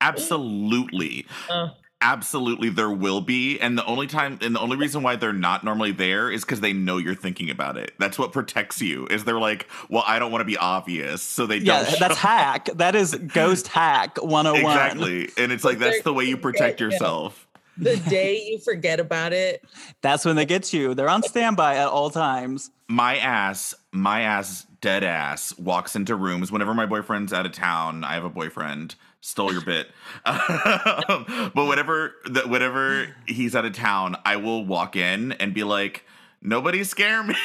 absolutely. 0.00 1.26
uh, 1.50 1.68
Absolutely, 2.00 2.68
there 2.68 2.90
will 2.90 3.22
be, 3.22 3.58
and 3.60 3.78
the 3.78 3.84
only 3.86 4.06
time 4.06 4.38
and 4.42 4.54
the 4.54 4.60
only 4.60 4.76
reason 4.76 5.02
why 5.02 5.16
they're 5.16 5.32
not 5.32 5.64
normally 5.64 5.90
there 5.92 6.30
is 6.30 6.42
because 6.44 6.60
they 6.60 6.74
know 6.74 6.98
you're 6.98 7.14
thinking 7.14 7.48
about 7.48 7.78
it. 7.78 7.92
That's 7.98 8.18
what 8.18 8.30
protects 8.32 8.82
you. 8.82 9.06
Is 9.06 9.24
they're 9.24 9.38
like, 9.38 9.68
well, 9.88 10.04
I 10.06 10.18
don't 10.18 10.30
want 10.30 10.42
to 10.42 10.44
be 10.46 10.58
obvious, 10.58 11.22
so 11.22 11.46
they 11.46 11.56
Yeah, 11.58 11.82
don't. 11.84 11.98
that's 11.98 12.14
show- 12.18 12.28
hack. 12.28 12.66
That 12.74 12.94
is 12.94 13.14
ghost 13.14 13.68
hack 13.68 14.18
101. 14.22 14.70
exactly, 14.70 15.30
and 15.42 15.50
it's 15.50 15.64
like 15.64 15.78
that's 15.78 16.02
the 16.02 16.12
way 16.12 16.24
you 16.24 16.36
protect 16.36 16.78
yourself. 16.80 17.46
the 17.78 17.96
day 17.96 18.38
you 18.50 18.58
forget 18.58 19.00
about 19.00 19.32
it. 19.32 19.64
That's 20.02 20.26
when 20.26 20.36
they 20.36 20.44
get 20.44 20.74
you. 20.74 20.94
They're 20.94 21.08
on 21.08 21.22
standby 21.22 21.76
at 21.76 21.88
all 21.88 22.10
times. 22.10 22.70
My 22.86 23.16
ass, 23.16 23.74
my 23.92 24.20
ass, 24.20 24.66
dead 24.82 25.04
ass 25.04 25.56
walks 25.58 25.96
into 25.96 26.14
rooms 26.14 26.52
whenever 26.52 26.74
my 26.74 26.84
boyfriend's 26.84 27.32
out 27.32 27.46
of 27.46 27.52
town. 27.52 28.04
I 28.04 28.12
have 28.12 28.24
a 28.24 28.28
boyfriend. 28.30 28.94
Stole 29.26 29.54
your 29.54 29.62
bit, 29.62 29.88
um, 30.26 31.50
but 31.54 31.64
whenever 31.64 32.14
that 32.26 32.50
whenever 32.50 33.08
he's 33.26 33.56
out 33.56 33.64
of 33.64 33.72
town, 33.72 34.16
I 34.22 34.36
will 34.36 34.66
walk 34.66 34.96
in 34.96 35.32
and 35.32 35.54
be 35.54 35.64
like, 35.64 36.04
"Nobody 36.42 36.84
scare 36.84 37.22
me." 37.22 37.34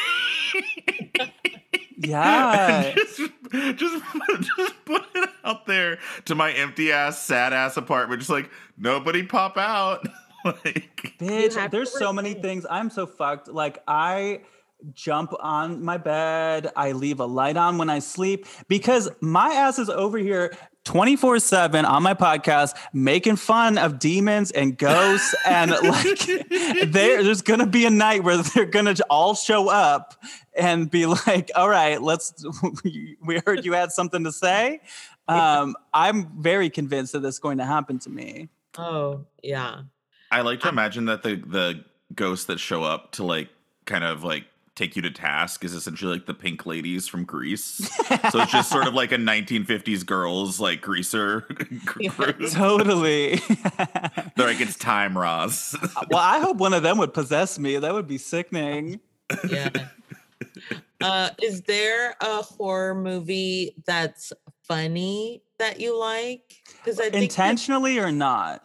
Yeah. 2.01 2.93
Just, 2.93 3.17
just, 3.75 3.77
just 4.57 4.85
put 4.85 5.03
it 5.15 5.29
out 5.43 5.65
there 5.65 5.99
to 6.25 6.35
my 6.35 6.51
empty 6.53 6.93
ass, 6.93 7.21
sad 7.21 7.51
ass 7.51 7.75
apartment. 7.75 8.21
Just 8.21 8.29
like 8.29 8.49
nobody 8.77 9.23
pop 9.23 9.57
out. 9.57 10.07
like, 10.45 11.15
Bitch, 11.19 11.71
there's 11.71 11.91
so 11.91 12.13
many 12.13 12.35
things. 12.35 12.65
I'm 12.69 12.89
so 12.89 13.05
fucked. 13.05 13.49
Like 13.49 13.83
I 13.85 14.41
jump 14.93 15.33
on 15.41 15.83
my 15.83 15.97
bed, 15.97 16.71
I 16.75 16.93
leave 16.93 17.19
a 17.19 17.25
light 17.25 17.57
on 17.57 17.77
when 17.77 17.89
I 17.89 17.99
sleep 17.99 18.45
because 18.69 19.09
my 19.19 19.49
ass 19.49 19.77
is 19.77 19.89
over 19.89 20.17
here 20.17 20.55
24/7 20.89 21.87
on 21.87 22.01
my 22.01 22.15
podcast 22.15 22.75
making 22.93 23.35
fun 23.35 23.77
of 23.77 23.99
demons 23.99 24.49
and 24.49 24.75
ghosts 24.75 25.35
and 25.45 25.69
like 25.69 26.25
there 26.87 27.23
there's 27.23 27.43
going 27.43 27.59
to 27.59 27.67
be 27.67 27.85
a 27.85 27.91
night 27.91 28.23
where 28.23 28.37
they're 28.37 28.65
going 28.65 28.85
to 28.85 29.05
all 29.07 29.35
show 29.35 29.69
up 29.69 30.15
and 30.57 30.89
be 30.89 31.05
like, 31.05 31.51
"All 31.55 31.69
right, 31.69 32.01
let's 32.01 32.43
we 32.83 33.39
heard 33.45 33.63
you 33.65 33.73
had 33.73 33.91
something 33.91 34.23
to 34.23 34.31
say." 34.31 34.81
Um, 35.27 35.75
I'm 35.93 36.41
very 36.41 36.71
convinced 36.71 37.13
that 37.13 37.19
this 37.19 37.35
is 37.35 37.39
going 37.39 37.59
to 37.59 37.65
happen 37.65 37.99
to 37.99 38.09
me. 38.09 38.49
Oh, 38.75 39.25
yeah. 39.43 39.81
I 40.31 40.41
like 40.41 40.61
to 40.61 40.69
imagine 40.69 41.05
that 41.05 41.21
the 41.21 41.35
the 41.35 41.83
ghosts 42.15 42.45
that 42.45 42.59
show 42.59 42.83
up 42.83 43.11
to 43.13 43.23
like 43.23 43.49
kind 43.85 44.03
of 44.03 44.23
like 44.23 44.45
take 44.79 44.95
you 44.95 45.01
to 45.01 45.11
task 45.11 45.63
is 45.65 45.73
essentially 45.73 46.13
like 46.13 46.25
the 46.25 46.33
pink 46.33 46.65
ladies 46.65 47.07
from 47.07 47.25
Grease. 47.25 47.63
so 48.31 48.39
it's 48.41 48.51
just 48.51 48.69
sort 48.71 48.87
of 48.87 48.93
like 48.93 49.11
a 49.11 49.17
1950s 49.17 50.05
girls 50.05 50.59
like 50.59 50.81
greaser 50.81 51.41
group. 51.85 52.39
Totally. 52.51 53.35
They're 54.35 54.47
like, 54.47 54.61
it's 54.61 54.77
time, 54.77 55.17
Roz. 55.17 55.75
well, 56.09 56.21
I 56.21 56.39
hope 56.39 56.57
one 56.57 56.73
of 56.73 56.81
them 56.83 56.97
would 56.97 57.13
possess 57.13 57.59
me. 57.59 57.77
That 57.77 57.93
would 57.93 58.07
be 58.07 58.17
sickening. 58.17 59.01
Yeah. 59.47 59.69
uh, 61.01 61.29
is 61.43 61.61
there 61.63 62.15
a 62.21 62.41
horror 62.41 62.95
movie 62.95 63.75
that's 63.85 64.31
funny 64.63 65.43
that 65.57 65.79
you 65.79 65.99
like? 65.99 66.55
Because 66.77 66.99
I 66.99 67.03
think 67.09 67.13
that- 67.13 67.21
Intentionally 67.23 67.99
or 67.99 68.11
not? 68.11 68.63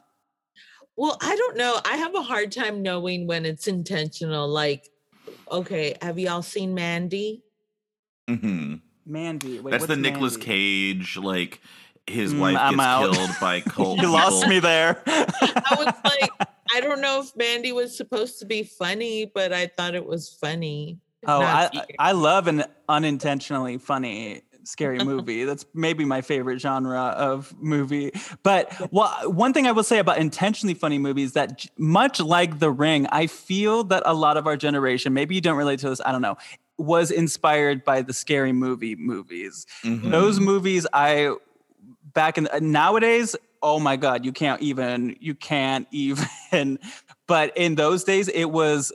well, 0.96 1.18
I 1.20 1.34
don't 1.34 1.56
know. 1.56 1.80
I 1.84 1.96
have 1.96 2.14
a 2.14 2.22
hard 2.22 2.52
time 2.52 2.80
knowing 2.80 3.26
when 3.26 3.44
it's 3.44 3.66
intentional. 3.66 4.46
Like, 4.48 4.88
okay, 5.54 5.96
have 6.02 6.18
y'all 6.18 6.42
seen 6.42 6.74
Mandy? 6.74 7.42
Mm-hmm. 8.28 8.76
Mandy. 9.06 9.60
Wait, 9.60 9.70
That's 9.70 9.86
the 9.86 9.96
Nicolas 9.96 10.34
Mandy? 10.34 10.46
Cage, 10.46 11.16
like 11.16 11.60
his 12.06 12.34
Mm, 12.34 12.40
wife 12.40 12.58
I'm 12.58 12.76
gets 12.76 12.82
out. 12.86 13.12
killed 13.12 13.30
by 13.40 13.60
cult 13.60 13.98
You 13.98 14.10
lost 14.10 14.46
me 14.48 14.58
there. 14.60 15.02
I 15.06 15.76
was 15.76 15.94
like, 16.04 16.32
I 16.74 16.80
don't 16.80 17.00
know 17.00 17.20
if 17.20 17.34
Mandy 17.36 17.72
was 17.72 17.96
supposed 17.96 18.38
to 18.40 18.46
be 18.46 18.62
funny, 18.62 19.26
but 19.26 19.52
I 19.52 19.66
thought 19.66 19.94
it 19.94 20.06
was 20.06 20.28
funny. 20.28 20.98
oh, 21.26 21.42
I, 21.42 21.84
I 21.98 22.12
love 22.12 22.48
an 22.48 22.64
unintentionally 22.88 23.78
funny 23.78 24.42
scary 24.64 24.98
movie. 25.04 25.44
That's 25.44 25.64
maybe 25.74 26.04
my 26.04 26.20
favorite 26.20 26.60
genre 26.60 27.00
of 27.00 27.54
movie. 27.60 28.12
But 28.42 28.92
well, 28.92 29.12
one 29.30 29.52
thing 29.52 29.66
I 29.66 29.72
will 29.72 29.84
say 29.84 29.98
about 29.98 30.18
intentionally 30.18 30.74
funny 30.74 30.98
movies 30.98 31.32
that 31.32 31.66
much 31.78 32.20
like 32.20 32.58
The 32.58 32.70
Ring, 32.70 33.06
I 33.12 33.26
feel 33.26 33.84
that 33.84 34.02
a 34.06 34.14
lot 34.14 34.36
of 34.36 34.46
our 34.46 34.56
generation, 34.56 35.12
maybe 35.14 35.34
you 35.34 35.40
don't 35.40 35.56
relate 35.56 35.78
to 35.80 35.88
this, 35.90 36.00
I 36.04 36.12
don't 36.12 36.22
know, 36.22 36.36
was 36.76 37.10
inspired 37.10 37.84
by 37.84 38.02
the 38.02 38.12
scary 38.12 38.52
movie 38.52 38.96
movies. 38.96 39.64
Mhm. 39.84 40.10
those 40.10 40.40
movies 40.40 40.88
i 40.92 41.32
back 42.14 42.36
in 42.36 42.48
nowadays 42.60 43.36
oh 43.62 43.78
my 43.78 43.94
god 43.96 44.24
you 44.24 44.32
can't 44.32 44.60
even 44.60 45.16
you 45.20 45.34
can't 45.36 45.86
even 45.92 46.78
but 47.28 47.56
in 47.56 47.76
those 47.76 48.02
days 48.02 48.26
it 48.28 48.46
was 48.46 48.92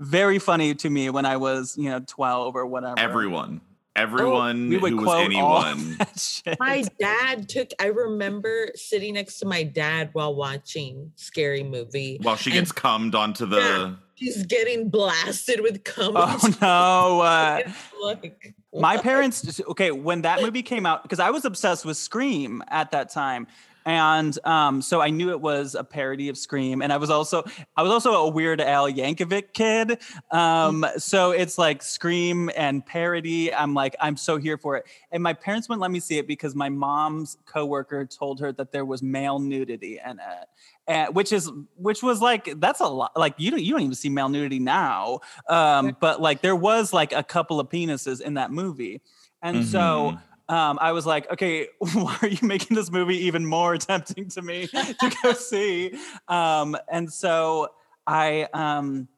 very 0.00 0.38
funny 0.40 0.74
to 0.74 0.90
me 0.90 1.10
when 1.10 1.24
i 1.24 1.36
was 1.36 1.76
you 1.76 1.88
know 1.90 2.00
12 2.06 2.56
or 2.56 2.66
whatever 2.66 2.98
Everyone. 2.98 3.60
Everyone 3.96 4.68
we 4.68 4.76
would 4.76 4.90
who 4.92 4.96
was 4.96 5.04
quote 5.04 5.34
all 5.34 5.64
anyone. 5.64 5.98
My 6.58 6.84
dad 6.98 7.48
took, 7.48 7.70
I 7.80 7.86
remember 7.86 8.68
sitting 8.74 9.14
next 9.14 9.38
to 9.38 9.46
my 9.46 9.62
dad 9.62 10.10
while 10.14 10.34
watching 10.34 11.12
Scary 11.14 11.62
Movie. 11.62 12.18
While 12.22 12.36
she 12.36 12.50
And- 12.50 12.60
gets 12.60 12.72
cummed 12.72 13.14
onto 13.14 13.46
the 13.46 13.58
Yeah. 13.58 13.94
He's 14.16 14.46
getting 14.46 14.90
blasted 14.90 15.60
with 15.60 15.82
cum. 15.84 16.12
oh 16.16 16.54
no 16.62 17.20
uh, 17.20 17.60
like, 18.02 18.54
my 18.72 18.96
parents 18.96 19.60
okay 19.68 19.90
when 19.90 20.22
that 20.22 20.40
movie 20.40 20.62
came 20.62 20.86
out 20.86 21.02
because 21.02 21.18
i 21.18 21.30
was 21.30 21.44
obsessed 21.44 21.84
with 21.84 21.96
scream 21.96 22.62
at 22.68 22.92
that 22.92 23.10
time 23.10 23.48
and 23.86 24.38
um, 24.46 24.80
so 24.82 25.00
i 25.00 25.10
knew 25.10 25.30
it 25.30 25.40
was 25.40 25.74
a 25.74 25.84
parody 25.84 26.28
of 26.28 26.38
scream 26.38 26.82
and 26.82 26.92
i 26.92 26.96
was 26.96 27.10
also 27.10 27.42
i 27.76 27.82
was 27.82 27.92
also 27.92 28.14
a 28.14 28.28
weird 28.28 28.60
al 28.60 28.90
yankovic 28.90 29.52
kid. 29.52 29.98
Um, 30.30 30.86
so 30.96 31.30
it's 31.32 31.58
like 31.58 31.82
scream 31.82 32.50
and 32.56 32.84
parody. 32.84 33.52
I'm 33.54 33.74
like 33.74 33.94
i'm 34.00 34.16
so 34.16 34.36
here 34.36 34.56
for 34.58 34.76
it. 34.76 34.86
And 35.10 35.22
my 35.22 35.32
parents 35.32 35.68
wouldn't 35.68 35.82
let 35.82 35.90
me 35.90 36.00
see 36.00 36.18
it 36.18 36.26
because 36.26 36.54
my 36.54 36.68
mom's 36.68 37.36
coworker 37.46 38.04
told 38.06 38.40
her 38.40 38.52
that 38.52 38.72
there 38.72 38.84
was 38.84 39.02
male 39.02 39.38
nudity 39.38 40.00
in 40.04 40.18
it. 40.18 40.48
And 40.86 41.14
which 41.14 41.32
is 41.32 41.50
which 41.76 42.02
was 42.02 42.20
like 42.20 42.60
that's 42.60 42.80
a 42.80 42.86
lot 42.86 43.12
like 43.16 43.34
you 43.38 43.50
don't 43.50 43.62
you 43.62 43.72
don't 43.72 43.82
even 43.82 43.94
see 43.94 44.08
male 44.08 44.28
nudity 44.28 44.58
now. 44.58 45.20
Um 45.48 45.96
but 46.00 46.20
like 46.20 46.40
there 46.42 46.56
was 46.56 46.92
like 46.92 47.12
a 47.12 47.22
couple 47.22 47.60
of 47.60 47.68
penises 47.68 48.20
in 48.20 48.34
that 48.34 48.50
movie. 48.50 49.00
And 49.42 49.64
so 49.64 50.12
Mhm. 50.12 50.20
Um 50.48 50.78
i 50.80 50.92
was 50.92 51.06
like 51.06 51.30
okay 51.32 51.68
why 51.78 52.16
are 52.22 52.28
you 52.28 52.38
making 52.46 52.76
this 52.76 52.90
movie 52.90 53.26
even 53.26 53.46
more 53.46 53.76
tempting 53.78 54.28
to 54.28 54.42
me 54.42 54.66
to 54.66 55.16
go 55.22 55.32
see? 55.32 55.92
Um 56.28 56.76
and 56.88 57.12
so 57.12 57.68
i 58.06 58.48
um 58.52 59.08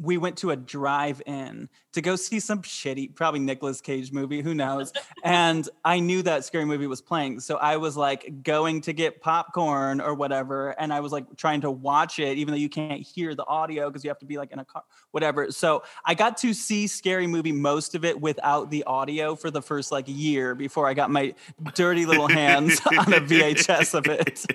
we 0.00 0.16
went 0.16 0.38
to 0.38 0.50
a 0.50 0.56
drive-in 0.56 1.68
to 1.92 2.00
go 2.00 2.16
see 2.16 2.40
some 2.40 2.62
shitty, 2.62 3.14
probably 3.14 3.40
Nicolas 3.40 3.80
Cage 3.80 4.12
movie, 4.12 4.40
who 4.40 4.54
knows? 4.54 4.92
and 5.24 5.68
I 5.84 6.00
knew 6.00 6.22
that 6.22 6.44
scary 6.44 6.64
movie 6.64 6.86
was 6.86 7.02
playing, 7.02 7.40
so 7.40 7.56
I 7.56 7.76
was 7.76 7.96
like 7.96 8.42
going 8.42 8.80
to 8.82 8.92
get 8.92 9.20
popcorn 9.20 10.00
or 10.00 10.14
whatever, 10.14 10.70
and 10.80 10.92
I 10.92 11.00
was 11.00 11.12
like 11.12 11.36
trying 11.36 11.60
to 11.62 11.70
watch 11.70 12.18
it, 12.18 12.38
even 12.38 12.52
though 12.52 12.58
you 12.58 12.68
can't 12.68 13.02
hear 13.02 13.34
the 13.34 13.44
audio 13.46 13.88
because 13.90 14.02
you 14.02 14.10
have 14.10 14.18
to 14.20 14.26
be 14.26 14.38
like 14.38 14.52
in 14.52 14.58
a 14.58 14.64
car, 14.64 14.84
whatever. 15.10 15.50
So 15.52 15.82
I 16.04 16.14
got 16.14 16.38
to 16.38 16.54
see 16.54 16.86
scary 16.86 17.26
movie 17.26 17.52
most 17.52 17.94
of 17.94 18.04
it 18.04 18.20
without 18.20 18.70
the 18.70 18.84
audio 18.84 19.34
for 19.34 19.50
the 19.50 19.60
first 19.60 19.92
like 19.92 20.06
year 20.06 20.54
before 20.54 20.88
I 20.88 20.94
got 20.94 21.10
my 21.10 21.34
dirty 21.74 22.06
little 22.06 22.28
hands 22.28 22.80
on 22.86 23.12
a 23.12 23.20
VHS 23.20 23.94
of 23.94 24.06
it. 24.06 24.46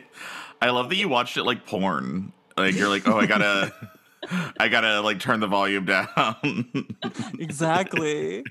I 0.61 0.69
love 0.71 0.89
that 0.89 0.95
you 0.95 1.09
watched 1.09 1.37
it 1.37 1.43
like 1.43 1.65
porn. 1.65 2.31
Like 2.57 2.75
you're 2.75 2.89
like, 2.89 3.07
oh, 3.07 3.19
I 3.19 3.25
gotta, 3.25 3.73
I 4.59 4.67
gotta 4.67 5.01
like 5.01 5.19
turn 5.19 5.39
the 5.39 5.47
volume 5.47 5.85
down. 5.85 6.87
exactly. 7.39 8.43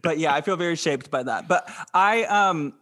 But 0.00 0.18
yeah, 0.18 0.34
I 0.34 0.40
feel 0.40 0.56
very 0.56 0.76
shaped 0.76 1.10
by 1.10 1.22
that. 1.22 1.48
But 1.48 1.70
I 1.92 2.24
um 2.24 2.74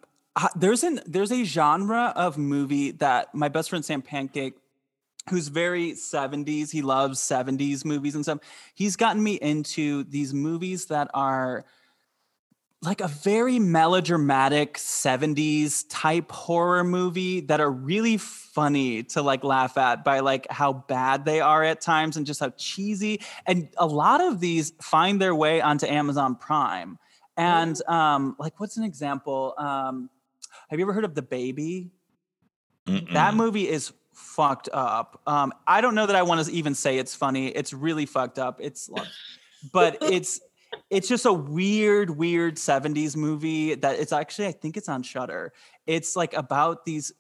there's 0.57 0.83
an 0.83 1.01
there's 1.07 1.33
a 1.33 1.45
genre 1.45 2.13
of 2.17 2.39
movie 2.39 2.93
that 2.93 3.35
my 3.35 3.49
best 3.49 3.71
friend 3.71 3.85
Sam 3.85 4.03
Pancake 4.03 4.55
who's 5.31 5.49
very 5.49 5.93
70s 5.93 6.73
he 6.73 6.83
loves 6.83 7.21
70s 7.21 7.85
movies 7.85 8.17
and 8.17 8.25
stuff 8.25 8.41
he's 8.75 8.97
gotten 8.97 9.23
me 9.23 9.35
into 9.35 10.03
these 10.05 10.35
movies 10.35 10.87
that 10.87 11.09
are 11.15 11.65
like 12.83 13.01
a 13.01 13.09
very 13.09 13.59
melodramatic 13.59 14.75
70s 14.75 15.85
type 15.89 16.31
horror 16.33 16.83
movie 16.83 17.41
that 17.43 17.61
are 17.61 17.71
really 17.71 18.17
funny 18.17 19.05
to 19.05 19.23
like 19.23 19.45
laugh 19.45 19.79
at 19.79 20.05
by 20.05 20.21
like 20.21 20.47
how 20.51 20.73
bad 20.73 21.25
they 21.25 21.41
are 21.41 21.63
at 21.63 21.81
times 21.81 22.17
and 22.17 22.27
just 22.27 22.41
how 22.41 22.51
cheesy 22.51 23.21
and 23.47 23.69
a 23.79 23.87
lot 23.87 24.21
of 24.21 24.41
these 24.41 24.73
find 24.83 25.21
their 25.21 25.35
way 25.35 25.61
onto 25.61 25.87
Amazon 25.87 26.35
Prime 26.35 26.99
and 27.37 27.81
um 27.89 28.37
like 28.39 28.59
what's 28.59 28.77
an 28.77 28.85
example 28.85 29.55
um 29.57 30.11
have 30.69 30.79
you 30.79 30.85
ever 30.85 30.93
heard 30.93 31.05
of 31.05 31.15
The 31.15 31.23
Baby 31.23 31.93
that 32.87 33.33
Mm-mm. 33.33 33.37
movie 33.37 33.69
is 33.69 33.93
fucked 34.13 34.69
up. 34.73 35.21
Um, 35.27 35.53
I 35.67 35.81
don't 35.81 35.95
know 35.95 36.07
that 36.07 36.17
I 36.17 36.23
want 36.23 36.45
to 36.45 36.53
even 36.53 36.75
say 36.75 36.99
it's 36.99 37.15
funny. 37.15 37.49
It's 37.49 37.73
really 37.73 38.07
fucked 38.07 38.39
up. 38.39 38.59
It's, 38.61 38.91
but 39.73 39.99
it's 40.03 40.41
it's 40.91 41.09
just 41.09 41.27
a 41.27 41.33
weird, 41.33 42.11
weird 42.11 42.57
'70s 42.57 43.17
movie 43.17 43.75
that 43.75 43.99
it's 43.99 44.13
actually 44.13 44.49
I 44.49 44.53
think 44.53 44.77
it's 44.77 44.89
on 44.89 45.03
Shudder. 45.03 45.53
It's 45.87 46.17
like 46.17 46.35
about 46.35 46.85
these 46.85 47.13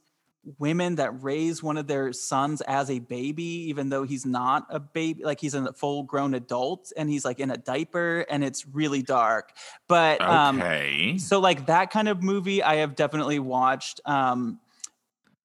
women 0.59 0.97
that 0.97 1.23
raise 1.23 1.63
one 1.63 1.77
of 1.77 1.87
their 1.87 2.13
sons 2.13 2.61
as 2.63 2.91
a 2.91 2.99
baby, 2.99 3.45
even 3.45 3.89
though 3.91 4.03
he's 4.03 4.27
not 4.27 4.67
a 4.71 4.81
baby, 4.81 5.23
like 5.23 5.41
he's 5.41 5.55
a 5.55 5.73
full 5.73 6.03
grown 6.03 6.35
adult 6.35 6.93
and 6.97 7.09
he's 7.09 7.25
like 7.25 7.39
in 7.39 7.51
a 7.51 7.57
diaper, 7.57 8.27
and 8.29 8.43
it's 8.43 8.67
really 8.67 9.03
dark. 9.03 9.53
But 9.87 10.21
um, 10.21 10.61
okay. 10.61 11.17
so 11.19 11.39
like 11.39 11.67
that 11.67 11.91
kind 11.91 12.09
of 12.09 12.23
movie 12.23 12.63
I 12.63 12.77
have 12.77 12.97
definitely 12.97 13.39
watched. 13.39 14.01
Um 14.05 14.59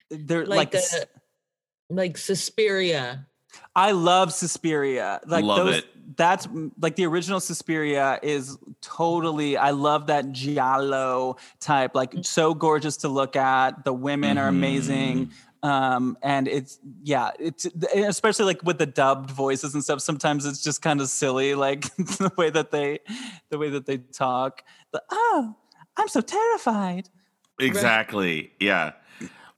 they're 0.09 0.45
like, 0.45 0.73
Like 0.73 0.75
s- 0.75 0.91
the- 0.91 1.07
like 1.89 2.17
Suspiria. 2.17 3.27
I 3.75 3.91
love 3.91 4.33
Suspiria. 4.33 5.19
Like 5.25 5.43
Love 5.43 5.65
those 5.67 5.75
it. 5.77 5.85
That's 6.15 6.47
mm, 6.47 6.71
like 6.81 6.95
the 6.95 7.05
original 7.05 7.39
Suspiria 7.39 8.19
is 8.23 8.57
totally 8.81 9.57
I 9.57 9.71
love 9.71 10.07
that 10.07 10.31
giallo 10.31 11.37
type 11.59 11.95
like 11.95 12.13
so 12.21 12.53
gorgeous 12.53 12.97
to 12.97 13.09
look 13.09 13.35
at. 13.35 13.83
The 13.83 13.93
women 13.93 14.37
are 14.37 14.47
amazing. 14.47 15.31
Um 15.63 16.17
and 16.21 16.47
it's 16.47 16.79
yeah, 17.03 17.31
it's 17.39 17.65
especially 17.93 18.45
like 18.45 18.63
with 18.63 18.77
the 18.77 18.85
dubbed 18.85 19.31
voices 19.31 19.73
and 19.73 19.83
stuff 19.83 20.01
sometimes 20.01 20.45
it's 20.45 20.63
just 20.63 20.81
kind 20.81 21.01
of 21.01 21.09
silly 21.09 21.55
like 21.55 21.81
the 21.97 22.31
way 22.37 22.49
that 22.51 22.71
they 22.71 22.99
the 23.49 23.57
way 23.57 23.69
that 23.69 23.85
they 23.85 23.97
talk. 23.97 24.63
The 24.91 25.01
oh, 25.11 25.55
I'm 25.97 26.07
so 26.07 26.21
terrified. 26.21 27.09
Exactly. 27.59 28.51
Yeah. 28.59 28.91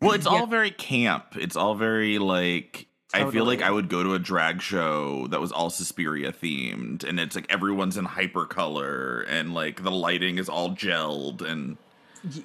Well, 0.02 0.14
it's 0.14 0.26
Yeah. 0.26 0.32
all 0.32 0.48
very 0.48 0.72
camp. 0.72 1.36
It's 1.36 1.56
all 1.58 1.76
very 1.76 2.18
like 2.18 2.88
I 3.14 3.30
feel 3.32 3.46
like 3.46 3.62
I 3.62 3.72
would 3.72 3.90
go 3.90 4.04
to 4.04 4.14
a 4.14 4.20
drag 4.20 4.62
show 4.62 5.28
that 5.28 5.40
was 5.42 5.52
all 5.52 5.70
Suspiria 5.70 6.32
themed 6.32 7.04
and 7.04 7.20
it's 7.20 7.36
like 7.36 7.48
everyone's 7.52 7.98
in 7.98 8.06
hyper 8.06 8.46
color 8.46 9.22
and 9.22 9.54
like 9.54 9.82
the 9.84 9.92
lighting 9.92 10.38
is 10.38 10.48
all 10.50 10.72
gelled 10.72 11.42
and 11.42 11.78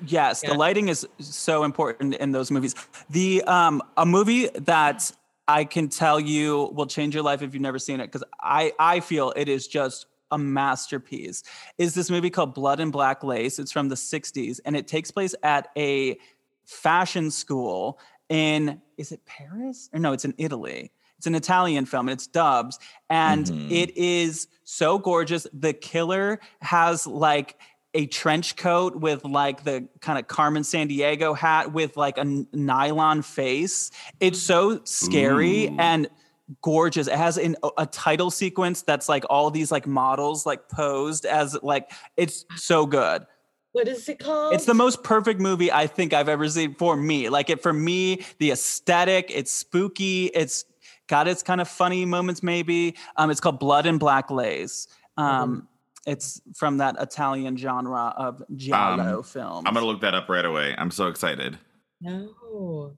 Yes, 0.07 0.43
Yeah. 0.43 0.51
the 0.51 0.57
lighting 0.57 0.89
is 0.89 1.07
so 1.19 1.65
important 1.65 2.15
in 2.15 2.31
those 2.33 2.51
movies. 2.51 2.75
The 3.11 3.43
um 3.43 3.83
a 3.97 4.07
movie 4.07 4.49
that 4.55 5.11
I 5.49 5.65
can 5.65 5.89
tell 5.89 6.19
you 6.19 6.71
will 6.73 6.87
change 6.87 7.13
your 7.15 7.25
life 7.25 7.43
if 7.43 7.53
you've 7.53 7.63
never 7.63 7.79
seen 7.79 8.01
it 8.01 8.07
because 8.07 8.25
I 8.41 8.73
I 8.79 9.01
feel 9.01 9.33
it 9.37 9.49
is 9.49 9.67
just 9.67 10.07
a 10.31 10.39
masterpiece. 10.39 11.43
Is 11.77 11.95
this 11.95 12.09
movie 12.11 12.31
called 12.31 12.55
Blood 12.55 12.81
and 12.81 12.91
Black 12.91 13.23
Lace? 13.23 13.59
It's 13.59 13.71
from 13.73 13.89
the 13.89 13.95
60s 13.97 14.61
and 14.65 14.75
it 14.77 14.89
takes 14.89 15.11
place 15.11 15.35
at 15.43 15.69
a 15.77 16.17
fashion 16.65 17.31
school 17.31 17.99
in 18.31 18.81
is 18.99 19.13
it 19.13 19.25
Paris? 19.27 19.89
Or 19.93 19.99
no, 19.99 20.13
it's 20.13 20.25
in 20.25 20.35
Italy. 20.39 20.91
It's 21.19 21.27
an 21.27 21.35
Italian 21.35 21.87
film 21.87 22.09
and 22.09 22.15
it's 22.17 22.27
dubs 22.27 22.79
and 23.09 23.47
Mhm. 23.47 23.71
it 23.71 23.97
is 23.97 24.49
so 24.65 24.99
gorgeous. 24.99 25.47
The 25.53 25.73
killer 25.73 26.41
has 26.61 27.07
like 27.07 27.57
a 27.95 28.07
trench 28.07 28.57
coat 28.57 28.97
with 28.97 29.25
like 29.25 29.63
the 29.63 29.89
kind 30.01 30.19
of 30.19 30.27
Carmen 30.27 30.65
Sandiego 30.65 31.37
hat 31.37 31.73
with 31.73 31.97
like 31.97 32.19
a 32.19 32.25
nylon 32.53 33.23
face. 33.23 33.91
It's 34.19 34.41
so 34.43 34.81
scary 34.85 35.69
Ooh. 35.69 35.77
and 35.79 36.09
gorgeous. 36.61 37.07
It 37.07 37.15
has 37.15 37.39
an, 37.39 37.57
a 37.79 37.87
title 37.87 38.31
sequence 38.31 38.83
that's 38.83 39.09
like 39.09 39.25
all 39.31 39.51
these 39.51 39.71
like 39.71 39.87
models 39.87 40.45
like 40.45 40.69
posed 40.69 41.25
as 41.25 41.57
like 41.63 41.91
it's 42.17 42.45
so 42.57 42.85
good. 42.85 43.25
What 43.75 43.89
is 43.89 44.09
it 44.09 44.21
called? 44.21 44.55
It's 44.55 44.67
the 44.67 44.75
most 44.75 45.03
perfect 45.03 45.41
movie 45.41 45.73
I 45.73 45.89
think 45.89 46.13
I've 46.13 46.29
ever 46.29 46.49
seen 46.49 46.77
for 46.77 46.97
me. 46.97 47.29
Like 47.29 47.51
it 47.51 47.61
for 47.61 47.73
me, 47.73 48.25
the 48.39 48.53
aesthetic, 48.53 49.33
it's 49.35 49.51
spooky, 49.51 50.27
it's 50.27 50.65
got 51.09 51.27
its 51.27 51.43
kind 51.43 51.61
of 51.61 51.67
funny 51.67 52.05
moments 52.05 52.41
maybe. 52.41 52.95
Um, 53.17 53.31
it's 53.31 53.41
called 53.41 53.59
Blood 53.59 53.87
and 53.87 53.99
Black 53.99 54.31
Lace. 54.31 54.87
Um, 55.17 55.67
It's 56.07 56.41
from 56.55 56.77
that 56.79 56.95
Italian 57.01 57.57
genre 57.57 58.15
of 58.17 58.43
giallo 58.55 59.23
film. 59.23 59.67
I'm 59.67 59.75
gonna 59.75 59.87
look 59.87 60.03
that 60.03 60.15
up 60.15 60.29
right 60.29 60.45
away. 60.45 60.75
I'm 60.79 60.93
so 60.93 61.09
excited. 61.09 61.59
No. 62.01 62.93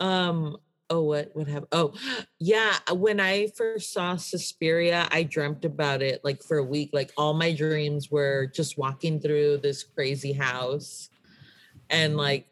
Um. 0.00 0.56
Oh, 0.90 1.02
what 1.02 1.30
what 1.34 1.46
happened? 1.46 1.68
Oh, 1.72 1.92
yeah. 2.38 2.76
Uh, 2.90 2.94
when 2.94 3.20
I 3.20 3.48
first 3.48 3.92
saw 3.92 4.16
Suspiria, 4.16 5.06
I 5.10 5.22
dreamt 5.22 5.64
about 5.64 6.02
it 6.02 6.24
like 6.24 6.42
for 6.42 6.58
a 6.58 6.64
week. 6.64 6.90
Like 6.92 7.12
all 7.16 7.34
my 7.34 7.52
dreams 7.52 8.10
were 8.10 8.50
just 8.54 8.78
walking 8.78 9.20
through 9.20 9.58
this 9.58 9.82
crazy 9.82 10.32
house, 10.32 11.10
and 11.90 12.12
mm-hmm. 12.12 12.20
like 12.20 12.46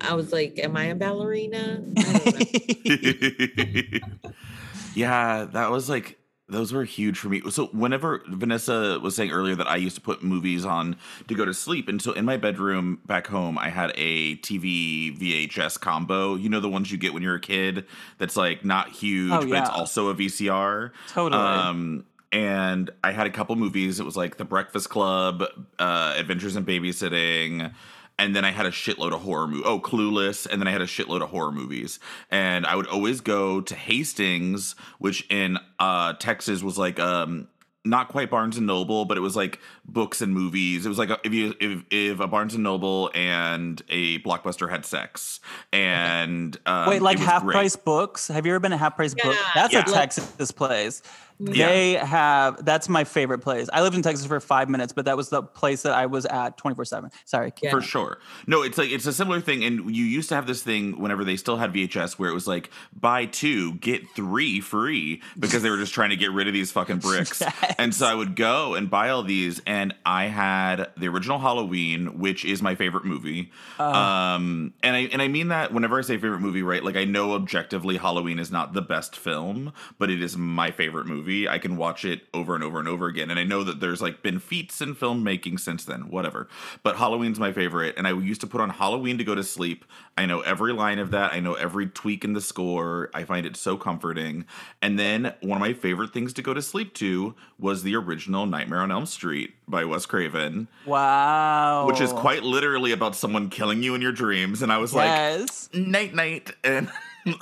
I 0.00 0.14
was 0.14 0.32
like, 0.32 0.58
"Am 0.58 0.76
I 0.76 0.86
a 0.86 0.94
ballerina?" 0.94 1.82
I 1.96 2.02
don't 2.02 4.02
know. 4.02 4.08
yeah, 4.94 5.44
that 5.44 5.70
was 5.70 5.88
like 5.88 6.18
those 6.48 6.72
were 6.72 6.84
huge 6.84 7.18
for 7.18 7.28
me. 7.28 7.40
So 7.50 7.66
whenever 7.68 8.22
Vanessa 8.28 8.98
was 9.00 9.16
saying 9.16 9.30
earlier 9.30 9.54
that 9.54 9.66
I 9.68 9.76
used 9.76 9.94
to 9.96 10.02
put 10.02 10.22
movies 10.22 10.64
on 10.64 10.96
to 11.28 11.34
go 11.34 11.44
to 11.44 11.54
sleep, 11.54 11.88
and 11.88 12.02
so 12.02 12.12
in 12.12 12.24
my 12.24 12.36
bedroom 12.36 13.00
back 13.06 13.26
home, 13.28 13.56
I 13.56 13.70
had 13.70 13.92
a 13.94 14.36
TV 14.36 15.16
VHS 15.18 15.80
combo. 15.80 16.34
You 16.34 16.48
know 16.48 16.60
the 16.60 16.68
ones 16.68 16.90
you 16.92 16.98
get 16.98 17.14
when 17.14 17.22
you're 17.22 17.36
a 17.36 17.40
kid. 17.40 17.86
That's 18.18 18.36
like 18.36 18.64
not 18.64 18.90
huge, 18.90 19.32
Oh, 19.32 19.48
but 19.48 19.58
it's 19.58 19.70
also 19.70 20.08
a 20.08 20.14
VCR. 20.14 20.90
totally. 21.08 21.42
Um, 21.42 22.04
and 22.32 22.90
I 23.04 23.12
had 23.12 23.26
a 23.26 23.30
couple 23.30 23.54
movies. 23.56 24.00
It 24.00 24.04
was 24.04 24.16
like 24.16 24.36
The 24.38 24.44
Breakfast 24.44 24.88
Club, 24.90 25.44
uh, 25.78 26.14
Adventures 26.16 26.56
in 26.56 26.64
Babysitting, 26.64 27.72
and 28.18 28.36
then 28.36 28.44
I 28.44 28.50
had 28.50 28.66
a 28.66 28.70
shitload 28.70 29.12
of 29.12 29.22
horror 29.22 29.46
movies. 29.46 29.64
Oh, 29.66 29.80
Clueless, 29.80 30.46
and 30.46 30.60
then 30.60 30.68
I 30.68 30.70
had 30.70 30.82
a 30.82 30.86
shitload 30.86 31.22
of 31.22 31.30
horror 31.30 31.52
movies. 31.52 31.98
And 32.30 32.66
I 32.66 32.76
would 32.76 32.86
always 32.86 33.20
go 33.20 33.60
to 33.60 33.74
Hastings, 33.74 34.74
which 34.98 35.26
in 35.30 35.58
uh, 35.78 36.14
Texas 36.14 36.62
was 36.62 36.78
like 36.78 37.00
um, 37.00 37.48
not 37.84 38.08
quite 38.08 38.30
Barnes 38.30 38.56
and 38.56 38.66
Noble, 38.66 39.04
but 39.04 39.16
it 39.16 39.20
was 39.20 39.34
like 39.34 39.58
books 39.84 40.20
and 40.20 40.32
movies. 40.32 40.86
It 40.86 40.88
was 40.88 40.98
like 40.98 41.10
a, 41.10 41.18
if 41.24 41.32
you 41.32 41.54
if 41.60 41.82
if 41.90 42.20
a 42.20 42.28
Barnes 42.28 42.54
and 42.54 42.62
Noble 42.62 43.10
and 43.14 43.82
a 43.88 44.20
Blockbuster 44.20 44.70
had 44.70 44.84
sex, 44.84 45.40
and 45.72 46.56
um, 46.66 46.88
Wait, 46.88 47.02
like 47.02 47.18
half 47.18 47.42
great. 47.42 47.54
price 47.54 47.76
books? 47.76 48.28
Have 48.28 48.46
you 48.46 48.52
ever 48.52 48.60
been 48.60 48.72
a 48.72 48.76
half 48.76 48.96
price 48.96 49.14
book? 49.14 49.36
That's 49.54 49.72
yeah. 49.72 49.80
a 49.80 49.84
Texas 49.84 50.52
place. 50.52 51.02
Yeah. 51.38 51.66
They 51.68 51.92
have 51.94 52.64
that's 52.64 52.88
my 52.88 53.04
favorite 53.04 53.40
place. 53.40 53.68
I 53.72 53.82
lived 53.82 53.96
in 53.96 54.02
Texas 54.02 54.26
for 54.26 54.38
five 54.40 54.68
minutes, 54.68 54.92
but 54.92 55.04
that 55.06 55.16
was 55.16 55.28
the 55.28 55.42
place 55.42 55.82
that 55.82 55.92
I 55.92 56.06
was 56.06 56.26
at 56.26 56.56
24 56.58 56.84
7. 56.84 57.10
Sorry. 57.24 57.52
Yeah. 57.62 57.70
for 57.70 57.80
sure. 57.80 58.18
No, 58.46 58.62
it's 58.62 58.78
like 58.78 58.90
it's 58.90 59.06
a 59.06 59.12
similar 59.12 59.40
thing, 59.40 59.64
and 59.64 59.94
you 59.94 60.04
used 60.04 60.28
to 60.30 60.34
have 60.34 60.46
this 60.46 60.62
thing 60.62 61.00
whenever 61.00 61.24
they 61.24 61.36
still 61.36 61.56
had 61.56 61.72
VHS, 61.72 62.14
where 62.18 62.30
it 62.30 62.34
was 62.34 62.46
like 62.46 62.70
buy 62.98 63.26
two 63.26 63.74
get 63.74 64.08
three 64.14 64.60
free 64.60 65.22
because 65.38 65.62
they 65.62 65.70
were 65.70 65.78
just 65.78 65.94
trying 65.94 66.10
to 66.10 66.16
get 66.16 66.32
rid 66.32 66.46
of 66.48 66.54
these 66.54 66.70
fucking 66.72 66.98
bricks. 66.98 67.40
Yes. 67.40 67.74
And 67.78 67.94
so 67.94 68.06
I 68.06 68.14
would 68.14 68.36
go 68.36 68.74
and 68.74 68.88
buy 68.90 69.10
all 69.10 69.22
these, 69.22 69.60
and 69.66 69.94
I 70.04 70.26
had 70.26 70.90
the 70.96 71.08
original 71.08 71.38
Halloween, 71.38 72.18
which 72.18 72.44
is 72.44 72.62
my 72.62 72.74
favorite 72.74 73.04
movie. 73.04 73.50
um, 73.78 74.72
and 74.82 74.96
I 74.96 75.00
and 75.12 75.20
I 75.22 75.28
mean 75.28 75.48
that 75.48 75.72
whenever 75.72 75.98
I 75.98 76.02
say 76.02 76.16
favorite 76.18 76.40
movie, 76.40 76.62
right? 76.62 76.82
Like 76.82 76.96
I 76.96 77.04
know 77.04 77.32
objectively 77.32 77.96
Halloween 77.96 78.38
is 78.38 78.50
not 78.50 78.72
the 78.72 78.82
best 78.82 79.16
film, 79.16 79.72
but 79.98 80.10
it 80.10 80.22
is 80.22 80.36
my 80.36 80.70
favorite 80.70 81.06
movie. 81.06 81.21
I 81.48 81.58
can 81.58 81.76
watch 81.76 82.04
it 82.04 82.22
over 82.34 82.54
and 82.54 82.62
over 82.64 82.78
and 82.78 82.88
over 82.88 83.06
again, 83.06 83.30
and 83.30 83.38
I 83.38 83.44
know 83.44 83.62
that 83.64 83.80
there's 83.80 84.02
like 84.02 84.22
been 84.22 84.38
feats 84.38 84.80
in 84.80 84.94
filmmaking 84.94 85.60
since 85.60 85.84
then, 85.84 86.10
whatever. 86.10 86.48
But 86.82 86.96
Halloween's 86.96 87.38
my 87.38 87.52
favorite, 87.52 87.94
and 87.96 88.06
I 88.06 88.12
used 88.12 88.40
to 88.42 88.46
put 88.46 88.60
on 88.60 88.70
Halloween 88.70 89.18
to 89.18 89.24
go 89.24 89.34
to 89.34 89.44
sleep. 89.44 89.84
I 90.16 90.26
know 90.26 90.40
every 90.40 90.72
line 90.72 90.98
of 90.98 91.10
that. 91.12 91.32
I 91.32 91.40
know 91.40 91.54
every 91.54 91.86
tweak 91.86 92.24
in 92.24 92.34
the 92.34 92.40
score. 92.40 93.10
I 93.14 93.24
find 93.24 93.46
it 93.46 93.56
so 93.56 93.76
comforting. 93.76 94.44
And 94.82 94.98
then 94.98 95.34
one 95.40 95.56
of 95.56 95.60
my 95.60 95.72
favorite 95.72 96.12
things 96.12 96.32
to 96.34 96.42
go 96.42 96.52
to 96.52 96.60
sleep 96.60 96.92
to 96.94 97.34
was 97.58 97.82
the 97.82 97.96
original 97.96 98.44
Nightmare 98.46 98.80
on 98.80 98.92
Elm 98.92 99.06
Street 99.06 99.54
by 99.66 99.84
Wes 99.84 100.04
Craven, 100.04 100.68
Wow. 100.84 101.86
which 101.86 102.00
is 102.00 102.12
quite 102.12 102.42
literally 102.42 102.92
about 102.92 103.16
someone 103.16 103.48
killing 103.48 103.82
you 103.82 103.94
in 103.94 104.02
your 104.02 104.12
dreams. 104.12 104.60
And 104.60 104.70
I 104.70 104.78
was 104.78 104.92
yes. 104.92 105.70
like, 105.72 105.86
night 105.86 106.14
night. 106.14 106.50
And 106.62 106.90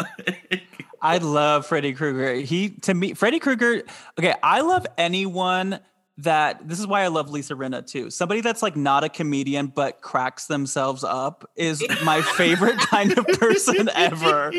I 1.02 1.18
love 1.18 1.66
Freddy 1.66 1.92
Krueger. 1.92 2.34
He 2.34 2.70
to 2.70 2.94
me, 2.94 3.14
Freddy 3.14 3.38
Krueger. 3.38 3.82
Okay, 4.18 4.34
I 4.42 4.60
love 4.60 4.86
anyone 4.98 5.80
that. 6.24 6.68
This 6.68 6.78
is 6.78 6.86
why 6.86 7.02
I 7.02 7.08
love 7.08 7.30
Lisa 7.30 7.54
Rinna 7.54 7.86
too. 7.86 8.10
Somebody 8.10 8.40
that's 8.40 8.62
like 8.62 8.76
not 8.76 9.04
a 9.04 9.08
comedian 9.08 9.68
but 9.68 10.00
cracks 10.00 10.46
themselves 10.46 11.04
up 11.04 11.48
is 11.56 11.84
my 12.04 12.22
favorite 12.22 12.78
kind 12.78 13.16
of 13.16 13.26
person 13.26 13.88
ever. 13.94 14.52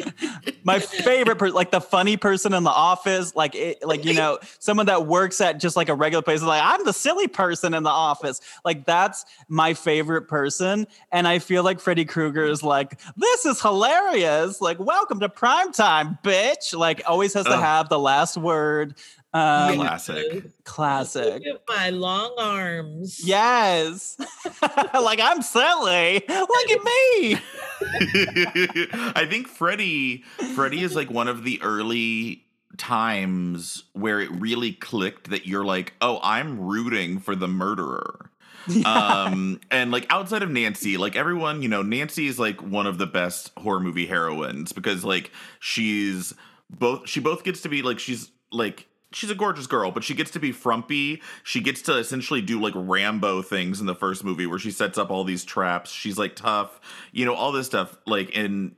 My 0.63 0.80
favorite 0.80 1.38
person, 1.38 1.56
like 1.56 1.71
the 1.71 1.82
funny 1.82 2.17
person 2.17 2.54
in 2.54 2.63
the 2.63 2.71
office, 2.71 3.36
like 3.36 3.56
it, 3.56 3.86
like 3.86 4.06
you 4.06 4.13
know, 4.13 4.39
someone 4.60 4.86
that 4.88 5.08
works 5.08 5.41
at 5.41 5.60
just 5.60 5.76
like 5.76 5.89
a 5.89 5.95
regular 5.95 6.21
place. 6.21 6.38
is 6.38 6.43
Like 6.43 6.63
I'm 6.63 6.86
the 6.86 6.93
silly 6.93 7.28
person 7.28 7.74
in 7.74 7.84
the 7.84 7.89
office. 7.89 8.41
Like 8.63 8.86
that's 8.86 9.26
my 9.47 9.74
favorite 9.74 10.28
person, 10.28 10.88
and 11.12 11.28
I 11.28 11.39
feel 11.39 11.63
like 11.63 11.80
Freddy 11.80 12.06
Krueger 12.06 12.45
is 12.45 12.63
like 12.63 13.00
this 13.17 13.45
is 13.45 13.62
hilarious. 13.62 14.62
Like 14.62 14.80
welcome 14.80 15.19
to 15.19 15.30
prime 15.30 15.71
time, 15.71 16.17
bitch. 16.24 16.78
Like 16.78 17.02
always 17.08 17.34
has 17.34 17.45
to 17.45 17.58
have 17.58 17.89
the 17.89 18.00
last 18.00 18.38
word. 18.38 18.95
Um, 19.33 19.75
Classic. 19.77 20.43
classic. 20.65 21.45
Look 21.45 21.55
at 21.55 21.61
my 21.69 21.89
long 21.91 22.33
arms. 22.37 23.25
Yes. 23.25 24.17
like 24.93 25.19
I'm 25.21 25.41
silly. 25.41 26.21
Look 26.27 26.71
at 26.71 26.83
me. 26.83 27.37
I 29.15 29.25
think 29.29 29.47
Freddy 29.47 30.23
Freddy 30.55 30.83
is 30.83 30.95
like 30.95 31.09
one 31.09 31.29
of 31.29 31.43
the 31.43 31.61
early 31.61 32.43
times 32.77 33.83
where 33.93 34.19
it 34.19 34.29
really 34.31 34.73
clicked 34.73 35.29
that 35.29 35.45
you're 35.47 35.65
like, 35.65 35.93
"Oh, 36.01 36.19
I'm 36.21 36.59
rooting 36.59 37.19
for 37.19 37.35
the 37.35 37.47
murderer." 37.47 38.31
um 38.85 39.59
and 39.71 39.91
like 39.91 40.05
outside 40.11 40.43
of 40.43 40.49
Nancy, 40.51 40.97
like 40.97 41.15
everyone, 41.15 41.61
you 41.61 41.67
know, 41.69 41.81
Nancy 41.81 42.27
is 42.27 42.37
like 42.37 42.61
one 42.61 42.85
of 42.85 42.97
the 42.97 43.07
best 43.07 43.51
horror 43.57 43.79
movie 43.79 44.05
heroines 44.05 44.71
because 44.73 45.03
like 45.05 45.31
she's 45.59 46.33
both 46.69 47.07
she 47.09 47.19
both 47.19 47.43
gets 47.43 47.61
to 47.61 47.69
be 47.69 47.81
like 47.81 47.97
she's 47.97 48.29
like 48.51 48.87
she's 49.12 49.30
a 49.30 49.36
gorgeous 49.36 49.67
girl, 49.67 49.91
but 49.91 50.04
she 50.04 50.13
gets 50.13 50.32
to 50.32 50.39
be 50.39 50.52
frumpy. 50.52 51.21
She 51.43 51.62
gets 51.62 51.82
to 51.84 51.97
essentially 51.97 52.41
do 52.41 52.60
like 52.60 52.74
Rambo 52.76 53.41
things 53.41 53.80
in 53.80 53.86
the 53.86 53.95
first 53.95 54.24
movie 54.24 54.45
where 54.45 54.60
she 54.60 54.71
sets 54.71 54.97
up 54.97 55.12
all 55.12 55.24
these 55.24 55.43
traps. 55.43 55.91
She's 55.91 56.17
like 56.17 56.36
tough, 56.36 56.80
you 57.12 57.26
know, 57.26 57.34
all 57.34 57.52
this 57.52 57.67
stuff. 57.67 57.97
Like, 58.06 58.36
and 58.36 58.76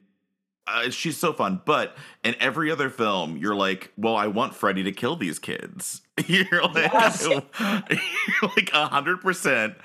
uh, 0.67 0.89
she's 0.89 1.17
so 1.17 1.33
fun. 1.33 1.61
But 1.65 1.95
in 2.23 2.35
every 2.39 2.71
other 2.71 2.89
film, 2.89 3.37
you're 3.37 3.55
like, 3.55 3.91
well, 3.97 4.15
I 4.15 4.27
want 4.27 4.55
Freddy 4.55 4.83
to 4.83 4.91
kill 4.91 5.15
these 5.15 5.39
kids. 5.39 6.01
you're 6.27 6.63
like, 6.63 6.91
Yes. 6.93 7.27
like 8.57 8.71
a 8.73 8.87
hundred 8.87 9.21
percent. 9.21 9.75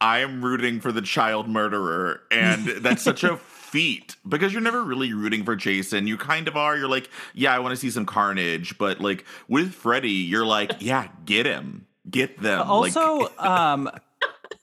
I 0.00 0.20
am 0.20 0.44
rooting 0.44 0.80
for 0.80 0.92
the 0.92 1.02
child 1.02 1.48
murderer, 1.48 2.20
and 2.30 2.64
that's 2.66 3.02
such 3.02 3.24
a 3.24 3.40
feat 3.70 4.16
because 4.28 4.52
you're 4.52 4.62
never 4.62 4.82
really 4.82 5.12
rooting 5.12 5.44
for 5.44 5.54
Jason. 5.56 6.06
You 6.06 6.16
kind 6.16 6.48
of 6.48 6.56
are. 6.56 6.76
You're 6.76 6.88
like, 6.88 7.10
yeah, 7.34 7.54
I 7.54 7.58
want 7.58 7.72
to 7.72 7.76
see 7.76 7.90
some 7.90 8.06
carnage, 8.06 8.78
but 8.78 9.00
like 9.00 9.24
with 9.48 9.72
Freddy, 9.74 10.10
you're 10.10 10.46
like, 10.46 10.72
yeah, 10.80 11.08
get 11.24 11.46
him, 11.46 11.86
get 12.10 12.40
them. 12.40 12.60
Like, 12.60 12.68
Also, 12.96 13.30
um, 13.38 13.90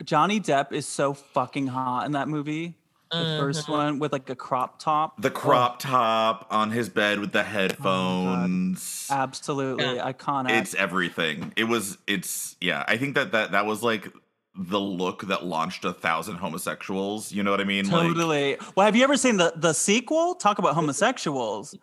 Johnny 0.03 0.39
Depp 0.39 0.71
is 0.71 0.87
so 0.87 1.13
fucking 1.13 1.67
hot 1.67 2.05
in 2.05 2.13
that 2.13 2.27
movie. 2.27 2.75
The 3.11 3.37
first 3.39 3.69
one 3.69 3.99
with 3.99 4.11
like 4.11 4.29
a 4.29 4.35
crop 4.35 4.77
top. 4.79 5.21
the 5.21 5.29
crop 5.31 5.79
top 5.79 6.47
on 6.49 6.71
his 6.71 6.89
bed 6.89 7.19
with 7.19 7.31
the 7.31 7.43
headphones. 7.43 9.07
Absolutely 9.09 9.95
Yeah. 9.95 10.11
iconic. 10.11 10.49
it's 10.49 10.75
everything. 10.75 11.53
It 11.55 11.65
was. 11.65 11.97
It's 12.07 12.55
yeah. 12.59 12.83
I 12.87 12.97
think 12.97 13.15
that 13.15 13.31
that 13.31 13.51
that 13.51 13.65
was 13.65 13.83
like 13.83 14.11
the 14.57 14.79
look 14.79 15.27
that 15.27 15.45
launched 15.45 15.83
a 15.85 15.93
thousand 15.93 16.35
homosexuals. 16.35 17.31
You 17.31 17.43
know 17.43 17.51
what 17.51 17.59
I 17.59 17.65
mean? 17.65 17.89
Like, 17.89 18.07
totally. 18.07 18.57
well, 18.75 18.85
have 18.85 18.95
you 18.95 19.03
ever 19.03 19.17
seen 19.17 19.37
the 19.37 19.53
the 19.55 19.73
sequel? 19.73 20.35
Talk 20.35 20.59
about 20.59 20.75
homosexuals. 20.75 21.75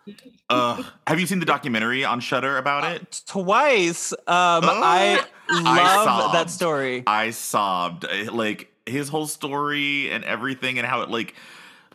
uh, 0.49 0.83
have 1.07 1.19
you 1.19 1.27
seen 1.27 1.39
the 1.39 1.45
documentary 1.45 2.03
on 2.03 2.19
Shudder 2.19 2.57
about 2.57 2.83
it? 2.95 3.21
Twice. 3.27 4.11
Um, 4.13 4.19
I 4.27 5.23
I 5.49 6.05
love 6.05 6.33
that 6.33 6.49
story. 6.49 7.03
I 7.05 7.29
sobbed. 7.31 8.05
Like 8.31 8.71
his 8.85 9.09
whole 9.09 9.27
story 9.27 10.11
and 10.11 10.23
everything, 10.23 10.77
and 10.79 10.87
how 10.87 11.01
it 11.01 11.09
like. 11.09 11.35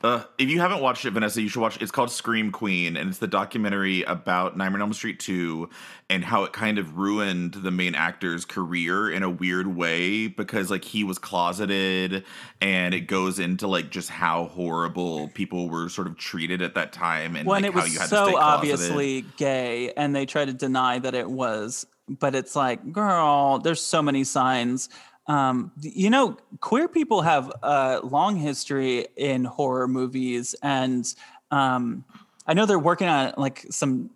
Uh, 0.02 0.22
if 0.38 0.48
you 0.48 0.61
haven't 0.61 0.80
watched 0.80 1.04
it, 1.04 1.11
Vanessa, 1.11 1.42
you 1.42 1.48
should 1.48 1.61
watch. 1.61 1.80
It's 1.82 1.90
called 1.90 2.11
Scream 2.11 2.52
Queen, 2.52 2.96
and 2.96 3.08
it's 3.08 3.18
the 3.18 3.26
documentary 3.26 4.02
about 4.02 4.56
Nightmare 4.56 4.78
on 4.78 4.82
Elm 4.82 4.92
Street 4.92 5.18
two, 5.18 5.68
and 6.08 6.24
how 6.24 6.44
it 6.44 6.52
kind 6.52 6.78
of 6.78 6.96
ruined 6.96 7.54
the 7.54 7.70
main 7.70 7.94
actor's 7.94 8.44
career 8.44 9.11
in 9.11 9.22
a 9.22 9.30
weird 9.30 9.66
way 9.66 10.28
because 10.28 10.70
like 10.70 10.84
he 10.84 11.02
was 11.02 11.18
closeted, 11.18 12.24
and 12.61 12.94
it 12.94 13.02
goes 13.02 13.38
into 13.38 13.66
like 13.66 13.90
just 13.90 14.08
how 14.08 14.44
horrible 14.46 15.28
people 15.28 15.68
were 15.68 15.88
sort 15.88 16.06
of 16.06 16.16
treated 16.16 16.62
at 16.62 16.74
that 16.74 16.92
time, 16.92 17.34
and 17.34 17.46
when 17.46 17.62
like 17.62 17.70
it 17.70 17.74
how 17.74 17.82
was 17.82 17.92
you 17.92 17.98
had 17.98 18.08
to 18.08 18.16
stay 18.16 18.32
so 18.32 18.38
obviously 18.38 19.24
gay 19.37 19.92
and 19.96 20.14
they 20.14 20.26
try 20.26 20.44
to 20.44 20.52
deny 20.52 20.98
that 20.98 21.14
it 21.14 21.30
was 21.30 21.87
but 22.08 22.34
it's 22.34 22.56
like 22.56 22.92
girl 22.92 23.58
there's 23.58 23.82
so 23.82 24.02
many 24.02 24.24
signs 24.24 24.88
um, 25.28 25.70
you 25.80 26.10
know 26.10 26.36
queer 26.60 26.88
people 26.88 27.22
have 27.22 27.52
a 27.62 28.00
long 28.02 28.36
history 28.36 29.06
in 29.16 29.44
horror 29.44 29.86
movies 29.86 30.54
and 30.62 31.14
um, 31.50 32.04
i 32.46 32.54
know 32.54 32.66
they're 32.66 32.78
working 32.78 33.08
on 33.08 33.32
like 33.36 33.66
some 33.70 34.10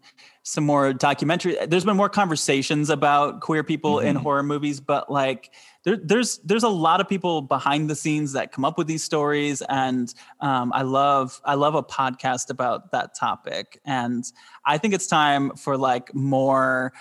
some 0.45 0.65
more 0.65 0.93
documentary 0.93 1.57
there's 1.69 1.85
been 1.85 1.97
more 1.97 2.09
conversations 2.09 2.91
about 2.91 3.41
queer 3.41 3.63
people 3.63 4.01
in 4.01 4.17
Mhm. 4.17 4.23
horror 4.23 4.43
movies 4.43 4.81
but 4.81 5.09
like 5.11 5.51
there, 5.85 5.97
there's 5.97 6.39
there's 6.39 6.65
a 6.65 6.69
lot 6.69 7.01
of 7.01 7.09
people 7.09 7.43
behind 7.43 7.89
the 7.89 7.95
scenes 7.95 8.33
that 8.33 8.51
come 8.51 8.65
up 8.65 8.77
with 8.79 8.87
these 8.89 9.05
stories 9.05 9.63
and 9.69 10.15
um, 10.41 10.73
i 10.75 10.83
love 10.83 11.41
i 11.45 11.55
love 11.55 11.75
a 11.77 11.83
podcast 11.83 12.51
about 12.51 12.91
that 12.91 13.15
topic 13.15 13.81
and 13.85 14.33
i 14.65 14.79
think 14.79 14.95
it's 14.95 15.07
time 15.07 15.55
for 15.57 15.77
like 15.77 16.13
more 16.15 16.93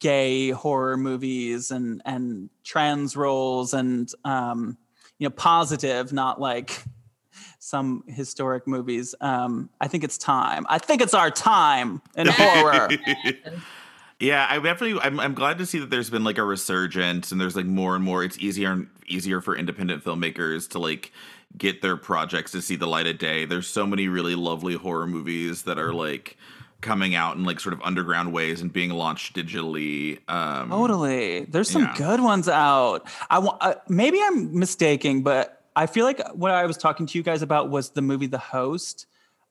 gay 0.00 0.50
horror 0.50 0.96
movies 0.96 1.70
and 1.70 2.02
and 2.04 2.50
trans 2.64 3.16
roles 3.16 3.74
and 3.74 4.10
um, 4.24 4.76
you 5.18 5.28
know 5.28 5.34
positive 5.34 6.12
not 6.12 6.40
like 6.40 6.84
some 7.58 8.02
historic 8.06 8.66
movies 8.66 9.14
um, 9.20 9.68
i 9.80 9.88
think 9.88 10.04
it's 10.04 10.18
time 10.18 10.64
i 10.68 10.78
think 10.78 11.00
it's 11.02 11.14
our 11.14 11.30
time 11.30 12.00
in 12.16 12.26
horror 12.30 12.88
yeah, 14.20 14.48
I 14.50 14.58
definitely. 14.58 15.00
I'm, 15.00 15.20
I'm 15.20 15.34
glad 15.34 15.58
to 15.58 15.66
see 15.66 15.78
that 15.78 15.90
there's 15.90 16.10
been 16.10 16.24
like 16.24 16.38
a 16.38 16.44
resurgence, 16.44 17.30
and 17.30 17.40
there's 17.40 17.54
like 17.54 17.66
more 17.66 17.94
and 17.94 18.04
more. 18.04 18.24
It's 18.24 18.38
easier 18.38 18.72
and 18.72 18.88
easier 19.06 19.40
for 19.40 19.56
independent 19.56 20.04
filmmakers 20.04 20.68
to 20.70 20.80
like 20.80 21.12
get 21.56 21.82
their 21.82 21.96
projects 21.96 22.50
to 22.52 22.60
see 22.60 22.74
the 22.74 22.86
light 22.86 23.06
of 23.06 23.18
day. 23.18 23.44
There's 23.44 23.68
so 23.68 23.86
many 23.86 24.08
really 24.08 24.34
lovely 24.34 24.74
horror 24.74 25.06
movies 25.06 25.62
that 25.62 25.78
are 25.78 25.92
like 25.92 26.36
coming 26.80 27.14
out 27.14 27.36
in 27.36 27.44
like 27.44 27.58
sort 27.60 27.72
of 27.72 27.80
underground 27.82 28.32
ways 28.32 28.60
and 28.60 28.72
being 28.72 28.90
launched 28.90 29.34
digitally. 29.34 30.18
Um, 30.30 30.70
Totally. 30.70 31.44
There's 31.44 31.68
some 31.70 31.82
Yeah. 31.82 31.94
good 31.96 32.20
ones 32.20 32.48
out. 32.48 33.06
I 33.30 33.38
wa- 33.40 33.56
uh, 33.60 33.74
maybe 33.88 34.20
I'm 34.22 34.56
mistaking, 34.58 35.22
but 35.22 35.64
I 35.74 35.86
feel 35.86 36.04
like 36.04 36.20
what 36.34 36.52
I 36.52 36.66
was 36.66 36.76
talking 36.76 37.06
to 37.06 37.18
you 37.18 37.24
guys 37.24 37.42
about 37.42 37.68
was 37.70 37.90
the 37.90 38.02
movie 38.02 38.26
The 38.26 38.38
Host 38.38 39.06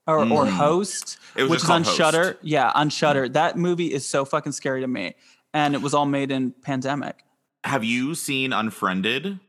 or, 0.07 0.19
or 0.19 0.45
Mm. 0.45 0.49
Host, 0.51 1.17
It 1.35 1.43
was 1.43 1.49
which 1.51 1.63
is 1.63 1.69
on 1.69 1.83
Host. 1.83 1.97
Shudder. 1.97 2.37
Yeah, 2.41 2.71
on 2.73 2.89
Shudder. 2.89 3.27
That 3.29 3.57
movie 3.57 3.93
is 3.93 4.07
so 4.07 4.23
fucking 4.23 4.53
scary 4.53 4.79
to 4.81 4.87
me, 4.87 5.15
and 5.53 5.73
it 5.75 5.81
was 5.81 5.93
all 5.93 6.05
made 6.05 6.31
in 6.31 6.51
pandemic. 6.61 7.25
Have 7.65 7.83
you 7.83 8.15
seen 8.15 8.53
Unfriended? 8.53 9.39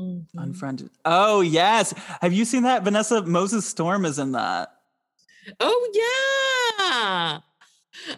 Mhm. 0.00 0.24
Unfriended. 0.36 0.90
Oh 1.04 1.42
yes. 1.42 1.92
Have 2.22 2.32
you 2.32 2.44
seen 2.44 2.64
that? 2.64 2.82
Vanessa 2.82 3.22
Moses 3.22 3.66
Storm 3.66 4.04
is 4.04 4.18
in 4.18 4.32
that. 4.32 4.74
Oh 5.58 5.90
yeah. 5.94 7.40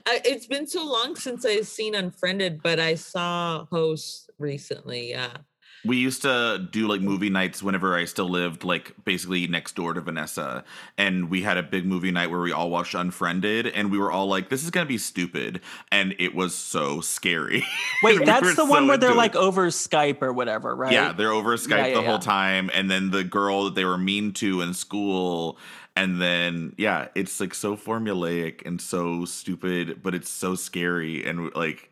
I, 0.06 0.20
it's 0.24 0.46
been 0.46 0.66
so 0.66 0.84
long 0.86 1.16
since 1.16 1.44
I've 1.44 1.66
seen 1.66 1.94
Unfriended, 1.94 2.62
but 2.62 2.78
I 2.78 2.94
saw 2.94 3.64
Host 3.66 4.30
recently. 4.38 5.10
Yeah. 5.10 5.38
We 5.84 5.96
used 5.96 6.22
to 6.22 6.68
do 6.70 6.86
like 6.86 7.00
movie 7.00 7.28
nights 7.30 7.60
whenever 7.60 7.96
I 7.96 8.04
still 8.04 8.28
lived, 8.28 8.62
like 8.62 8.94
basically 9.04 9.48
next 9.48 9.74
door 9.74 9.94
to 9.94 10.00
Vanessa. 10.00 10.62
And 10.96 11.28
we 11.28 11.42
had 11.42 11.56
a 11.56 11.62
big 11.64 11.84
movie 11.84 12.12
night 12.12 12.30
where 12.30 12.38
we 12.40 12.52
all 12.52 12.70
watched 12.70 12.94
Unfriended, 12.94 13.66
and 13.66 13.90
we 13.90 13.98
were 13.98 14.12
all 14.12 14.28
like, 14.28 14.48
this 14.48 14.62
is 14.62 14.70
going 14.70 14.86
to 14.86 14.88
be 14.88 14.98
stupid. 14.98 15.60
And 15.90 16.14
it 16.20 16.36
was 16.36 16.54
so 16.54 17.00
scary. 17.00 17.64
Wait, 18.04 18.20
We 18.20 18.24
that's 18.24 18.44
were 18.44 18.54
the 18.54 18.64
one 18.64 18.84
so 18.84 18.86
where 18.90 18.96
they're 18.96 19.08
into 19.10 19.18
it. 19.18 19.22
like 19.24 19.34
over 19.34 19.66
Skype 19.70 20.22
or 20.22 20.32
whatever, 20.32 20.76
right? 20.76 20.92
Yeah, 20.92 21.10
they're 21.10 21.32
over 21.32 21.56
Skype 21.56 21.70
Yeah, 21.70 21.86
yeah, 21.88 21.94
the 21.94 22.02
whole 22.02 22.20
time. 22.20 22.70
And 22.72 22.88
then 22.88 23.10
the 23.10 23.24
girl 23.24 23.64
that 23.64 23.74
they 23.74 23.84
were 23.84 23.98
mean 23.98 24.34
to 24.34 24.60
in 24.60 24.74
school. 24.74 25.58
And 25.94 26.20
then, 26.20 26.74
yeah, 26.78 27.08
it's 27.14 27.38
like 27.40 27.54
so 27.54 27.76
formulaic 27.76 28.64
and 28.64 28.80
so 28.80 29.24
stupid, 29.24 30.02
but 30.02 30.14
it's 30.14 30.30
so 30.30 30.54
scary 30.54 31.24
and 31.26 31.54
like, 31.54 31.90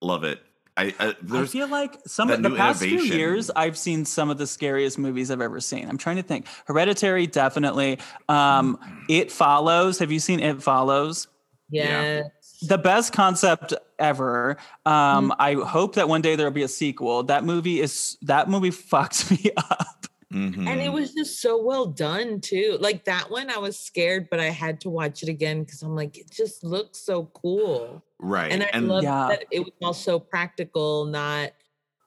love 0.00 0.24
it. 0.24 0.40
I, 0.76 0.94
I 0.98 1.08
I 1.08 1.14
there's 1.20 1.52
feel 1.52 1.68
like 1.68 1.98
some 2.06 2.30
of 2.30 2.42
the 2.42 2.48
new 2.48 2.56
past 2.56 2.82
few 2.82 3.00
years, 3.00 3.50
I've 3.54 3.76
seen 3.76 4.06
some 4.06 4.30
of 4.30 4.38
the 4.38 4.46
scariest 4.46 4.98
movies 4.98 5.30
I've 5.30 5.42
ever 5.42 5.60
seen. 5.60 5.88
I'm 5.88 5.98
trying 5.98 6.16
to 6.16 6.22
think. 6.22 6.46
Hereditary, 6.66 7.26
definitely. 7.26 7.98
Um, 8.28 8.78
it 9.08 9.30
Follows. 9.30 9.98
Have 9.98 10.10
you 10.10 10.18
seen 10.18 10.40
It 10.40 10.62
Follows? 10.62 11.28
Yeah. 11.68 12.22
Yes. 12.22 12.58
The 12.62 12.78
best 12.78 13.12
concept 13.12 13.74
ever. 13.98 14.56
Um, 14.86 15.34
I 15.38 15.54
hope 15.54 15.96
that 15.96 16.08
one 16.08 16.22
day 16.22 16.36
there'll 16.36 16.52
be 16.52 16.62
a 16.62 16.68
sequel. 16.68 17.24
That 17.24 17.44
movie 17.44 17.80
is 17.80 18.16
that 18.22 18.48
movie 18.48 18.70
fucked 18.70 19.30
me 19.30 19.50
up. 19.56 20.06
Mhm. 20.32 20.66
And 20.66 20.80
it 20.80 20.92
was 20.92 21.12
just 21.14 21.40
so 21.40 21.62
well 21.62 21.86
done 21.86 22.40
too. 22.40 22.78
Like 22.80 23.04
that 23.04 23.30
one, 23.30 23.50
I 23.50 23.58
was 23.58 23.78
scared, 23.78 24.28
but 24.30 24.40
I 24.40 24.46
had 24.50 24.80
to 24.82 24.90
watch 24.90 25.22
it 25.22 25.28
again 25.28 25.62
because 25.64 25.82
I'm 25.82 25.94
like, 25.94 26.16
it 26.18 26.30
just 26.30 26.64
looks 26.64 26.98
so 26.98 27.26
cool. 27.34 28.02
right. 28.18 28.50
And 28.52 28.62
I 28.62 28.70
and 28.72 28.88
love 28.88 29.02
Yeah. 29.02 29.28
that 29.28 29.44
it 29.50 29.60
was 29.60 29.72
also 29.82 30.18
practical, 30.18 31.04
not 31.04 31.52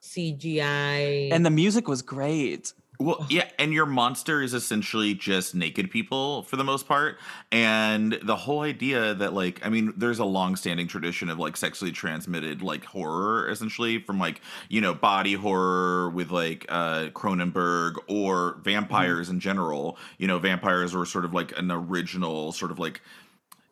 CGI. 0.02 1.30
And 1.32 1.46
the 1.46 1.50
music 1.52 1.88
was 1.88 2.02
great. 2.02 2.74
Well, 3.00 3.26
yeah, 3.30 3.50
and 3.60 3.74
your 3.74 3.86
monster 3.86 4.42
is 4.42 4.54
essentially 4.54 5.14
just 5.14 5.54
naked 5.54 5.92
people 5.92 6.44
for 6.44 6.56
the 6.56 6.64
most 6.64 6.88
part. 6.88 7.18
And 7.52 8.18
the 8.24 8.36
whole 8.38 8.62
idea 8.62 9.14
that, 9.16 9.34
like, 9.34 9.66
I 9.66 9.70
mean, 9.70 9.94
there's 9.98 10.20
a 10.20 10.26
long-standing 10.26 10.88
tradition 10.88 11.30
of 11.30 11.38
like 11.38 11.58
sexually 11.58 11.92
transmitted 11.92 12.62
like 12.62 12.86
horror, 12.86 13.50
essentially 13.50 14.00
from 14.00 14.18
like 14.20 14.42
you 14.70 14.80
know 14.80 14.94
body 14.94 15.34
horror 15.34 16.10
with 16.10 16.32
like 16.32 16.66
uh 16.70 17.08
Cronenberg 17.14 17.96
or 18.08 18.58
vampires 18.64 19.30
in 19.30 19.40
general. 19.40 19.98
You 20.18 20.28
know, 20.28 20.40
vampires 20.40 20.94
were 20.96 21.06
sort 21.06 21.26
of 21.26 21.34
like 21.34 21.58
an 21.58 21.72
original 21.72 22.54
sort 22.54 22.72
of 22.72 22.80
like 22.80 23.02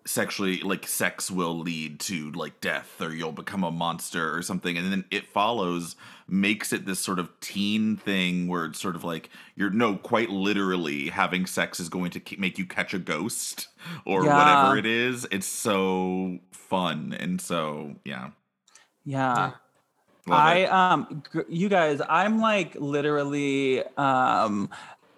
sexually 0.05 0.59
like 0.59 0.85
sex 0.85 1.31
will 1.31 1.57
lead 1.59 1.99
to 1.99 2.29
like 2.31 2.59
death 2.59 3.01
or 3.01 3.13
you'll 3.13 3.31
become 3.31 3.63
a 3.63 3.71
monster 3.71 4.35
or 4.35 4.41
something 4.41 4.77
and 4.77 4.91
then 4.91 5.05
it 5.11 5.25
follows 5.25 5.95
makes 6.27 6.73
it 6.73 6.85
this 6.85 6.99
sort 6.99 7.19
of 7.19 7.29
teen 7.39 7.95
thing 7.95 8.47
where 8.49 8.65
it's 8.65 8.81
sort 8.81 8.95
of 8.97 9.03
like 9.05 9.29
you're 9.55 9.69
no 9.69 9.95
quite 9.95 10.29
literally 10.29 11.07
having 11.07 11.45
sex 11.45 11.79
is 11.79 11.87
going 11.87 12.11
to 12.11 12.21
make 12.37 12.57
you 12.57 12.65
catch 12.65 12.93
a 12.93 12.99
ghost 12.99 13.69
or 14.05 14.25
Yeah. 14.25 14.37
whatever 14.37 14.77
it 14.77 14.85
is 14.85 15.25
it's 15.31 15.47
so 15.47 16.37
fun 16.51 17.15
and 17.17 17.39
so 17.39 17.95
yeah 18.03 18.31
Yeah. 19.05 19.35
love 19.35 19.55
I 20.27 20.65
um 20.65 21.23
gr- 21.31 21.41
you 21.49 21.69
guys, 21.69 22.01
I'm 22.07 22.39
like 22.39 22.75
literally 22.75 23.83
um 23.97 24.69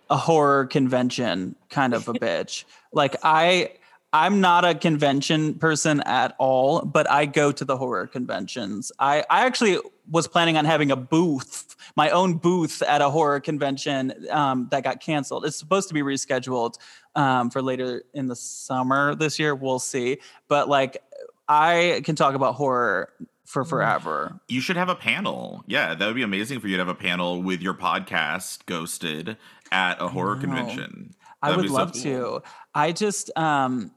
a 0.10 0.18
horror 0.18 0.66
convention 0.68 1.56
kind 1.70 1.94
of 1.94 2.08
a 2.08 2.14
bitch. 2.26 2.66
Like 2.92 3.16
I 3.24 3.72
I'm 4.16 4.40
not 4.40 4.64
a 4.64 4.74
convention 4.74 5.56
person 5.56 6.00
at 6.06 6.36
all, 6.40 6.86
but 6.86 7.12
I 7.12 7.26
go 7.26 7.52
to 7.52 7.66
the 7.66 7.76
horror 7.76 8.08
conventions. 8.08 8.90
I 8.98 9.26
I 9.30 9.46
actually 9.46 9.78
was 10.10 10.26
planning 10.26 10.56
on 10.56 10.64
having 10.64 10.90
a 10.90 10.96
booth, 10.96 11.76
my 11.98 12.10
own 12.12 12.38
booth 12.38 12.82
at 12.82 13.02
a 13.02 13.10
horror 13.10 13.42
convention 13.42 14.14
um, 14.32 14.70
that 14.72 14.86
got 14.86 15.02
canceled. 15.02 15.46
It's 15.46 15.58
supposed 15.58 15.90
to 15.90 15.94
be 15.94 16.02
rescheduled 16.02 16.76
um, 17.16 17.50
for 17.50 17.62
later 17.62 18.04
in 18.14 18.28
the 18.28 18.38
summer 18.38 19.16
this 19.16 19.38
year. 19.38 19.54
We'll 19.54 19.80
see. 19.80 20.20
But 20.48 20.70
like, 20.70 21.04
I 21.50 22.00
can 22.06 22.16
talk 22.16 22.36
about 22.36 22.56
horror 22.56 23.12
for 23.44 23.66
forever. 23.66 24.40
you 24.48 24.60
should 24.60 24.76
have 24.76 24.90
a 24.90 24.96
panel 24.96 25.64
yeah 25.68 25.94
that 25.94 26.04
would 26.08 26.16
be 26.16 26.24
amazing 26.24 26.60
for 26.60 26.68
you 26.68 26.78
to 26.78 26.82
have 26.82 26.88
a 26.88 26.96
panel 26.96 27.44
with 27.44 27.62
your 27.62 27.76
podcast 27.76 28.66
ghosted 28.66 29.38
at 29.72 30.02
a 30.02 30.08
horror 30.08 30.36
convention 30.36 31.14
I 31.44 31.50
That'd 31.50 31.58
would 31.58 31.64
be 31.64 31.68
so 31.68 31.74
love 31.76 31.94
cool. 31.94 32.02
to. 32.02 32.44
I 32.74 32.92
just 32.92 33.30
um 33.38 33.92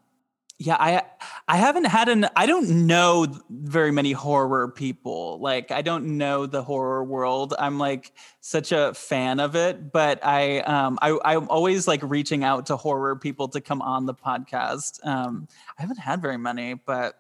yeah, 0.61 0.77
I 0.79 1.03
I 1.47 1.57
haven't 1.57 1.85
had 1.87 2.09
an 2.09 2.27
I 2.35 2.47
don't 2.47 2.87
know 2.87 3.27
very 3.49 3.93
many 3.93 4.11
horror 4.11 4.69
people. 4.69 5.39
Like 5.41 5.71
I 5.71 5.83
don't 5.83 6.19
know 6.19 6.47
the 6.47 6.63
horror 6.63 7.05
world. 7.05 7.55
I'm 7.57 7.79
like 7.79 8.13
such 8.41 8.73
a 8.73 8.93
fan 8.93 9.39
of 9.39 9.55
it, 9.55 9.93
but 9.93 10.25
I 10.25 10.59
um 10.61 10.99
I 11.01 11.17
I'm 11.25 11.49
always 11.49 11.87
like 11.87 12.01
reaching 12.03 12.43
out 12.43 12.67
to 12.67 12.77
horror 12.77 13.15
people 13.15 13.47
to 13.51 13.61
come 13.61 13.81
on 13.83 14.07
the 14.07 14.15
podcast. 14.15 15.05
Um 15.07 15.47
I 15.79 15.83
haven't 15.83 16.01
had 16.01 16.21
very 16.21 16.39
many, 16.39 16.75
but 16.75 17.17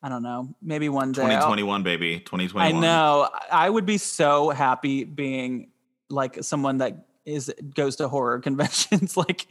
I 0.00 0.08
don't 0.08 0.22
know. 0.22 0.54
Maybe 0.62 0.88
one 0.88 1.10
day. 1.10 1.22
I'll- 1.22 1.28
2021 1.28 1.82
baby 1.82 2.20
2021 2.20 2.76
I 2.76 2.80
know. 2.80 3.28
I 3.50 3.68
would 3.68 3.86
be 3.86 3.98
so 3.98 4.50
happy 4.50 5.02
being 5.02 5.70
like 6.08 6.44
someone 6.44 6.78
that 6.78 7.04
is 7.26 7.52
goes 7.74 7.96
to 7.96 8.08
horror 8.08 8.38
conventions, 8.40 9.16
like 9.16 9.46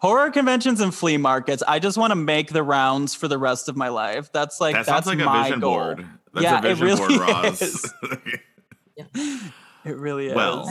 horror 0.00 0.30
conventions 0.30 0.80
and 0.80 0.94
flea 0.94 1.16
markets. 1.16 1.62
I 1.66 1.78
just 1.78 1.96
want 1.98 2.10
to 2.10 2.16
make 2.16 2.50
the 2.52 2.62
rounds 2.62 3.14
for 3.14 3.28
the 3.28 3.38
rest 3.38 3.68
of 3.68 3.76
my 3.76 3.88
life. 3.88 4.30
That's 4.32 4.60
like 4.60 4.74
that 4.74 4.86
that's 4.86 5.06
like 5.06 5.18
my 5.18 5.40
a 5.40 5.44
vision 5.44 5.60
goal. 5.60 5.74
board 5.74 6.06
that's 6.32 6.44
Yeah, 6.44 6.62
a 6.62 6.70
it 6.70 6.76
vision 6.76 6.96
board 6.98 7.10
really 7.10 7.18
roz 7.32 7.62
is. 7.62 7.94
It 9.84 9.96
really 9.96 10.26
is. 10.28 10.34
Well, 10.34 10.70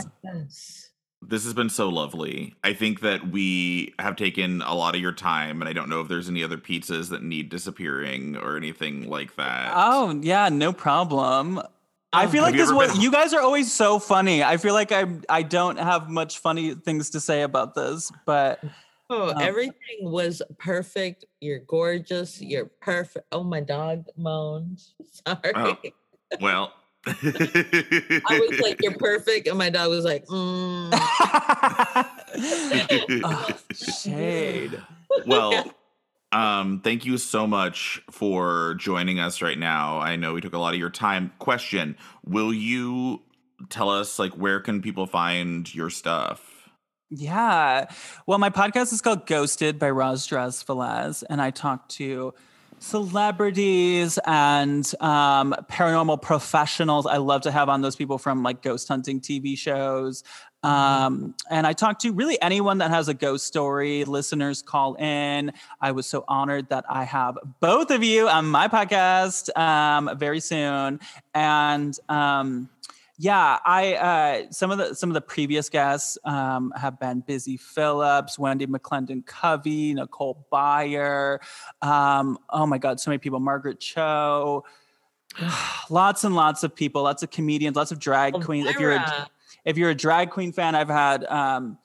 this 1.20 1.44
has 1.44 1.52
been 1.52 1.68
so 1.68 1.90
lovely. 1.90 2.54
I 2.64 2.72
think 2.72 3.00
that 3.00 3.28
we 3.30 3.92
have 3.98 4.16
taken 4.16 4.62
a 4.62 4.74
lot 4.74 4.94
of 4.94 5.02
your 5.02 5.12
time, 5.12 5.60
and 5.60 5.68
I 5.68 5.74
don't 5.74 5.90
know 5.90 6.00
if 6.00 6.08
there's 6.08 6.30
any 6.30 6.42
other 6.42 6.56
pizzas 6.56 7.10
that 7.10 7.22
need 7.22 7.50
disappearing 7.50 8.36
or 8.36 8.56
anything 8.56 9.08
like 9.10 9.36
that. 9.36 9.72
oh 9.76 10.18
yeah, 10.22 10.48
no 10.48 10.72
problem. 10.72 11.60
I 12.14 12.24
Um, 12.24 12.30
feel 12.30 12.44
Have 12.44 12.52
like 12.52 12.60
this 12.60 12.70
was 12.72 12.92
been- 12.92 13.00
you 13.00 13.10
guys 13.10 13.32
are 13.32 13.40
always 13.40 13.72
so 13.72 13.98
funny. 13.98 14.42
I 14.44 14.56
feel 14.58 14.74
like 14.74 14.92
I 14.92 15.06
I 15.28 15.42
don't 15.42 15.78
have 15.78 16.10
much 16.10 16.38
funny 16.38 16.74
things 16.74 17.10
to 17.10 17.20
say 17.20 17.42
about 17.42 17.74
this, 17.74 18.10
but 18.26 18.60
Oh, 19.10 19.30
Um, 19.30 19.42
everything 19.42 19.98
was 20.00 20.40
perfect. 20.58 21.26
You're 21.40 21.58
gorgeous. 21.58 22.40
You're 22.40 22.70
perfect. 22.80 23.26
Oh, 23.30 23.44
my 23.44 23.60
dog 23.60 24.06
moaned. 24.16 24.80
Sorry. 25.26 25.52
Oh. 25.54 25.76
well. 26.40 26.72
I 27.06 28.40
was 28.48 28.60
like, 28.60 28.78
"You're 28.80 28.94
perfect," 28.98 29.48
and 29.48 29.58
my 29.58 29.70
dog 29.70 29.90
was 29.90 30.04
like, 30.04 30.24
mm. 30.28 30.88
oh, 33.24 33.48
shade. 33.74 34.80
well 35.26 35.74
um 36.32 36.80
thank 36.82 37.04
you 37.04 37.18
so 37.18 37.46
much 37.46 38.02
for 38.10 38.74
joining 38.74 39.18
us 39.18 39.42
right 39.42 39.58
now 39.58 39.98
i 39.98 40.16
know 40.16 40.34
we 40.34 40.40
took 40.40 40.54
a 40.54 40.58
lot 40.58 40.74
of 40.74 40.80
your 40.80 40.90
time 40.90 41.32
question 41.38 41.96
will 42.24 42.52
you 42.52 43.22
tell 43.68 43.90
us 43.90 44.18
like 44.18 44.32
where 44.32 44.60
can 44.60 44.82
people 44.82 45.06
find 45.06 45.74
your 45.74 45.90
stuff 45.90 46.52
Yeah. 47.14 47.90
Well, 48.26 48.38
my 48.38 48.48
podcast 48.48 48.90
is 48.90 49.02
called 49.02 49.26
Ghosted 49.26 49.78
by 49.78 49.90
Roz 49.90 50.26
Drezfalez, 50.26 51.22
and 51.28 51.42
I 51.42 51.50
talk 51.50 51.86
to 51.90 52.32
celebrities 52.78 54.18
and 54.26 54.90
um, 55.00 55.54
paranormal 55.70 56.22
professionals. 56.22 57.06
I 57.06 57.18
love 57.18 57.42
to 57.42 57.52
have 57.52 57.68
on 57.68 57.82
those 57.82 57.96
people 57.96 58.16
from 58.16 58.42
like 58.42 58.62
ghost 58.62 58.88
hunting 58.88 59.20
TV 59.20 59.56
shows. 59.56 60.24
Um, 60.62 61.34
and 61.50 61.66
I 61.66 61.72
talk 61.72 61.98
to 62.00 62.12
really 62.12 62.40
anyone 62.40 62.78
that 62.78 62.90
has 62.90 63.08
a 63.08 63.14
ghost 63.14 63.46
story. 63.46 64.04
Listeners 64.04 64.62
call 64.62 64.94
in. 64.94 65.52
I 65.80 65.92
was 65.92 66.06
so 66.06 66.24
honored 66.28 66.68
that 66.68 66.84
I 66.88 67.04
have 67.04 67.38
both 67.60 67.90
of 67.90 68.04
you 68.04 68.28
on 68.28 68.46
my 68.46 68.68
podcast 68.68 69.56
um, 69.58 70.16
very 70.18 70.40
soon. 70.40 71.00
And 71.34 71.98
um, 72.08 72.68
yeah, 73.18 73.58
I 73.64 73.94
uh, 73.94 74.50
some 74.50 74.70
of 74.70 74.78
the 74.78 74.94
some 74.94 75.10
of 75.10 75.14
the 75.14 75.20
previous 75.20 75.68
guests 75.68 76.18
um, 76.24 76.72
have 76.76 76.98
been 76.98 77.20
Busy 77.20 77.56
Phillips, 77.56 78.36
Wendi 78.36 78.66
McLendon-Covey, 78.66 79.94
Nicole 79.94 80.46
Byer. 80.52 81.38
Um, 81.82 82.38
oh 82.50 82.66
my 82.66 82.78
God, 82.78 83.00
so 83.00 83.10
many 83.10 83.18
people. 83.18 83.40
Margaret 83.40 83.80
Cho. 83.80 84.64
lots 85.90 86.24
and 86.24 86.34
lots 86.34 86.62
of 86.62 86.74
people, 86.74 87.02
lots 87.02 87.22
of 87.22 87.30
comedians, 87.30 87.76
lots 87.76 87.92
of 87.92 87.98
drag 87.98 88.34
queens. 88.34 88.66
If 88.66 88.78
you're 88.78 88.92
a, 88.92 89.00
Elvira. 89.00 89.28
If 89.64 89.76
you're 89.76 89.90
a 89.90 89.94
drag 89.94 90.30
queen 90.30 90.52
fan, 90.52 90.74
I've 90.74 90.88
had 90.88 91.24
um, 91.24 91.78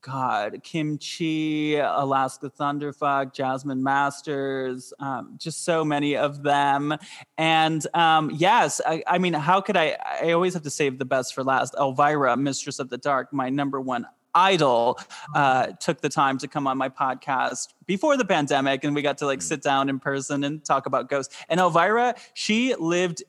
God, 0.00 0.60
Kim 0.62 0.98
Chi, 0.98 1.76
Alaska 1.80 2.50
Thunderfuck, 2.50 3.32
Jasmine 3.32 3.82
Masters, 3.82 4.92
um, 4.98 5.36
just 5.38 5.64
so 5.64 5.84
many 5.84 6.16
of 6.16 6.42
them. 6.42 6.96
And 7.38 7.86
um, 7.94 8.30
yes, 8.34 8.80
I, 8.86 9.02
I 9.06 9.18
mean, 9.18 9.32
how 9.32 9.60
could 9.60 9.76
I? 9.76 9.96
I 10.22 10.32
always 10.32 10.54
have 10.54 10.62
to 10.64 10.70
save 10.70 10.98
the 10.98 11.04
best 11.04 11.34
for 11.34 11.44
last. 11.44 11.74
Elvira, 11.78 12.36
Mistress 12.36 12.78
of 12.78 12.90
the 12.90 12.98
Dark, 12.98 13.32
my 13.32 13.48
number 13.50 13.80
one 13.80 14.06
Idol 14.34 14.98
uh, 15.34 15.68
took 15.80 16.00
the 16.00 16.08
time 16.08 16.38
to 16.38 16.48
come 16.48 16.66
on 16.66 16.76
my 16.76 16.88
podcast 16.88 17.68
before 17.86 18.16
the 18.16 18.24
pandemic, 18.24 18.82
and 18.84 18.94
we 18.94 19.02
got 19.02 19.18
to 19.18 19.26
like 19.26 19.40
sit 19.40 19.62
down 19.62 19.88
in 19.88 20.00
person 20.00 20.44
and 20.44 20.64
talk 20.64 20.86
about 20.86 21.08
ghosts. 21.08 21.34
And 21.48 21.60
Elvira, 21.60 22.14
she 22.34 22.74
lived. 22.74 23.22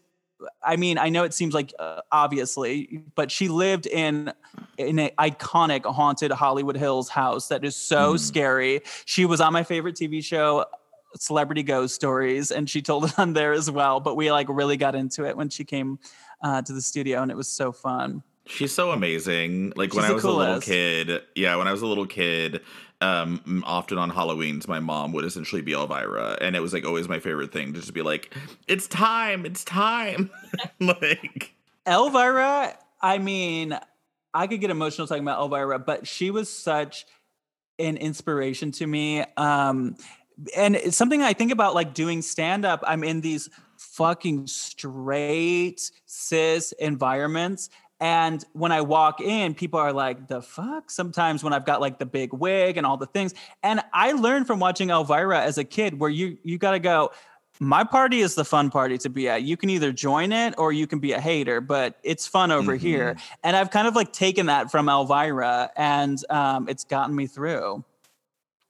I 0.64 0.76
mean, 0.76 0.98
I 0.98 1.10
know 1.10 1.24
it 1.24 1.34
seems 1.34 1.54
like 1.54 1.74
uh, 1.80 2.02
obviously, 2.12 3.04
but 3.16 3.32
she 3.32 3.48
lived 3.48 3.86
in 3.88 4.34
in 4.78 5.00
an 5.00 5.10
iconic 5.18 5.86
haunted 5.86 6.32
Hollywood 6.32 6.76
Hills 6.78 7.08
house 7.10 7.48
that 7.48 7.64
is 7.64 7.76
so 7.76 8.16
Mm. 8.16 8.20
scary. 8.20 8.82
She 9.06 9.26
was 9.26 9.40
on 9.40 9.54
my 9.54 9.64
favorite 9.64 9.96
TV 9.96 10.22
show, 10.24 10.66
Celebrity 11.18 11.64
Ghost 11.64 11.96
Stories, 11.96 12.52
and 12.52 12.70
she 12.70 12.82
told 12.82 13.06
it 13.10 13.18
on 13.18 13.34
there 13.34 13.54
as 13.54 13.72
well. 13.72 14.00
But 14.00 14.16
we 14.16 14.32
like 14.32 14.48
really 14.50 14.78
got 14.78 14.96
into 14.96 15.26
it 15.26 15.38
when 15.38 15.50
she 15.50 15.64
came 15.64 16.00
uh, 16.44 16.62
to 16.64 16.74
the 16.74 16.82
studio, 16.82 17.22
and 17.22 17.32
it 17.32 17.38
was 17.38 17.48
so 17.48 17.72
fun. 17.72 18.22
She's 18.48 18.74
so 18.74 18.92
amazing. 18.92 19.74
Like 19.76 19.90
She's 19.92 19.96
when 20.02 20.06
I 20.06 20.14
was 20.14 20.24
a 20.24 20.32
little 20.32 20.60
kid, 20.62 21.24
yeah, 21.36 21.56
when 21.56 21.68
I 21.68 21.72
was 21.72 21.82
a 21.82 21.88
little 21.88 22.06
kid, 22.06 22.62
um, 23.02 23.64
often 23.66 23.98
on 23.98 24.10
Halloween's, 24.10 24.68
my 24.68 24.80
mom 24.80 25.12
would 25.14 25.26
essentially 25.26 25.62
be 25.62 25.74
Elvira, 25.74 26.38
and 26.42 26.56
it 26.56 26.60
was 26.60 26.74
like 26.74 26.86
always 26.86 27.08
my 27.10 27.20
favorite 27.20 27.52
thing 27.52 27.74
to 27.74 27.80
just 27.80 27.94
be 27.94 28.02
like, 28.02 28.34
"It's 28.68 28.88
time, 28.88 29.46
it's 29.46 29.64
time." 29.64 30.30
like, 30.80 31.54
Elvira, 31.88 32.78
I 33.02 33.18
mean, 33.18 33.78
I 34.34 34.48
could 34.48 34.62
get 34.62 34.70
emotional 34.70 35.08
talking 35.08 35.24
about 35.24 35.40
Elvira, 35.40 35.80
but 35.80 36.08
she 36.08 36.32
was 36.32 36.52
such 36.52 37.06
an 37.80 37.98
inspiration 37.98 38.72
to 38.74 38.88
me. 38.88 39.24
Um, 39.38 39.96
and 40.56 40.76
it's 40.76 40.98
something 40.98 41.22
I 41.22 41.34
think 41.34 41.52
about 41.52 41.76
like 41.76 41.94
doing 41.94 42.22
stand 42.22 42.66
up. 42.66 42.84
I'm 42.86 43.04
in 43.04 43.22
these 43.22 43.50
fucking 43.78 44.48
straight 44.48 45.92
cis 46.06 46.72
environments. 46.74 47.70
And 48.00 48.44
when 48.54 48.72
I 48.72 48.82
walk 48.82 49.22
in, 49.22 49.54
people 49.54 49.80
are 49.80 49.94
like, 49.94 50.28
the 50.28 50.42
fuck? 50.42 50.92
Sometimes 50.92 51.44
when 51.44 51.54
I've 51.54 51.66
got 51.66 51.80
like 51.80 51.98
the 51.98 52.06
big 52.06 52.34
wig 52.34 52.78
and 52.78 52.86
all 52.86 52.98
the 52.98 53.06
things. 53.06 53.34
And 53.64 53.82
I 53.94 54.12
learned 54.12 54.48
from 54.48 54.60
watching 54.60 54.90
Elvira 54.90 55.42
as 55.42 55.58
a 55.58 55.64
kid 55.64 56.00
where 56.00 56.10
you 56.10 56.38
you 56.44 56.58
gotta 56.58 56.80
go, 56.80 57.12
my 57.62 57.86
party 57.86 58.20
is 58.20 58.36
the 58.36 58.44
fun 58.44 58.70
party 58.70 58.98
to 58.98 59.10
be 59.10 59.30
at. 59.30 59.44
You 59.44 59.56
can 59.56 59.70
either 59.70 59.94
join 59.94 60.34
it 60.34 60.56
or 60.58 60.74
you 60.74 60.88
can 60.88 61.00
be 61.00 61.14
a 61.14 61.22
hater, 61.22 61.62
but 61.62 61.98
it's 62.04 62.28
fun 62.28 62.52
over 62.52 62.76
Mhm. 62.76 62.80
here. 62.82 63.16
And 63.44 63.56
I've 63.56 63.72
kind 63.72 63.88
of 63.88 63.96
like 63.96 64.12
taken 64.12 64.48
that 64.48 64.72
from 64.72 64.90
Elvira 64.90 65.72
and 65.78 66.22
um, 66.30 66.68
it's 66.68 66.84
gotten 66.84 67.16
me 67.16 67.28
through. 67.28 67.84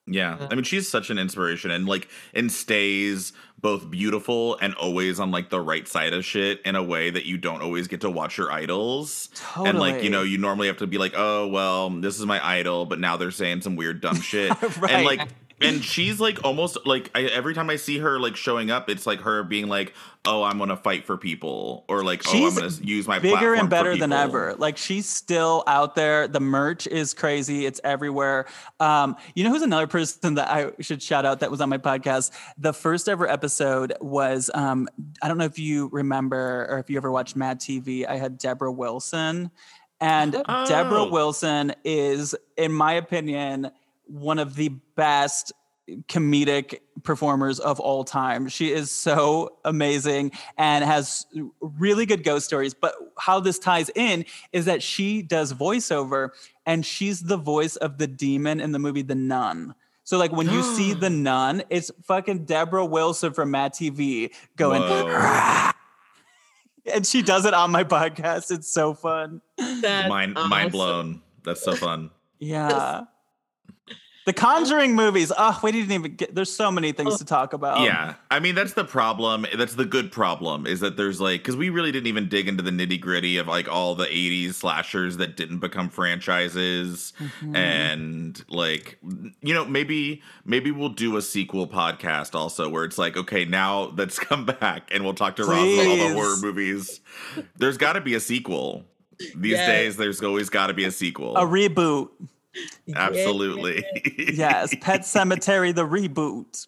Yeah, 0.08 0.38
Yeah. 0.40 0.48
I 0.50 0.56
mean, 0.56 0.64
she's 0.64 0.90
such 0.90 1.10
an 1.10 1.18
inspiration, 1.18 1.72
and 1.72 1.88
like, 1.88 2.08
and 2.34 2.52
stays 2.52 3.34
both 3.60 3.90
beautiful 3.90 4.58
and 4.58 4.76
always 4.76 5.20
on 5.20 5.32
like 5.32 5.50
the 5.50 5.60
right 5.60 5.88
side 5.88 6.14
of 6.14 6.24
shit 6.24 6.62
in 6.66 6.76
a 6.76 6.84
way 6.84 7.10
that 7.10 7.26
you 7.26 7.38
don't 7.38 7.62
always 7.64 7.88
get 7.88 8.02
to 8.02 8.10
watch 8.12 8.38
your 8.38 8.52
idols. 8.52 9.30
Totally. 9.34 9.70
And 9.70 9.80
like, 9.80 10.04
you 10.04 10.10
know, 10.12 10.22
you 10.22 10.38
normally 10.38 10.68
have 10.68 10.78
to 10.78 10.88
be 10.88 10.98
like, 11.00 11.14
oh, 11.16 11.48
well, 11.48 11.90
this 11.90 12.20
is 12.20 12.26
my 12.26 12.46
idol, 12.46 12.86
but 12.86 13.00
now 13.00 13.18
they're 13.18 13.32
saying 13.32 13.62
some 13.62 13.76
weird 13.76 14.02
dumb 14.02 14.22
shit. 14.22 14.52
Right. 14.78 14.92
And 14.92 15.06
like, 15.06 15.30
and 15.66 15.84
she's 15.84 16.20
like 16.20 16.44
almost 16.44 16.78
like 16.86 17.12
I, 17.16 17.24
every 17.24 17.54
time 17.54 17.70
I 17.70 17.76
see 17.76 17.98
her 18.00 18.20
like 18.20 18.36
showing 18.36 18.72
up, 18.72 18.90
it's 18.90 19.06
like 19.06 19.22
her 19.22 19.44
being 19.44 19.68
like, 19.68 19.94
"Oh, 20.26 20.44
I'm 20.44 20.58
gonna 20.58 20.78
fight 20.78 21.06
for 21.06 21.18
people," 21.18 21.86
or 21.88 22.04
like, 22.04 22.24
"Oh, 22.28 22.48
I'm 22.48 22.56
gonna 22.56 22.70
use 22.82 23.08
my 23.08 23.20
bigger 23.20 23.54
and 23.54 23.70
better 23.70 23.98
than 23.98 24.14
ever. 24.14 24.56
Like 24.58 24.78
she's 24.78 25.08
still 25.08 25.64
out 25.68 25.96
there. 25.96 26.28
The 26.28 26.40
merch 26.40 26.88
is 26.88 27.14
crazy. 27.14 27.66
It's 27.66 27.82
everywhere. 27.84 28.46
Um, 28.80 29.16
you 29.36 29.44
know 29.44 29.50
who's 29.50 29.62
another 29.62 29.88
person 29.88 30.36
that 30.36 30.50
I 30.50 30.72
should 30.82 31.02
shout 31.02 31.26
out 31.26 31.40
that 31.42 31.52
was 31.52 31.62
on 31.62 31.70
my 31.70 31.78
podcast? 31.78 32.32
The 32.58 32.74
first 32.74 33.10
ever 33.10 33.28
episode 33.30 33.94
was 34.02 34.50
um, 34.54 34.88
I 35.22 35.28
don't 35.28 35.38
know 35.38 35.46
if 35.46 35.60
you 35.60 35.90
remember 35.92 36.68
or 36.70 36.80
if 36.80 36.90
you 36.90 36.98
ever 36.98 37.12
watched 37.12 37.36
Mad 37.36 37.60
TV. 37.60 38.08
I 38.08 38.18
had 38.18 38.38
Debra 38.38 38.72
Wilson, 38.72 39.52
and 40.02 40.34
Debra 40.34 40.46
Oh. 40.48 41.10
Wilson 41.10 41.74
is, 41.84 42.36
in 42.58 42.72
my 42.72 42.94
opinion, 42.94 43.72
one 44.08 44.40
of 44.40 44.56
the 44.56 44.70
best 44.96 45.54
comedic 46.08 46.80
performers 47.04 47.60
of 47.60 47.80
all 47.80 48.04
time. 48.04 48.48
She 48.48 48.72
is 48.72 48.92
so 48.92 49.58
amazing 49.64 50.32
and 50.58 50.84
has 50.84 51.26
really 51.62 52.06
good 52.06 52.24
ghost 52.24 52.46
stories. 52.46 52.74
But 52.74 52.96
how 53.18 53.40
this 53.40 53.60
ties 53.60 53.90
in 53.94 54.26
is 54.52 54.66
that 54.66 54.82
she 54.82 55.22
does 55.22 55.54
voiceover 55.54 56.30
and 56.66 56.86
she's 56.86 57.22
the 57.22 57.38
voice 57.38 57.76
of 57.76 57.98
the 57.98 58.08
demon 58.08 58.60
in 58.60 58.72
the 58.72 58.80
movie 58.80 59.04
The 59.04 59.16
Nun. 59.16 59.76
So 60.04 60.18
like 60.18 60.32
when 60.32 60.50
you 60.50 60.64
see 60.64 60.94
The 60.96 61.10
Nun, 61.10 61.64
it's 61.70 61.92
fucking 62.04 62.46
Debra 62.46 62.86
Wilson 62.86 63.34
from 63.34 63.52
Mad 63.52 63.74
TV 63.74 64.34
going 64.56 64.82
and 66.86 67.06
she 67.06 67.22
does 67.22 67.46
it 67.46 67.54
on 67.54 67.72
my 67.72 67.84
podcast. 67.84 68.52
It's 68.52 68.68
so 68.68 68.94
fun. 68.94 69.42
That's 69.58 70.10
mind 70.10 70.38
awesome. 70.38 70.50
mind 70.50 70.72
blown. 70.72 71.22
That's 71.44 71.64
so 71.64 71.76
fun. 71.76 72.12
Yeah. 72.40 73.04
The 74.26 74.34
Conjuring 74.34 74.96
movies. 74.96 75.32
Oh, 75.38 75.60
we 75.62 75.72
didn't 75.72 75.92
even 75.92 76.16
get. 76.16 76.34
There's 76.34 76.52
so 76.52 76.72
many 76.72 76.92
things 76.92 77.18
to 77.20 77.26
talk 77.26 77.54
about. 77.54 77.82
yeah, 77.82 78.16
I 78.32 78.40
mean 78.40 78.56
that's 78.56 78.74
the 78.74 78.84
problem. 78.84 79.46
That's 79.56 79.76
the 79.76 79.86
good 79.86 80.12
problem 80.12 80.66
is 80.66 80.80
that 80.80 80.98
there's 80.98 81.22
like 81.22 81.42
because 81.42 81.56
we 81.56 81.70
really 81.70 81.92
didn't 81.92 82.08
even 82.08 82.28
dig 82.28 82.48
into 82.48 82.64
the 82.64 82.72
nitty 82.72 83.00
gritty 83.00 83.38
of 83.38 83.48
like 83.48 83.68
all 83.70 83.94
the 83.94 84.08
'80s 84.08 84.56
slashers 84.56 85.18
that 85.18 85.38
didn't 85.38 85.60
become 85.60 85.90
franchises, 85.90 87.14
Mhm. 87.42 87.56
and 87.56 88.46
like 88.50 88.98
you 89.42 89.54
know 89.54 89.64
maybe 89.66 90.24
maybe 90.44 90.72
we'll 90.72 90.90
do 90.90 91.18
a 91.18 91.22
sequel 91.22 91.68
podcast 91.68 92.34
also 92.34 92.68
where 92.68 92.84
it's 92.84 92.98
like 92.98 93.16
okay 93.16 93.46
now 93.46 93.92
let's 93.96 94.18
come 94.30 94.46
back 94.46 94.90
and 94.92 95.04
we'll 95.04 95.14
talk 95.14 95.36
to 95.36 95.44
Roz 95.46 95.52
about 95.52 95.88
all 95.88 95.98
the 95.98 96.14
horror 96.16 96.38
movies. 96.42 97.00
There's 97.58 97.78
got 97.78 97.94
to 97.94 98.02
be 98.02 98.16
a 98.16 98.20
sequel. 98.20 98.86
These 99.36 99.54
Yes. 99.54 99.68
days, 99.68 99.98
there's 99.98 100.22
always 100.22 100.50
got 100.50 100.68
to 100.68 100.74
be 100.74 100.84
a 100.84 100.92
sequel. 100.92 101.38
a 101.38 101.42
reboot. 101.46 102.10
Absolutely. 102.96 103.86
Yes, 104.34 104.74
Pet 104.82 105.02
Sematary 105.02 105.74
the 105.74 105.86
reboot, 105.86 106.68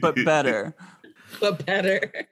but 0.00 0.16
better. 0.24 0.74
but 1.40 1.64
better. 1.64 2.26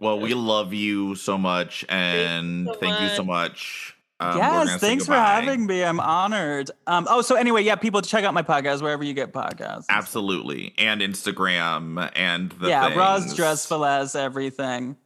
Well, 0.00 0.20
we 0.20 0.34
love 0.34 0.72
you 0.72 1.14
so 1.14 1.36
much, 1.38 1.84
and 1.88 2.66
so 2.66 2.74
thank 2.74 3.00
you 3.00 3.08
so 3.08 3.24
much. 3.24 3.94
much. 4.20 4.34
Um, 4.34 4.38
yes, 4.38 4.80
thanks 4.80 5.06
for 5.06 5.14
having 5.14 5.66
me. 5.66 5.84
I'm 5.84 6.00
honored. 6.00 6.72
Um, 6.88 7.06
oh, 7.08 7.22
so 7.22 7.36
anyway, 7.36 7.62
yeah, 7.62 7.76
people 7.76 8.02
check 8.02 8.24
out 8.24 8.34
my 8.34 8.42
podcast 8.42 8.82
wherever 8.82 9.04
you 9.04 9.14
get 9.14 9.32
podcasts. 9.32 9.84
Absolutely, 9.88 10.74
and 10.76 11.00
Instagram 11.00 12.10
and 12.16 12.50
the 12.52 12.68
yeah, 12.68 12.94
Roz 12.94 13.26
things. 13.26 13.38
Drezfalez 13.38 14.16
everything. 14.16 14.96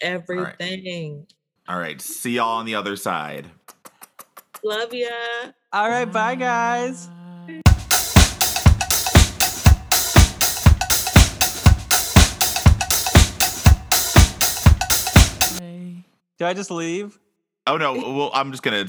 Everything. 0.00 1.26
All 1.68 1.78
right, 1.78 2.00
see 2.00 2.36
y'all 2.36 2.58
on 2.58 2.66
the 2.66 2.74
other 2.74 2.96
side. 2.96 3.50
Love 4.64 4.94
ya. 4.94 5.08
All 5.74 5.88
right, 5.88 6.04
bye 6.04 6.34
guys. 6.34 7.08
Do 16.38 16.46
I 16.46 16.52
just 16.52 16.70
leave? 16.70 17.18
Oh 17.66 17.78
no, 17.78 17.94
well, 17.94 18.30
I'm 18.34 18.50
just 18.50 18.62
gonna. 18.62 18.80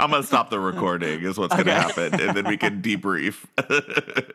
I'm 0.00 0.10
gonna 0.10 0.24
stop 0.24 0.50
the 0.50 0.58
recording. 0.58 1.22
Is 1.22 1.38
what's 1.38 1.54
gonna 1.54 1.72
happen, 1.72 2.20
and 2.20 2.36
then 2.36 2.48
we 2.48 2.56
can 2.56 2.82
debrief. 2.82 3.44